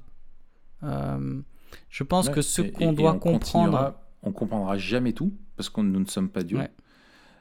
Euh, 0.82 1.40
je 1.88 2.04
pense 2.04 2.26
Ouais, 2.28 2.34
que 2.34 2.42
ce 2.42 2.62
qu'on 2.62 2.92
doit 2.92 3.14
on 3.14 3.18
comprendre 3.18 3.94
on 4.22 4.32
comprendra 4.32 4.76
jamais 4.76 5.12
tout 5.12 5.32
parce 5.56 5.70
que 5.70 5.80
nous 5.80 6.00
ne 6.00 6.04
sommes 6.06 6.28
pas 6.28 6.42
Dieu. 6.42 6.58
Ouais. 6.58 6.70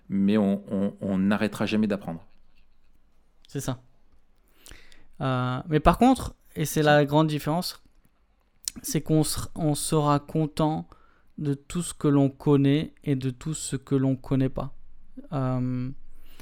Mais 0.08 0.38
on 0.38 1.18
n'arrêtera 1.18 1.66
jamais 1.66 1.88
d'apprendre. 1.88 2.24
c'est 3.48 3.60
ça 3.60 3.80
Euh, 5.22 5.62
mais 5.70 5.80
par 5.80 5.98
contre 5.98 6.36
et 6.56 6.66
c'est 6.66 6.84
la 6.84 7.06
grande 7.06 7.28
différence 7.28 7.82
c'est 8.82 9.02
qu'on 9.02 9.24
ser- 9.24 9.48
on 9.56 9.74
sera 9.76 10.20
content 10.20 10.88
de 11.38 11.54
tout 11.54 11.82
ce 11.82 11.94
que 11.94 12.08
l'on 12.10 12.30
connaît 12.30 12.94
et 13.06 13.16
de 13.16 13.30
tout 13.30 13.54
ce 13.54 13.76
que 13.78 13.96
l'on 13.96 14.16
connaît 14.16 14.50
pas 14.50 14.74
Euh, 15.32 15.90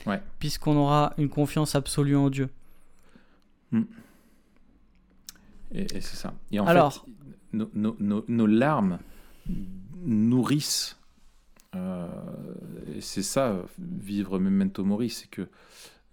Ouais. 0.07 0.21
puisqu'on 0.39 0.75
aura 0.75 1.13
une 1.17 1.29
confiance 1.29 1.75
absolue 1.75 2.15
en 2.17 2.29
Dieu 2.31 2.49
Et, 5.73 5.81
et 5.95 6.01
c'est 6.01 6.15
ça. 6.15 6.33
Et 6.51 6.59
en 6.59 6.65
Alors- 6.65 6.93
fait, 7.05 7.11
nos, 7.53 7.69
nos- 7.73 7.95
nos- 7.99 8.25
nos 8.27 8.45
larmes 8.47 8.99
nourrissent. 10.03 10.97
euh, 11.75 12.07
et 12.95 13.01
c'est 13.01 13.23
ça, 13.23 13.63
vivre 13.79 14.37
memento 14.39 14.83
mori, 14.83 15.09
c'est 15.09 15.27
que 15.29 15.47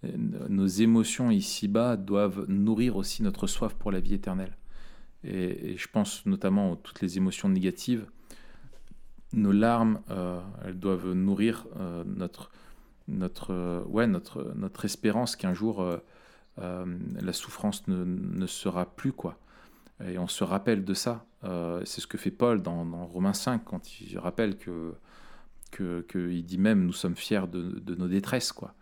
nos 0.03 0.65
émotions 0.67 1.31
ici-bas 1.31 1.95
doivent 1.97 2.45
nourrir 2.47 2.95
aussi 2.97 3.23
notre 3.23 3.47
soif 3.47 3.75
pour 3.75 3.91
la 3.91 3.99
vie 3.99 4.15
éternelle. 4.15 4.57
Et, 5.23 5.77
je 5.77 5.87
pense 5.87 6.25
notamment 6.25 6.73
à 6.73 6.75
toutes 6.77 7.01
les 7.01 7.17
émotions 7.17 7.49
négatives. 7.49 8.05
Nos 9.33 9.51
larmes, 9.51 10.01
euh, 10.09 10.41
elles 10.65 10.79
doivent 10.79 11.11
nourrir 11.13 11.67
euh, 11.79 12.03
notre, 12.05 12.51
notre, 13.07 13.53
euh, 13.53 13.83
ouais, 13.85 14.07
notre, 14.07 14.53
notre 14.55 14.85
espérance 14.85 15.35
qu'un 15.35 15.53
jour 15.53 15.81
euh, 15.81 15.97
euh, 16.59 16.85
la 17.21 17.33
souffrance 17.33 17.87
ne, 17.87 18.03
ne 18.03 18.47
sera 18.47 18.85
plus, 18.85 19.13
quoi. 19.13 19.37
Et 20.05 20.17
on 20.17 20.27
se 20.27 20.43
rappelle 20.43 20.83
de 20.83 20.93
ça. 20.93 21.25
Euh, 21.43 21.81
c'est 21.85 22.01
ce 22.01 22.07
que 22.07 22.17
fait 22.17 22.31
Paul 22.31 22.61
dans, 22.61 22.85
dans 22.85 23.05
Romains 23.05 23.33
5 23.33 23.63
quand 23.63 24.01
il 24.01 24.17
rappelle 24.17 24.57
que, 24.57 24.93
que, 25.71 26.01
que 26.01 26.39
dit 26.41 26.57
même 26.57 26.85
nous 26.85 26.93
sommes 26.93 27.15
fiers 27.15 27.47
de, 27.47 27.79
de 27.79 27.95
nos 27.95 28.07
détresses, 28.07 28.51
quoi, 28.51 28.73
Euh, 28.73 28.80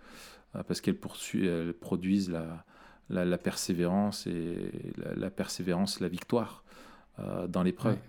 parce 0.53 0.81
qu'elles 0.81 0.97
elles 1.35 1.73
produisent 1.73 2.29
la, 2.29 2.65
la, 3.09 3.25
la 3.25 3.37
persévérance 3.37 4.27
et 4.27 4.71
la, 4.97 5.15
la 5.15 5.29
persévérance, 5.29 5.99
la 5.99 6.07
victoire 6.07 6.63
euh, 7.19 7.47
dans 7.47 7.63
l'épreuve. 7.63 7.95
Ouais. 7.95 8.01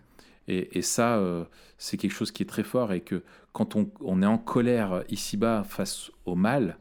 Et, 0.48 0.78
et 0.78 0.82
ça, 0.82 1.18
euh, 1.18 1.44
c'est 1.78 1.96
quelque 1.96 2.12
chose 2.12 2.32
qui 2.32 2.42
est 2.42 2.46
très 2.46 2.64
fort 2.64 2.92
et 2.92 3.02
que 3.02 3.22
quand 3.52 3.76
on, 3.76 3.90
on 4.00 4.22
est 4.22 4.26
en 4.26 4.38
colère 4.38 5.04
ici-bas 5.08 5.64
face 5.64 6.10
au 6.24 6.34
mal, 6.34 6.78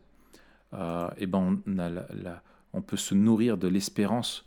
euh, 0.74 1.07
et 1.18 1.28
ben 1.28 1.62
on, 1.68 1.78
a 1.78 1.89
la- 1.89 2.07
la- 2.14 2.43
on 2.74 2.82
peut 2.82 2.97
se 2.97 3.16
nourrir 3.16 3.57
de 3.57 3.68
l'espérance 3.68 4.43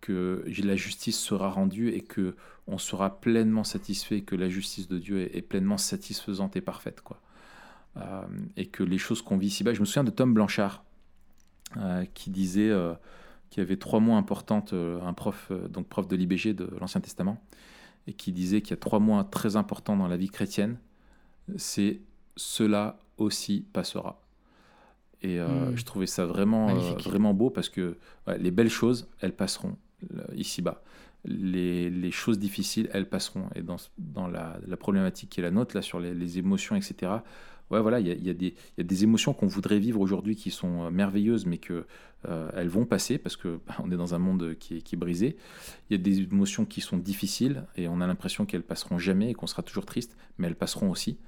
que 0.00 0.44
la 0.62 0.76
justice 0.76 1.18
sera 1.18 1.48
rendue 1.50 1.90
et 1.90 2.00
que 2.00 2.34
on 2.66 2.78
sera 2.78 3.20
pleinement 3.20 3.64
satisfait, 3.64 4.22
que 4.22 4.34
la 4.36 4.48
justice 4.48 4.88
de 4.88 4.98
Dieu 4.98 5.20
est, 5.20 5.36
est 5.36 5.42
pleinement 5.42 5.78
satisfaisante 5.78 6.56
et 6.56 6.60
parfaite, 6.60 7.00
quoi. 7.00 7.20
Euh, 7.96 8.22
et 8.56 8.66
que 8.66 8.82
les 8.82 8.98
choses 8.98 9.22
qu'on 9.22 9.38
vit 9.38 9.46
ici-bas, 9.46 9.72
je 9.74 9.80
me 9.80 9.84
souviens 9.86 10.04
de 10.04 10.10
Tom 10.10 10.34
Blanchard 10.34 10.84
euh, 11.76 12.04
qui 12.14 12.30
disait 12.30 12.70
euh, 12.70 12.92
qu'il 13.50 13.62
y 13.62 13.66
avait 13.66 13.76
trois 13.76 14.00
mots 14.00 14.14
importantes, 14.14 14.72
un 14.74 15.12
prof, 15.12 15.50
donc 15.70 15.88
prof 15.88 16.06
de 16.06 16.16
l'IBG 16.16 16.54
de 16.54 16.68
l'Ancien 16.80 17.00
Testament, 17.00 17.40
et 18.06 18.12
qui 18.12 18.32
disait 18.32 18.60
qu'il 18.60 18.70
y 18.70 18.74
a 18.74 18.76
trois 18.78 18.98
mots 18.98 19.22
très 19.24 19.56
importants 19.56 19.96
dans 19.96 20.08
la 20.08 20.16
vie 20.16 20.28
chrétienne, 20.28 20.78
c'est 21.56 22.00
cela 22.36 22.98
aussi 23.18 23.64
passera. 23.72 24.20
Et 25.22 25.40
euh, 25.40 25.70
Mm. 25.70 25.76
je 25.76 25.84
trouvais 25.84 26.06
ça 26.06 26.26
vraiment, 26.26 26.68
euh, 26.68 26.92
vraiment 27.04 27.34
beau 27.34 27.50
parce 27.50 27.68
que 27.68 27.96
ouais, 28.26 28.38
les 28.38 28.50
belles 28.50 28.70
choses, 28.70 29.08
elles 29.20 29.34
passeront 29.34 29.76
ici-bas. 30.34 30.82
Les, 31.24 31.90
les 31.90 32.10
choses 32.12 32.38
difficiles, 32.38 32.88
elles 32.92 33.08
passeront. 33.08 33.48
Et 33.54 33.62
dans, 33.62 33.76
dans 33.98 34.28
la, 34.28 34.58
la 34.66 34.76
problématique 34.76 35.30
qui 35.30 35.40
est 35.40 35.42
la 35.42 35.50
nôtre, 35.50 35.74
là, 35.74 35.82
sur 35.82 35.98
les, 35.98 36.14
les 36.14 36.38
émotions, 36.38 36.76
etc., 36.76 37.12
ouais, 37.70 37.80
voilà, 37.80 38.00
il 38.00 38.06
y 38.06 38.10
a, 38.10 38.14
il 38.14 38.24
y 38.26 38.30
a 38.30 38.34
des- 38.34 38.54
il 38.76 38.78
y 38.78 38.80
a 38.80 38.84
des 38.84 39.04
émotions 39.04 39.32
qu'on 39.34 39.46
voudrait 39.46 39.78
vivre 39.78 40.00
aujourd'hui 40.00 40.36
qui 40.36 40.50
sont 40.50 40.84
euh, 40.84 40.90
merveilleuses, 40.90 41.46
mais 41.46 41.58
que 41.58 41.86
euh, 42.28 42.50
elles 42.54 42.68
vont 42.68 42.86
passer 42.86 43.18
parce 43.18 43.36
que 43.36 43.60
bah, 43.66 43.76
on 43.82 43.90
est 43.90 43.96
dans 43.96 44.14
un 44.14 44.18
monde 44.18 44.54
qui 44.58 44.78
est, 44.78 44.82
qui 44.82 44.94
est 44.94 44.98
brisé. 44.98 45.36
Il 45.90 45.96
y 45.96 46.00
a 46.00 46.02
des 46.02 46.20
émotions 46.22 46.64
qui 46.64 46.80
sont 46.80 46.96
difficiles 46.98 47.64
et 47.76 47.88
on 47.88 48.00
a 48.00 48.06
l'impression 48.06 48.46
qu'elles 48.46 48.62
passeront 48.64 48.98
jamais 48.98 49.30
et 49.30 49.34
qu'on 49.34 49.46
sera 49.46 49.62
toujours 49.62 49.86
triste, 49.86 50.16
mais 50.38 50.46
elles 50.48 50.56
passeront 50.56 50.90
aussi. 50.90 51.18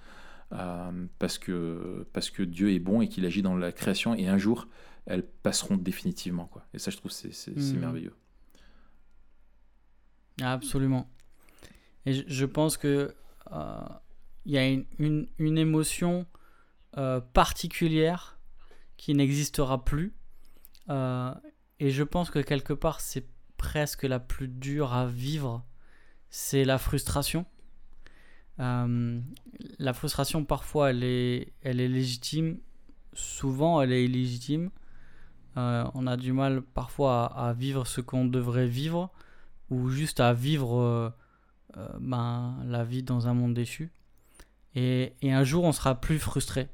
Euh, 0.52 1.06
parce, 1.18 1.38
que, 1.38 2.06
parce 2.14 2.30
que 2.30 2.42
Dieu 2.42 2.72
est 2.72 2.78
bon 2.78 3.02
et 3.02 3.08
qu'il 3.08 3.26
agit 3.26 3.42
dans 3.42 3.54
la 3.54 3.70
création 3.70 4.14
et 4.14 4.28
un 4.28 4.38
jour 4.38 4.66
elles 5.04 5.22
passeront 5.24 5.76
définitivement 5.76 6.46
quoi. 6.46 6.64
Et 6.74 6.78
ça 6.78 6.90
je 6.90 6.96
trouve 6.96 7.10
c'est 7.10 7.54
Mhm. 7.56 7.78
merveilleux. 7.80 8.14
Absolument. 10.40 11.08
Et 12.06 12.12
je, 12.12 12.22
je 12.26 12.44
pense 12.44 12.76
que 12.76 13.14
euh, 13.52 13.78
il 14.48 14.54
y 14.54 14.58
a 14.58 14.66
une, 14.66 15.58
émotion 15.58 16.24
euh, 16.96 17.20
particulière 17.20 18.38
qui 18.96 19.14
n'existera 19.14 19.84
plus. 19.84 20.14
Euh, 20.88 21.34
et 21.78 21.90
je 21.90 22.02
pense 22.02 22.30
que 22.30 22.38
quelque 22.38 22.72
part, 22.72 23.02
c'est 23.02 23.26
presque 23.58 24.04
la 24.04 24.18
plus 24.18 24.48
dure 24.48 24.94
à 24.94 25.06
vivre. 25.06 25.66
C'est 26.30 26.64
la 26.64 26.78
frustration. 26.78 27.44
Euh, 28.58 29.20
la 29.78 29.92
frustration, 29.92 30.46
parfois, 30.46 30.90
elle 30.90 31.04
est, 31.04 31.52
elle 31.60 31.78
est 31.78 31.88
légitime. 31.88 32.58
Souvent, 33.12 33.82
elle 33.82 33.92
est 33.92 34.06
illégitime. 34.06 34.70
On 35.56 36.06
a 36.06 36.16
du 36.16 36.32
mal 36.32 36.62
parfois 36.62 37.26
à, 37.26 37.52
vivre 37.52 37.84
ce 37.84 38.00
qu'on 38.00 38.24
devrait 38.24 38.68
vivre 38.68 39.10
ou 39.70 39.90
juste 39.90 40.20
à 40.20 40.32
vivre 40.32 41.12
ben, 41.98 42.56
la 42.64 42.84
vie 42.84 43.02
dans 43.02 43.26
un 43.26 43.34
monde 43.34 43.54
déchu. 43.54 43.90
Et, 44.80 45.16
et 45.22 45.32
un 45.32 45.42
jour, 45.42 45.64
on 45.64 45.72
sera 45.72 46.00
plus 46.00 46.20
frustré 46.20 46.68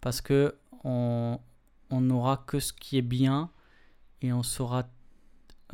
parce 0.00 0.22
que 0.22 0.56
on 0.82 1.38
on 1.90 2.00
n'aura 2.00 2.38
que 2.46 2.58
ce 2.58 2.72
qui 2.72 2.96
est 2.96 3.02
bien 3.02 3.50
et 4.22 4.32
on 4.32 4.42
sera 4.42 4.88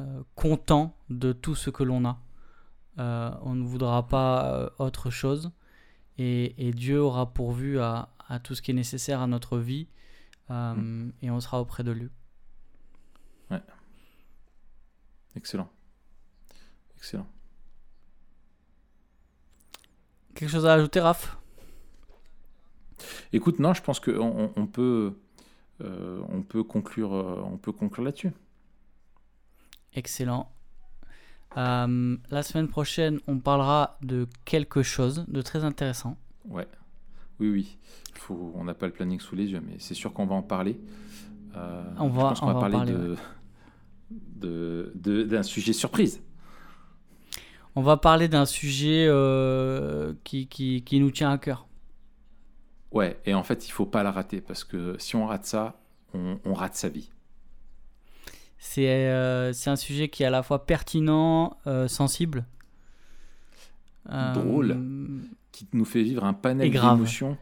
euh, 0.00 0.22
content 0.34 0.96
de 1.08 1.32
tout 1.32 1.54
ce 1.54 1.70
que 1.70 1.84
l'on 1.84 2.04
a. 2.04 2.20
Euh, 2.98 3.30
on 3.42 3.54
ne 3.54 3.62
voudra 3.62 4.08
pas 4.08 4.52
euh, 4.52 4.68
autre 4.78 5.10
chose 5.10 5.52
et, 6.18 6.68
et 6.68 6.72
Dieu 6.72 7.00
aura 7.00 7.32
pourvu 7.32 7.78
à, 7.78 8.08
à 8.28 8.40
tout 8.40 8.56
ce 8.56 8.62
qui 8.62 8.72
est 8.72 8.74
nécessaire 8.74 9.20
à 9.20 9.28
notre 9.28 9.56
vie 9.58 9.86
euh, 10.50 11.08
et 11.22 11.30
on 11.30 11.40
sera 11.40 11.60
auprès 11.60 11.84
de 11.84 11.92
lui. 11.92 12.10
Excellent. 15.36 15.70
Excellent. 16.96 17.28
Quelque 20.34 20.50
chose 20.50 20.66
à 20.66 20.74
ajouter, 20.74 20.98
Raph? 20.98 21.39
Écoute, 23.32 23.58
non, 23.58 23.74
je 23.74 23.82
pense 23.82 24.00
qu'on 24.00 24.12
on, 24.20 24.52
on 24.56 24.66
peut, 24.66 25.14
euh, 25.82 26.20
on 26.28 26.42
peut 26.42 26.62
conclure, 26.64 27.14
euh, 27.14 27.40
on 27.44 27.56
peut 27.56 27.72
conclure 27.72 28.04
là-dessus. 28.04 28.30
Excellent. 29.94 30.50
Euh, 31.56 32.16
la 32.30 32.42
semaine 32.42 32.68
prochaine, 32.68 33.18
on 33.26 33.38
parlera 33.38 33.98
de 34.02 34.28
quelque 34.44 34.82
chose 34.82 35.24
de 35.28 35.42
très 35.42 35.64
intéressant. 35.64 36.16
Ouais. 36.48 36.68
Oui, 37.40 37.50
oui. 37.50 37.78
Faut, 38.14 38.52
on 38.54 38.64
n'a 38.64 38.74
pas 38.74 38.86
le 38.86 38.92
planning 38.92 39.18
sous 39.18 39.34
les 39.34 39.46
yeux, 39.50 39.60
mais 39.66 39.76
c'est 39.78 39.94
sûr 39.94 40.12
qu'on 40.12 40.26
va 40.26 40.34
en 40.36 40.42
parler. 40.42 40.78
Euh, 41.56 41.82
On 41.98 42.08
je 42.08 42.14
va- 42.14 42.22
pense 42.28 42.40
qu'on 42.40 42.48
on 42.50 42.52
va, 42.54 42.60
parler 42.60 42.76
parler, 42.76 42.92
de, 42.92 43.16
de, 44.10 44.92
de- 44.94 45.22
d'un 45.24 45.42
sujet 45.42 45.72
surprise. 45.72 46.22
On 47.74 47.80
On 47.80 47.82
va 47.82 47.96
parler 47.96 48.28
d'un 48.28 48.46
sujet 48.46 49.06
euh, 49.08 50.12
qui, 50.24 50.46
qui, 50.48 50.82
qui 50.82 51.00
nous 51.00 51.10
tient 51.10 51.30
à 51.30 51.38
cœur. 51.38 51.66
Ouais, 52.92 53.20
et 53.24 53.34
en 53.34 53.42
fait, 53.42 53.68
il 53.68 53.70
faut 53.70 53.86
pas 53.86 54.02
la 54.02 54.10
rater 54.10 54.40
parce 54.40 54.64
que 54.64 54.96
si 54.98 55.16
on 55.16 55.26
rate 55.26 55.46
ça, 55.46 55.80
on, 56.14 56.38
on 56.44 56.54
rate 56.54 56.74
sa 56.74 56.88
vie. 56.88 57.10
C'est 58.58 59.08
euh, 59.08 59.52
un 59.66 59.76
sujet 59.76 60.08
qui 60.08 60.22
est 60.22 60.26
à 60.26 60.30
la 60.30 60.42
fois 60.42 60.66
pertinent, 60.66 61.56
euh, 61.66 61.88
sensible. 61.88 62.44
euh, 64.10 64.34
Drôle. 64.34 64.76
qui 65.52 65.66
nous 65.72 65.84
fait 65.84 66.02
vivre 66.02 66.24
un 66.24 66.34
panel 66.34 66.70
d'émotions. 66.70 67.38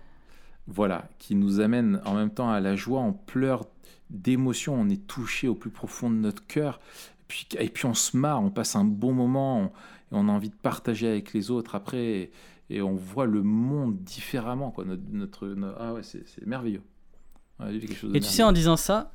Voilà, 0.67 1.09
qui 1.19 1.35
nous 1.35 1.61
amène 1.61 2.01
en 2.05 2.15
même 2.15 2.31
temps 2.31 2.51
à 2.51 2.61
la 2.61 2.77
joie, 2.77 3.01
on 3.01 3.15
pleure 3.15 3.65
d'émotions, 4.11 4.75
on 4.75 4.89
est 4.91 5.07
touché 5.07 5.49
au 5.49 5.55
plus 5.55 5.71
profond 5.71 6.11
de 6.11 6.17
notre 6.17 6.47
cœur. 6.47 6.79
Et 7.23 7.25
puis, 7.27 7.49
et 7.59 7.69
puis 7.69 7.87
on 7.87 7.95
se 7.95 8.17
marre, 8.17 8.43
on 8.43 8.51
passe 8.51 8.77
un 8.77 8.85
bon 8.85 9.13
moment, 9.13 9.61
on, 9.61 9.65
et 9.67 9.71
on 10.13 10.29
a 10.29 10.33
envie 10.33 10.51
de 10.51 10.55
partager 10.55 11.09
avec 11.09 11.33
les 11.33 11.51
autres 11.51 11.75
après, 11.75 12.05
et, 12.05 12.33
et 12.71 12.83
on 12.83 12.95
voit 12.97 13.27
le 13.27 13.43
monde 13.43 14.03
différemment. 14.03 14.71
Quoi. 14.71 14.85
Notre, 14.85 15.03
notre- 15.11 15.49
no- 15.49 15.73
ah 15.79 15.95
ouais, 15.95 16.03
c'est 16.03 16.25
merveilleux. 16.47 16.83
Ouais, 17.61 17.75
il 17.75 17.75
y 17.75 17.85
a 17.85 17.87
quelque 17.89 17.97
chose 17.97 18.13
de 18.13 18.17
Et 18.17 18.21
tu 18.21 18.29
sais, 18.29 18.43
en 18.43 18.53
disant 18.53 18.77
ça, 18.77 19.15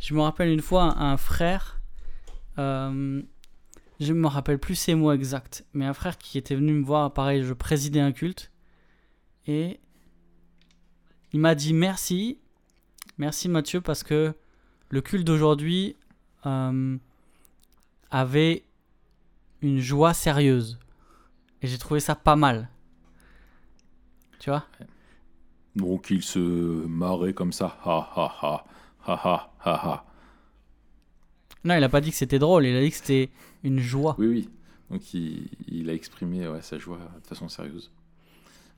je 0.00 0.14
me 0.14 0.20
rappelle 0.20 0.48
une 0.50 0.60
fois 0.62 0.82
un, 0.98 1.12
un 1.12 1.16
frère, 1.16 1.80
euh, 2.58 3.22
je 4.00 4.12
me 4.12 4.26
rappelle 4.26 4.58
plus 4.58 4.74
ses 4.74 4.94
mots 4.94 5.12
exacts, 5.12 5.64
mais 5.74 5.84
un 5.86 5.94
frère 5.94 6.18
qui 6.18 6.38
était 6.38 6.56
venu 6.56 6.72
me 6.72 6.84
voir, 6.84 7.12
pareil, 7.12 7.42
je 7.44 7.52
présidais 7.52 8.00
un 8.00 8.12
culte, 8.12 8.50
et 9.46 9.78
il 11.32 11.40
m'a 11.40 11.54
dit 11.54 11.72
merci, 11.74 12.38
merci 13.18 13.48
Mathieu, 13.48 13.80
parce 13.80 14.02
que 14.02 14.34
le 14.88 15.00
culte 15.00 15.24
d'aujourd'hui 15.26 15.96
euh, 16.46 16.96
avait 18.10 18.64
une 19.62 19.78
joie 19.80 20.14
sérieuse. 20.14 20.78
Et 21.62 21.66
j'ai 21.66 21.78
trouvé 21.78 22.00
ça 22.00 22.14
pas 22.14 22.36
mal. 22.36 22.68
Tu 24.44 24.50
vois 24.50 24.62
Donc 25.74 26.10
il 26.10 26.22
se 26.22 26.38
marrait 26.38 27.32
comme 27.32 27.50
ça. 27.52 27.78
Ha 27.82 28.10
ha 28.14 28.32
ha. 28.42 28.64
Ha 29.06 29.14
ha 29.24 29.50
ha 29.64 29.74
ha. 29.74 30.04
Non, 31.64 31.74
il 31.78 31.82
a 31.84 31.88
pas 31.88 32.02
dit 32.02 32.10
que 32.10 32.16
c'était 32.16 32.38
drôle, 32.38 32.66
il 32.66 32.76
a 32.76 32.80
dit 32.82 32.90
que 32.90 32.96
c'était 32.96 33.30
une 33.62 33.78
joie. 33.78 34.16
Oui, 34.18 34.26
oui. 34.26 34.48
Donc 34.90 35.14
il, 35.14 35.48
il 35.66 35.88
a 35.88 35.94
exprimé 35.94 36.46
ouais, 36.46 36.60
sa 36.60 36.76
joie 36.78 36.98
de 37.22 37.26
façon 37.26 37.48
sérieuse. 37.48 37.90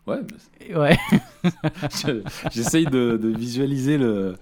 Ouais, 0.06 0.20
bah, 0.22 0.80
Ouais. 0.82 0.96
Je- 1.90 2.22
J'essaye 2.52 2.84
de, 2.86 3.18
de 3.20 3.28
visualiser 3.28 3.98
le, 3.98 4.36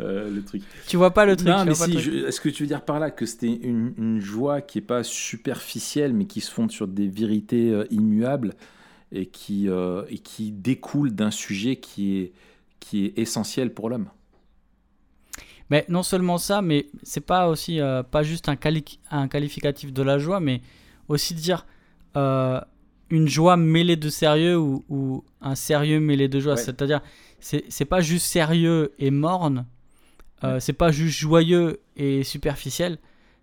euh, 0.00 0.30
le 0.30 0.42
truc. 0.44 0.62
Tu 0.88 0.98
vois 0.98 1.14
pas 1.14 1.24
le 1.24 1.36
truc. 1.36 1.48
non, 1.48 1.64
mais 1.64 1.74
si, 1.74 1.96
est-ce 1.96 2.38
que 2.38 2.50
tu 2.50 2.64
veux 2.64 2.66
dire 2.66 2.84
par 2.84 3.00
là 3.00 3.10
que 3.10 3.24
c'était 3.24 3.50
une, 3.50 3.94
une 3.96 4.20
joie 4.20 4.60
qui 4.60 4.76
est 4.76 4.82
pas 4.82 5.02
superficielle, 5.02 6.12
mais 6.12 6.26
qui 6.26 6.42
se 6.42 6.50
fonde 6.52 6.70
sur 6.70 6.86
des 6.86 7.08
vérités 7.08 7.70
euh, 7.70 7.86
immuables? 7.90 8.52
Et 9.16 9.26
qui, 9.26 9.68
euh, 9.68 10.04
et 10.08 10.18
qui 10.18 10.52
découle 10.52 11.10
d'un 11.14 11.30
sujet 11.30 11.76
qui 11.76 12.18
est, 12.18 12.32
qui 12.80 13.04
est 13.06 13.18
essentiel 13.18 13.72
pour 13.74 13.88
l'homme 13.90 14.08
Mais 15.70 15.84
non 15.88 16.02
seulement 16.02 16.38
ça, 16.38 16.62
mais 16.62 16.86
c'est 17.02 17.24
pas 17.26 17.48
aussi 17.48 17.80
euh, 17.80 18.02
pas 18.02 18.22
juste 18.22 18.48
un, 18.48 18.54
quali- 18.56 18.98
un 19.10 19.26
qualificatif 19.28 19.92
de 19.92 20.02
la 20.02 20.18
joie, 20.18 20.38
mais 20.40 20.60
aussi 21.08 21.34
dire 21.34 21.66
euh, 22.16 22.60
une 23.10 23.26
joie 23.28 23.56
mêlée 23.56 23.96
de 23.96 24.08
sérieux 24.08 24.56
ou, 24.58 24.84
ou 24.88 25.24
un 25.40 25.54
sérieux 25.56 25.98
mêlé 26.00 26.28
de 26.28 26.38
joie. 26.40 26.54
Ouais. 26.54 26.60
C'est-à-dire, 26.60 27.00
c'est 27.40 27.84
pas 27.84 28.00
juste 28.00 28.26
sérieux 28.26 28.92
et 28.98 29.10
morne, 29.10 29.66
euh, 30.44 30.60
c'est 30.60 30.72
pas 30.72 30.90
juste 30.92 31.18
joyeux 31.18 31.80
et 31.96 32.22
superficiel. 32.22 32.98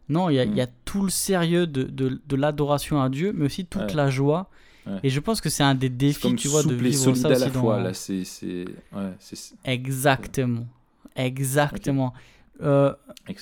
Non, 0.10 0.30
il 0.30 0.36
y, 0.36 0.40
a- 0.40 0.44
il 0.46 0.56
y 0.56 0.62
a 0.62 0.66
Mm. 0.66 0.72
tout 0.86 1.02
le 1.04 1.10
sérieux 1.10 1.66
de, 1.68 1.84
de, 1.84 2.22
de 2.26 2.36
l'adoration 2.36 3.02
à 3.02 3.10
Dieu, 3.10 3.32
mais 3.34 3.46
aussi 3.46 3.66
toute 3.66 3.82
Ouais. 3.84 3.94
la 3.96 4.10
joie. 4.10 4.50
Ouais. 4.86 5.00
Et 5.04 5.10
je 5.10 5.20
pense 5.22 5.40
que 5.40 5.50
c'est 5.50 5.64
un 5.64 5.76
des 5.76 5.90
défis, 5.90 6.20
comme 6.22 6.36
tu 6.36 6.48
vois, 6.50 6.62
de 6.64 6.74
et 6.74 6.78
vivre 6.78 6.96
solide 7.04 7.22
ça 7.22 7.28
à 7.30 7.32
la 7.40 7.50
dans- 7.50 7.62
fois. 7.62 7.82
Là, 7.82 7.94
c'est, 7.94 8.26
c'est, 8.26 8.66
ouais, 8.92 9.14
c'est 9.20 9.54
Exactement. 9.64 10.68
Exactement. 11.16 12.14
Euh, 12.62 12.94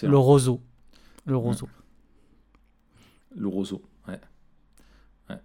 le 0.03 0.17
roseau. 0.17 0.61
Le 1.25 1.35
roseau. 1.37 1.67
Le 3.35 3.47
roseau, 3.47 3.81
ouais. 4.07 4.19
ouais. 5.29 5.37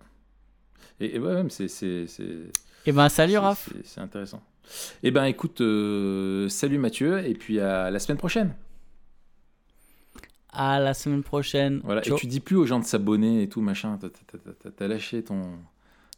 Et, 1.01 1.17
et 1.17 1.19
ouais, 1.19 1.35
même, 1.35 1.51
c'est, 1.51 1.69
c'est, 1.69 2.07
c'est, 2.09 2.51
Et 2.85 2.93
ben 2.93 3.09
salut 3.09 3.39
Raph. 3.39 3.71
c'est- 3.85 4.01
intéressant. 4.01 4.43
Eh 5.03 5.11
ben, 5.13 5.25
écoute, 5.25 5.61
euh, 5.61 6.49
salut 6.49 6.79
Mathieu, 6.79 7.25
et 7.25 7.35
puis 7.35 7.61
à 7.61 7.91
la 7.91 7.99
semaine 8.01 8.19
prochaine. 8.19 8.55
À 10.53 10.81
la 10.81 10.95
semaine 10.95 11.23
prochaine. 11.23 11.81
Voilà. 11.85 12.03
Ciao. 12.03 12.17
Et 12.17 12.21
tu 12.21 12.27
dis 12.27 12.41
plus 12.41 12.57
aux 12.57 12.67
gens 12.67 12.81
de 12.81 12.85
s'abonner 12.85 13.43
et 13.43 13.49
tout, 13.49 13.61
machin. 13.61 13.99
T'as, 14.01 14.09
t'as- 14.09 14.39
t'as- 14.39 14.53
t'as- 14.53 14.71
t'as 14.71 14.89
lâché 14.89 15.23
ton. 15.23 15.43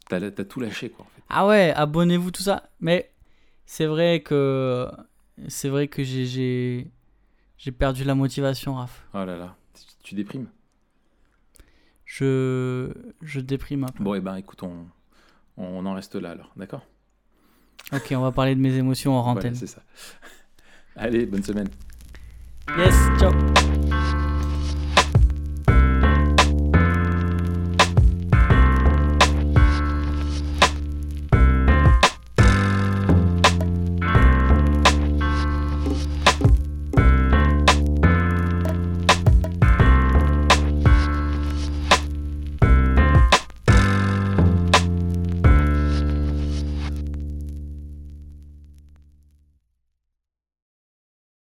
T'as, 0.09 0.31
tout 0.31 0.61
lâché, 0.61 0.91
quoi, 0.91 1.05
en 1.05 1.09
fait. 1.09 1.23
Ah 1.29 1.47
ouais, 1.47 1.73
abonnez-vous 1.75 2.31
tout 2.31 2.43
ça. 2.43 2.71
Mais 2.81 3.11
c'est 3.67 3.87
vrai 3.87 4.21
que 4.23 4.89
c'est 5.49 5.69
vrai 5.69 5.89
que 5.89 6.03
j'ai 6.03 6.25
j'ai 6.27 6.91
j'ai 7.59 7.73
perdu 7.73 8.05
la 8.05 8.15
motivation 8.15 8.75
Raph. 8.75 9.07
Oh 9.15 9.25
là 9.25 9.37
là, 9.37 9.57
tu, 9.75 9.83
tu 10.03 10.15
déprimes? 10.15 10.49
Je 12.07 12.91
je 13.21 13.41
déprime 13.41 13.85
un 13.85 13.89
peu. 13.89 14.03
Bon, 14.03 14.15
et 14.15 14.21
ben, 14.21 14.37
écoute, 14.37 14.63
on, 14.63 14.87
on 15.59 15.85
en 15.85 15.95
reste 15.95 16.15
là, 16.15 16.31
alors, 16.31 16.53
d'accord? 16.57 16.87
Ok, 17.93 18.13
on 18.13 18.21
va 18.21 18.33
parler 18.33 18.55
de 18.55 18.61
mes 18.61 18.75
émotions 18.77 19.17
en 19.17 19.23
Voilà, 19.23 19.39
antenne. 19.41 19.55
c'est 19.55 19.67
ça. 19.67 19.83
Allez, 20.97 21.27
bonne 21.27 21.43
semaine. 21.43 21.69
yes, 22.77 22.95
ciao. 23.21 23.33